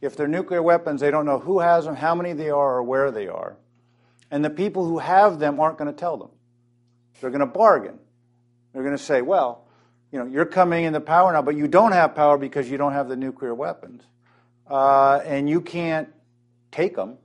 [0.00, 2.82] If they're nuclear weapons, they don't know who has them, how many they are, or
[2.82, 3.56] where they are.
[4.32, 6.30] And the people who have them aren't going to tell them.
[7.20, 8.00] They're going to bargain.
[8.72, 9.68] They're going to say, well,
[10.10, 12.92] you know, you're coming into power now, but you don't have power because you don't
[12.92, 14.02] have the nuclear weapons.
[14.68, 16.08] Uh, and you can't
[16.72, 17.16] take them.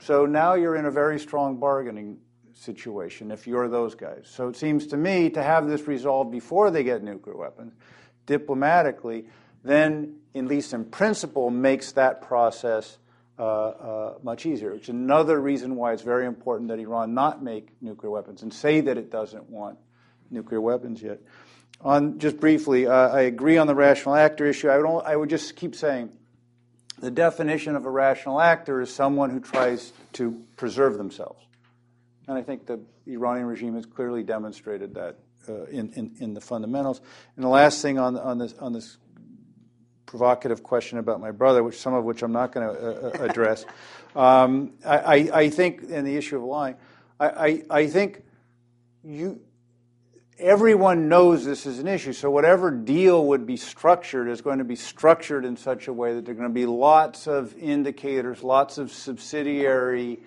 [0.00, 2.18] So now you're in a very strong bargaining
[2.56, 4.26] situation if you're those guys.
[4.26, 7.74] So it seems to me to have this resolved before they get nuclear weapons,
[8.26, 9.26] diplomatically,
[9.62, 12.98] then, at least in principle, makes that process
[13.38, 14.72] uh, uh, much easier.
[14.72, 18.80] It's another reason why it's very important that Iran not make nuclear weapons and say
[18.80, 19.78] that it doesn't want
[20.30, 21.20] nuclear weapons yet.
[21.82, 24.68] On just briefly, uh, I agree on the rational actor issue.
[24.68, 26.10] I would, I would just keep saying
[26.98, 31.45] the definition of a rational actor is someone who tries to preserve themselves.
[32.28, 35.16] And I think the Iranian regime has clearly demonstrated that
[35.48, 37.00] uh, in, in, in, the fundamentals.
[37.36, 38.98] And the last thing on, on, this, on this
[40.06, 43.24] provocative question about my brother, which some of which I'm not going to uh, uh,
[43.24, 43.64] address,
[44.16, 46.74] um, I, I, think, in the issue of lying,
[47.20, 48.24] I, I, I think
[49.04, 49.40] you,
[50.38, 52.12] everyone knows this is an issue.
[52.12, 56.14] So whatever deal would be structured is going to be structured in such a way
[56.14, 60.18] that there are going to be lots of indicators, lots of subsidiary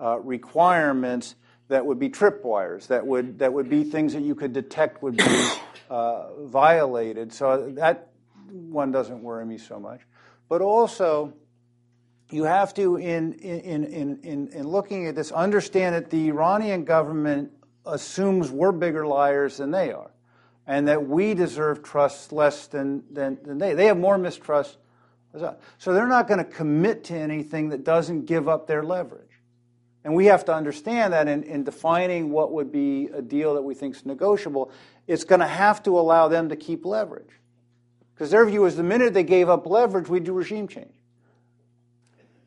[0.00, 1.34] uh, requirements
[1.68, 5.16] that would be tripwires, that would that would be things that you could detect would
[5.16, 5.50] be
[5.90, 7.32] uh, violated.
[7.32, 8.08] So that
[8.50, 10.00] one doesn't worry me so much.
[10.48, 11.34] But also,
[12.30, 16.84] you have to, in in in in, in looking at this, understand that the Iranian
[16.84, 17.52] government
[17.84, 20.10] assumes we're bigger liars than they are,
[20.66, 23.74] and that we deserve trust less than, than, than they.
[23.74, 24.78] They have more mistrust.
[25.78, 29.27] So they're not going to commit to anything that doesn't give up their leverage.
[30.04, 33.62] And we have to understand that in, in defining what would be a deal that
[33.62, 34.70] we think is negotiable,
[35.06, 37.30] it's going to have to allow them to keep leverage.
[38.14, 40.92] Because their view is the minute they gave up leverage, we'd do regime change.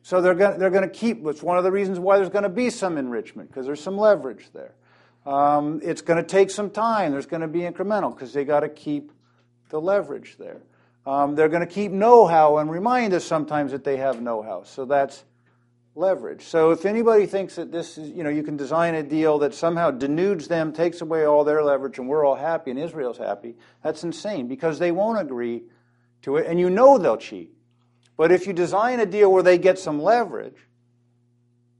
[0.02, 2.42] So they're going, they're going to keep, it's one of the reasons why there's going
[2.42, 4.74] to be some enrichment, because there's some leverage there.
[5.24, 7.12] Um, it's going to take some time.
[7.12, 9.12] There's going to be incremental because they got to keep
[9.68, 10.60] the leverage there.
[11.06, 14.64] Um, they're going to keep know-how and remind us sometimes that they have know-how.
[14.64, 15.24] So that's
[15.94, 16.44] leverage.
[16.44, 19.54] So if anybody thinks that this is, you know, you can design a deal that
[19.54, 23.56] somehow denudes them, takes away all their leverage, and we're all happy and Israel's happy,
[23.82, 25.62] that's insane because they won't agree
[26.22, 27.52] to it, and you know they'll cheat.
[28.16, 30.56] But if you design a deal where they get some leverage,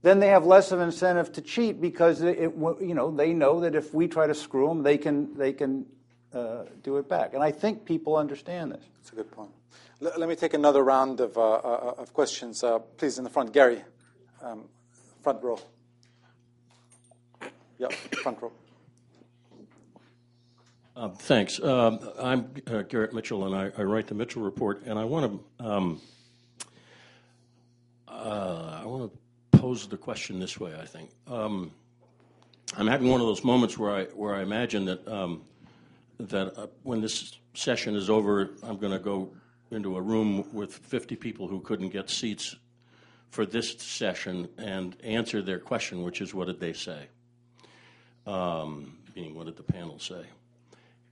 [0.01, 3.61] then they have less of an incentive to cheat because it, you know they know
[3.61, 5.85] that if we try to screw them, they can they can
[6.33, 7.33] uh, do it back.
[7.33, 8.83] And I think people understand this.
[8.97, 9.51] That's a good point.
[10.01, 13.29] L- let me take another round of, uh, uh of questions, uh, please, in the
[13.29, 13.53] front.
[13.53, 13.81] Gary,
[14.43, 14.65] um,
[15.21, 15.59] front row.
[17.79, 17.91] Yep,
[18.21, 18.51] front row.
[20.95, 21.61] Uh, thanks.
[21.61, 24.83] Um, I'm uh, Garrett Mitchell, and I, I, write the Mitchell Report.
[24.85, 26.01] And I want to um,
[28.07, 30.75] uh, I want to pose the question this way.
[30.79, 31.71] I think um,
[32.77, 35.41] I'm having one of those moments where I where I imagine that um,
[36.19, 39.33] that uh, when this session is over, I'm going to go
[39.71, 42.55] into a room with 50 people who couldn't get seats
[43.33, 47.07] for this session and answer their question, which is what did they say?
[48.27, 50.23] Um, meaning, what did the panel say?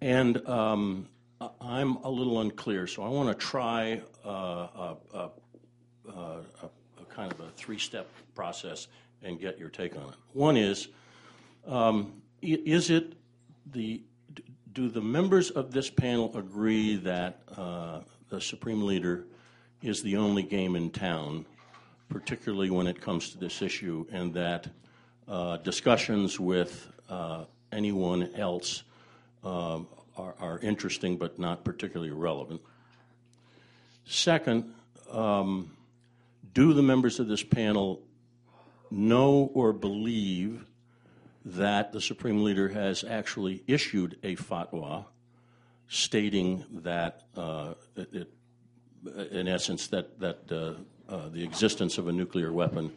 [0.02, 1.10] And um,
[1.60, 5.30] I'm a little unclear, so I want to try uh, a, a,
[6.10, 6.40] a,
[7.10, 8.88] kind of a three step process
[9.24, 10.16] and get your take on it.
[10.34, 10.90] One is
[11.66, 13.14] um, is it
[13.66, 14.04] the
[14.72, 19.26] do the members of this panel agree that uh, the supreme leader
[19.82, 21.46] is the only game in town,
[22.12, 24.68] particularly when it comes to this issue, and that
[25.28, 28.84] uh, discussions with uh, anyone else
[29.44, 32.62] um, are, are, interesting but not particularly relevant.
[34.06, 34.74] Second,
[35.10, 35.72] um,
[36.54, 38.02] do the members of this panel
[38.92, 40.66] know or believe
[41.46, 45.06] that the Supreme Leader has actually issued a fatwa
[45.88, 48.28] stating that, uh, it,
[49.32, 50.52] in essence, that, that
[51.12, 52.92] uh, the existence of a nuclear weapon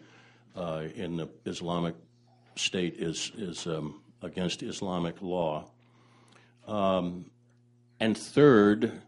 [0.57, 1.97] uh, in the Islamic
[2.57, 5.65] State is, is um, against Islamic law.
[6.69, 7.31] Um,
[7.99, 9.03] and third,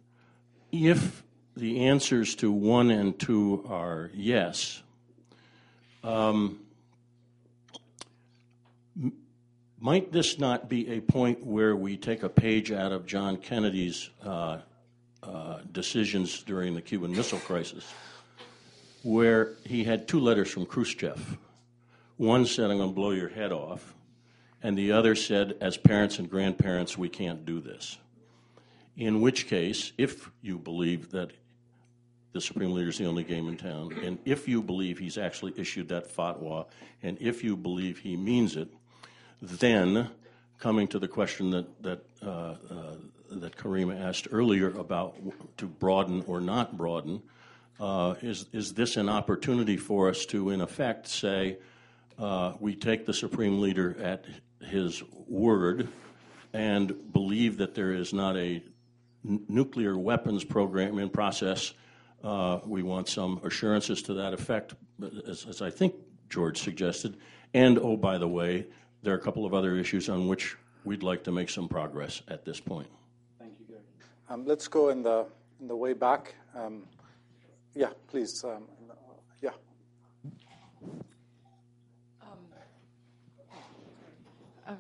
[0.73, 1.23] if
[1.57, 4.83] the answers to one and two are yes,
[6.03, 6.61] um,
[9.79, 14.11] might this not be a point where we take a page out of John Kennedy's
[14.25, 14.59] uh,
[15.23, 17.93] uh, decisions during the Cuban Missile Crisis,
[19.07, 21.39] where he had two letters from Khrushchev?
[22.17, 23.95] One said, I'm going to blow your head off,
[24.63, 27.99] and the other said, as parents and grandparents, we can't do this.
[28.97, 31.31] In which case, if you believe that
[32.33, 35.53] the Supreme Leader is the only game in town, and if you believe he's actually
[35.57, 36.67] issued that fatwa,
[37.03, 38.69] and if you believe he means it,
[39.41, 40.11] then,
[40.59, 42.57] coming to the question that that uh, uh,
[43.31, 45.15] that Karima asked earlier about
[45.59, 47.23] to broaden or not broaden,
[47.81, 51.59] is is this an opportunity for us to, in effect, say
[52.19, 54.25] uh, we take the supreme leader at
[54.61, 55.89] his word
[56.53, 58.63] and believe that there is not a
[59.29, 61.75] n- nuclear weapons program in process?
[62.25, 64.75] Uh, we want some assurances to that effect,
[65.29, 65.95] as, as I think
[66.31, 67.17] George suggested.
[67.53, 68.67] And oh, by the way,
[69.03, 72.23] there are a couple of other issues on which we'd like to make some progress
[72.29, 72.89] at this point.
[73.39, 73.81] Thank you, Gary.
[74.29, 75.27] Um, let's go in the
[75.61, 76.35] in the way back.
[76.55, 76.83] Um,
[77.77, 78.43] yeah, please.
[78.43, 78.65] Um,
[79.43, 79.51] yeah.
[82.23, 82.39] Um,
[84.67, 84.73] uh,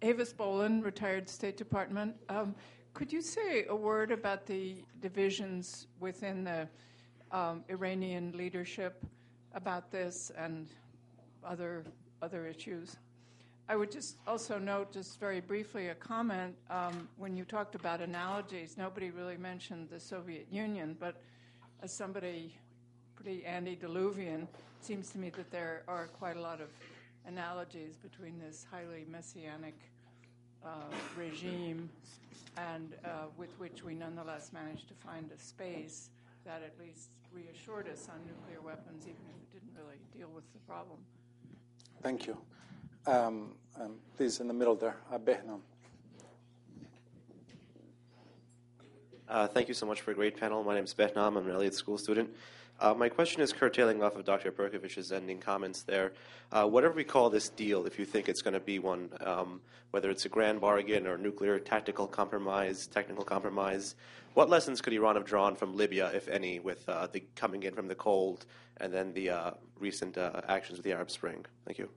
[0.00, 2.16] Avis Bohlen, retired State Department.
[2.30, 2.54] Um,
[2.94, 6.66] could you say a word about the divisions within the
[7.30, 9.04] um, Iranian leadership
[9.54, 10.66] about this and
[11.44, 11.84] other
[12.22, 12.96] other issues?
[13.68, 16.56] I would just also note, just very briefly, a comment.
[16.70, 21.22] Um, when you talked about analogies, nobody really mentioned the Soviet Union, but
[21.82, 22.54] as somebody
[23.14, 24.48] pretty antediluvian, it
[24.84, 26.68] seems to me that there are quite a lot of
[27.26, 29.74] analogies between this highly messianic
[30.64, 30.68] uh,
[31.18, 31.88] regime
[32.56, 36.10] and uh, with which we nonetheless managed to find a space
[36.44, 40.50] that at least reassured us on nuclear weapons, even if it didn't really deal with
[40.52, 40.98] the problem.
[42.02, 42.36] Thank you.
[43.06, 45.18] Um, um, please, in the middle there, uh,
[49.30, 50.64] Uh, thank you so much for a great panel.
[50.64, 51.36] My name is Behnam.
[51.36, 52.34] I'm an Elliott School student.
[52.80, 54.50] Uh, my question is curtailing off of Dr.
[54.50, 56.14] Perkovich's ending comments there.
[56.50, 59.60] Uh, whatever we call this deal, if you think it's going to be one, um,
[59.92, 63.94] whether it's a grand bargain or nuclear tactical compromise, technical compromise,
[64.34, 67.74] what lessons could Iran have drawn from Libya, if any, with uh, the coming in
[67.74, 68.46] from the cold
[68.78, 71.46] and then the uh, recent uh, actions of the Arab Spring?
[71.66, 71.88] Thank you.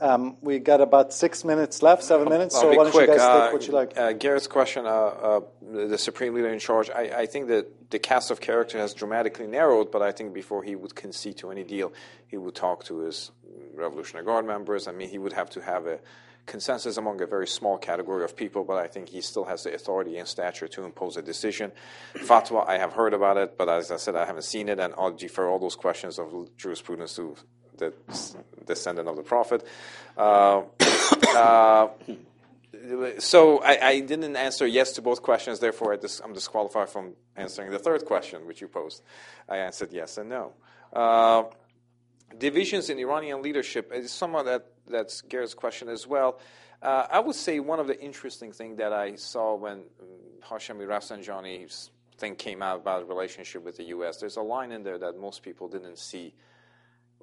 [0.00, 2.54] Um, we got about six minutes left, 7 minutes.
[2.54, 3.08] I'll so why don't quick.
[3.08, 3.96] you guys uh, take what you like?
[3.96, 6.90] Uh, Garrett's question, uh, uh, the supreme leader in charge.
[6.90, 10.64] I, I, think that the cast of character has dramatically narrowed, but I think before
[10.64, 11.92] he would concede to any deal,
[12.26, 13.30] he would talk to his
[13.72, 14.88] Revolutionary Guard members.
[14.88, 16.00] I mean, he would have to have a
[16.46, 19.74] consensus among a very small category of people, but I think he still has the
[19.74, 21.72] authority and stature to impose a decision.
[22.16, 24.92] Fatwa, I have heard about it, but as I said, I haven't seen it, and
[24.98, 27.36] I'll defer all those questions of jurisprudence to
[27.78, 27.92] the
[28.66, 29.66] descendant of the prophet.
[30.16, 30.62] Uh,
[31.36, 31.88] uh,
[33.18, 35.60] so I, I, didn't answer yes to both questions.
[35.60, 39.02] Therefore, I am disqualified from answering the third question, which you posed.
[39.48, 40.52] I answered yes and no.
[40.92, 41.44] Uh,
[42.38, 46.40] divisions in Iranian leadership is somewhat that that's Garrett's question as well.
[46.82, 49.84] Uh, I would say one of the interesting things that I saw when
[50.42, 54.18] Hashemi Rafsanjani's thing came out about relationship with the U.S.
[54.18, 56.34] There's a line in there that most people didn't see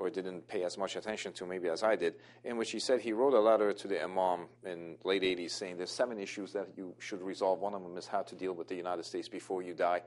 [0.02, 3.02] or didn't pay as much attention to maybe as I did, in which he said
[3.02, 6.68] he wrote a letter to the Imam in late 80s saying there's seven issues that
[6.76, 7.60] you should resolve.
[7.60, 10.02] One of them is how to deal with the United States before you die,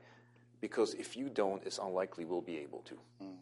[0.59, 2.95] because if you don't, it's unlikely we'll be able to.
[3.23, 3.35] Mm.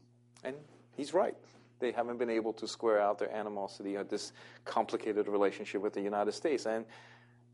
[0.43, 0.55] And
[0.95, 1.35] he's right.
[1.79, 4.31] They haven't been able to square out their animosity or this
[4.63, 6.65] complicated relationship with the United States.
[6.65, 6.85] And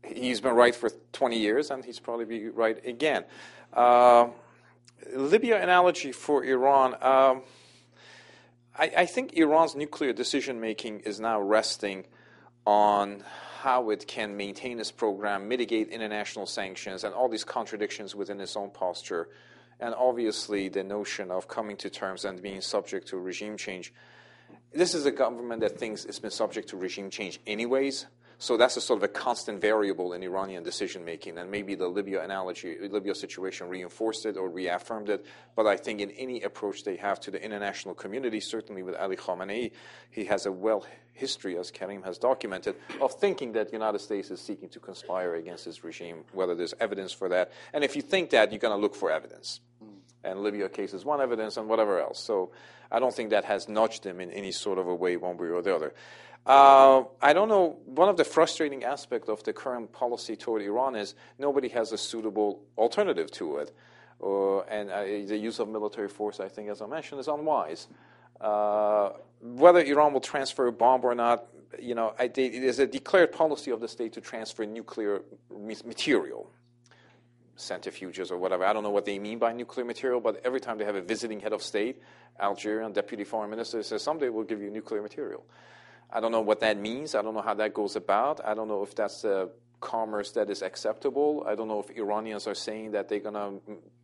[0.04, 3.24] he's been right for 20 years, and he's probably be right again.
[3.72, 4.28] Uh,
[5.14, 6.96] Libya analogy for Iran.
[7.02, 7.42] Um,
[8.80, 12.06] I, I think Iran's nuclear decision making is now resting
[12.66, 13.22] on
[13.60, 18.56] how it can maintain its program, mitigate international sanctions, and all these contradictions within its
[18.56, 19.28] own posture,
[19.78, 23.92] And obviously, the notion of coming to terms and being subject to regime change.
[24.72, 28.06] This is a government that thinks it's been subject to regime change anyways.
[28.40, 31.88] So that's a sort of a constant variable in Iranian decision making, and maybe the
[31.88, 35.26] Libya analogy, Libya situation reinforced it or reaffirmed it.
[35.54, 39.16] But I think in any approach they have to the international community, certainly with Ali
[39.16, 39.72] Khamenei,
[40.10, 44.30] he has a well history, as Karim has documented, of thinking that the United States
[44.30, 47.52] is seeking to conspire against his regime, whether there's evidence for that.
[47.74, 49.60] And if you think that, you're going to look for evidence.
[49.84, 49.88] Mm.
[50.24, 52.18] And Libya case is one evidence, and whatever else.
[52.18, 52.52] So
[52.90, 55.48] I don't think that has nudged him in any sort of a way, one way
[55.48, 55.92] or the other.
[56.46, 57.78] Uh, I don't know.
[57.84, 61.98] One of the frustrating aspects of the current policy toward Iran is nobody has a
[61.98, 63.72] suitable alternative to it.
[64.22, 67.88] Uh, and uh, the use of military force, I think, as I mentioned, is unwise.
[68.40, 69.10] Uh,
[69.42, 71.46] whether Iran will transfer a bomb or not,
[71.78, 76.50] you know, I, it is a declared policy of the state to transfer nuclear material,
[77.56, 78.64] centrifuges or whatever.
[78.64, 81.02] I don't know what they mean by nuclear material, but every time they have a
[81.02, 82.02] visiting head of state,
[82.40, 85.44] Algerian deputy foreign minister says someday we'll give you nuclear material.
[86.12, 87.14] I don't know what that means.
[87.14, 88.40] I don't know how that goes about.
[88.44, 89.48] I don't know if that's a
[89.80, 91.44] commerce that is acceptable.
[91.46, 93.60] I don't know if Iranians are saying that they're going to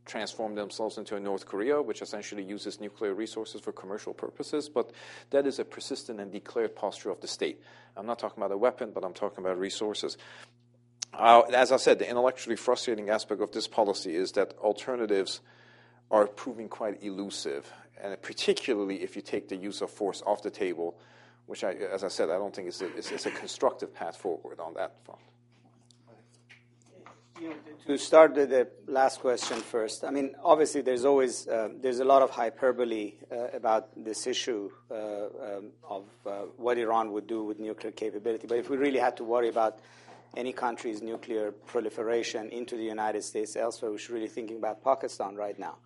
[0.07, 4.69] transform themselves into a North Korea, which essentially uses nuclear resources for commercial purposes.
[4.69, 4.93] But
[5.31, 7.61] that is a persistent and declared posture of the state.
[7.97, 10.16] I'm not talking about a weapon, but I'm talking about resources.
[11.12, 15.41] Uh, as I said, the intellectually frustrating aspect of this policy is that alternatives
[16.11, 20.51] are proving quite elusive, and particularly if you take the use of force off the
[20.51, 20.97] table
[21.47, 24.16] which, I, as I said, I don't think is a, is, is a constructive path
[24.16, 25.20] forward on that front.
[27.86, 32.05] To start with the last question first, I mean, obviously, there's always uh, there's a
[32.05, 37.44] lot of hyperbole uh, about this issue uh, um, of uh, what Iran would do
[37.44, 38.47] with nuclear capability.
[38.47, 39.81] But if we really had to worry about
[40.35, 44.82] any country's nuclear proliferation into the United States elsewhere, we should really be thinking about
[44.82, 45.77] Pakistan right now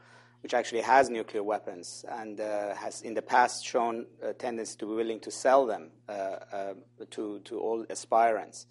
[0.43, 4.87] which actually has nuclear weapons and uh, has in the past shown a tendency to
[4.87, 6.75] be willing to sell them uh, uh,
[7.11, 8.67] to, to all aspirants.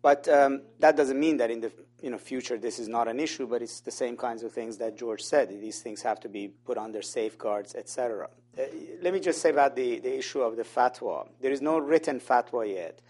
[0.00, 3.18] But um, that doesn't mean that in the you know, future this is not an
[3.18, 5.48] issue, but it's the same kinds of things that George said.
[5.48, 8.28] These things have to be put under safeguards, etc.
[8.56, 8.62] Uh,
[9.02, 11.28] let me just say about the, the issue of the fatwa.
[11.40, 13.00] There is no written fatwa yet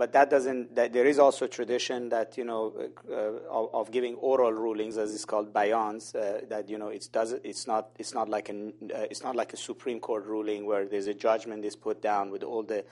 [0.00, 0.74] but that doesn't.
[0.76, 2.72] That there is also a tradition that you know
[3.10, 6.14] uh, of, of, giving oral rulings, as it's called bayans.
[6.16, 9.36] Uh, that you know it's does it's not it's not like an uh, it's not
[9.36, 12.82] like a Supreme Court ruling where there's a judgment is put down with all the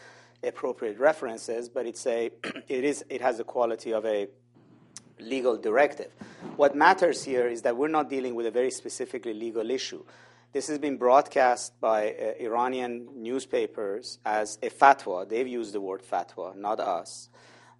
[0.42, 2.26] appropriate references, but it's a
[2.68, 4.28] it is it has the quality of a
[5.18, 6.12] legal directive.
[6.56, 10.04] What matters here is that we're not dealing with a very specifically legal issue.
[10.50, 15.28] This has been broadcast by uh, Iranian newspapers as a fatwa.
[15.28, 17.28] They've used the word fatwa, not us.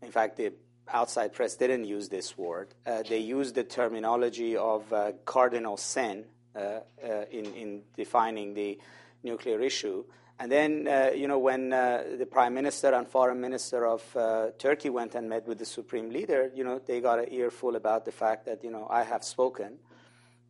[0.03, 0.53] In fact, the
[0.87, 2.75] outside press didn't use this word.
[2.87, 6.59] Uh, they used the terminology of uh, cardinal sin uh,
[7.03, 8.79] uh, in, in defining the
[9.23, 10.05] nuclear issue.
[10.39, 14.03] And then, uh, you know, when the prime minister and foreign minister of
[14.59, 18.05] Turkey went and met with the supreme leader, you know, they got an earful about
[18.05, 19.79] the fact that, you know, I have spoken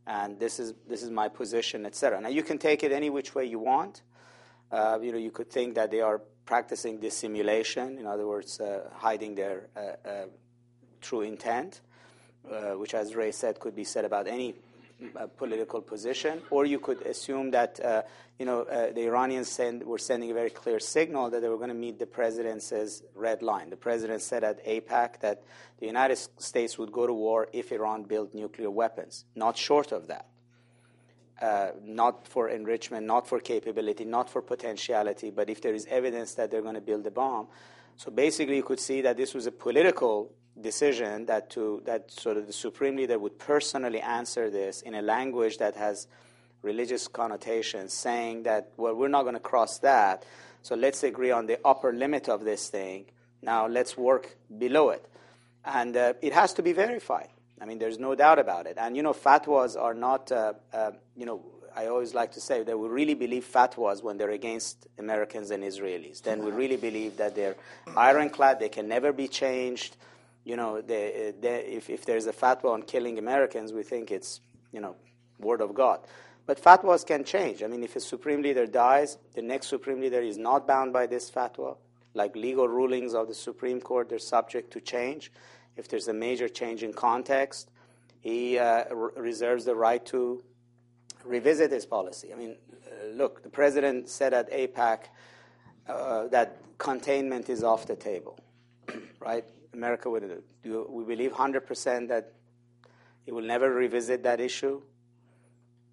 [0.09, 2.20] and this is this is my position, etc.
[2.20, 4.02] Now you can take it any which way you want.
[4.72, 8.89] Uh, you know, you could think that they are practicing dissimulation, in other words, uh,
[8.94, 10.26] hiding their uh, uh
[11.01, 11.80] true intent,
[12.51, 14.55] uh, which, as Ray said, could be said about any
[15.37, 18.03] political position, or you could assume that uh,
[18.39, 21.57] you know uh, the Iranians send, were sending a very clear signal that they were
[21.57, 23.70] going to meet the president's red line.
[23.70, 25.43] The president said at AIPAC that
[25.79, 30.09] the United States would go to war if Iran built nuclear weapons, not short of
[30.09, 30.27] that.
[31.41, 36.35] Uh, not for enrichment, not for capability, not for potentiality, but if there is evidence
[36.35, 37.47] that they're going to build a bomb.
[37.95, 42.36] So basically, you could see that this was a political decision that to that sort
[42.36, 46.06] of the supreme leader would personally answer this in a language that has
[46.62, 50.24] religious connotations, saying that well we're not going to cross that,
[50.62, 53.06] so let's agree on the upper limit of this thing.
[53.43, 55.06] Now let's work below it,
[55.64, 57.28] and uh, it has to be verified.
[57.60, 58.76] I mean, there's no doubt about it.
[58.78, 61.43] And you know, fatwas are not uh, uh, you know.
[61.76, 65.62] I always like to say that we really believe fatwas when they're against Americans and
[65.62, 66.20] Israelis.
[66.22, 67.55] Then we really believe that they're
[67.97, 69.97] ironclad, they can never be changed
[70.49, 74.41] you know, the, if, if there's a fatwa on killing Americans, we think it's,
[74.73, 74.97] you know,
[75.39, 76.01] word of God.
[76.47, 77.62] But fatwas can change.
[77.62, 81.07] I mean, if a supreme leader dies, the next supreme leader is not bound by
[81.07, 81.77] this fatwa.
[82.15, 85.31] Like legal rulings of the Supreme Court, they're subject to change.
[85.77, 87.70] If there's a major change in context,
[88.20, 90.43] he uh, reserves the right to
[91.27, 92.33] revisit his policy.
[92.33, 95.01] I mean, uh, look, the president said at AIPAC
[95.87, 98.39] uh, that containment is off the table,
[99.20, 99.45] right?
[99.79, 102.33] America would do we believe 100% that
[103.25, 104.83] he will never revisit that issue?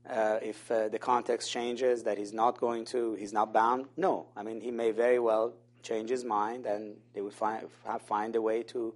[0.10, 3.86] Uh, if uh, the context changes, that he's not going to, he's not bound?
[3.95, 4.28] No.
[4.36, 5.53] I mean, he may very well
[5.84, 7.68] change his mind, and they would find,
[8.06, 8.94] find a way to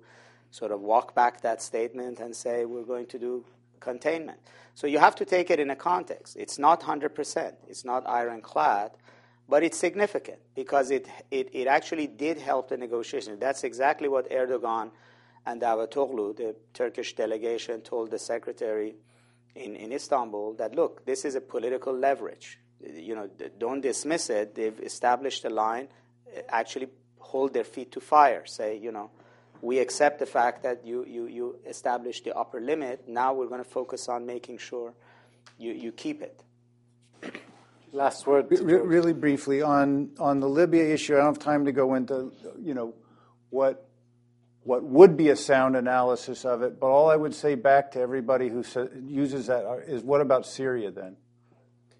[0.52, 3.46] sort of walk back that statement and say, we're going to do
[3.80, 4.40] containment.
[4.74, 6.36] So you have to take it in a context.
[6.36, 8.92] It's not 100%, it's not ironclad,
[9.50, 13.40] but it's significant because it, it, it actually did help the negotiation.
[13.40, 14.92] That's exactly what Erdogan
[15.46, 18.96] and Davutoglu, the Turkish delegation, told the secretary
[19.56, 22.60] in, in Istanbul that, look, this is a political leverage.
[22.82, 24.54] You know, don't dismiss it.
[24.54, 25.88] They've established a line,
[26.38, 29.10] uh, actually hold their feet to fire, say, you know,
[29.62, 33.10] we accept the fact that you, you, you established the upper limit.
[33.10, 34.94] Now we're going to focus on making sure
[35.58, 36.42] you, you keep it.
[37.92, 38.48] Last word.
[38.50, 42.32] Re- really briefly on on the Libya issue, I don't have time to go into
[42.62, 42.94] you know
[43.50, 43.90] what
[44.64, 46.80] what would be a sound analysis of it.
[46.80, 48.64] But all I would say back to everybody who
[49.04, 51.18] uses that is, what about Syria then?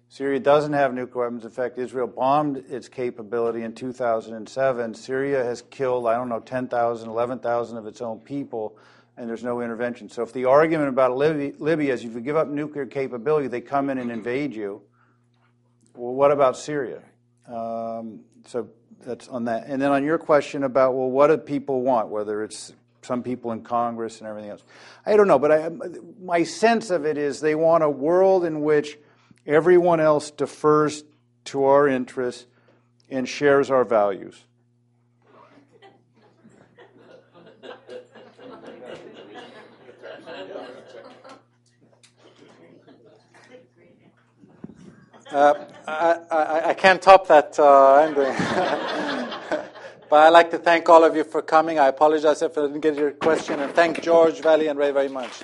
[0.08, 1.44] Syria doesn't have nuclear weapons.
[1.44, 4.94] In fact, Israel bombed its capability in 2007.
[4.94, 8.76] Syria has killed, I don't know, 10,000, 11,000 of its own people,
[9.16, 10.08] and there's no intervention.
[10.08, 13.60] So if the argument about Libya, Libya is if you give up nuclear capability, they
[13.60, 14.82] come in and invade you,
[15.94, 17.02] well, what about Syria?
[17.46, 18.68] Um, so
[19.04, 19.66] that's on that.
[19.66, 22.72] And then on your question about, well, what do people want, whether it's
[23.02, 24.62] some people in Congress and everything else?
[25.04, 25.70] I don't know, but I,
[26.22, 28.98] my sense of it is they want a world in which
[29.46, 31.04] everyone else defers
[31.46, 32.46] to our interests
[33.08, 34.44] and shares our values.
[45.32, 45.54] Uh,
[45.90, 48.06] I, I, I, can't top that uh,
[50.08, 51.78] but I'd like to thank all of you for coming.
[51.78, 55.08] I apologize if I didn't get your question, and thank George, Vali, and Ray very
[55.08, 55.42] much.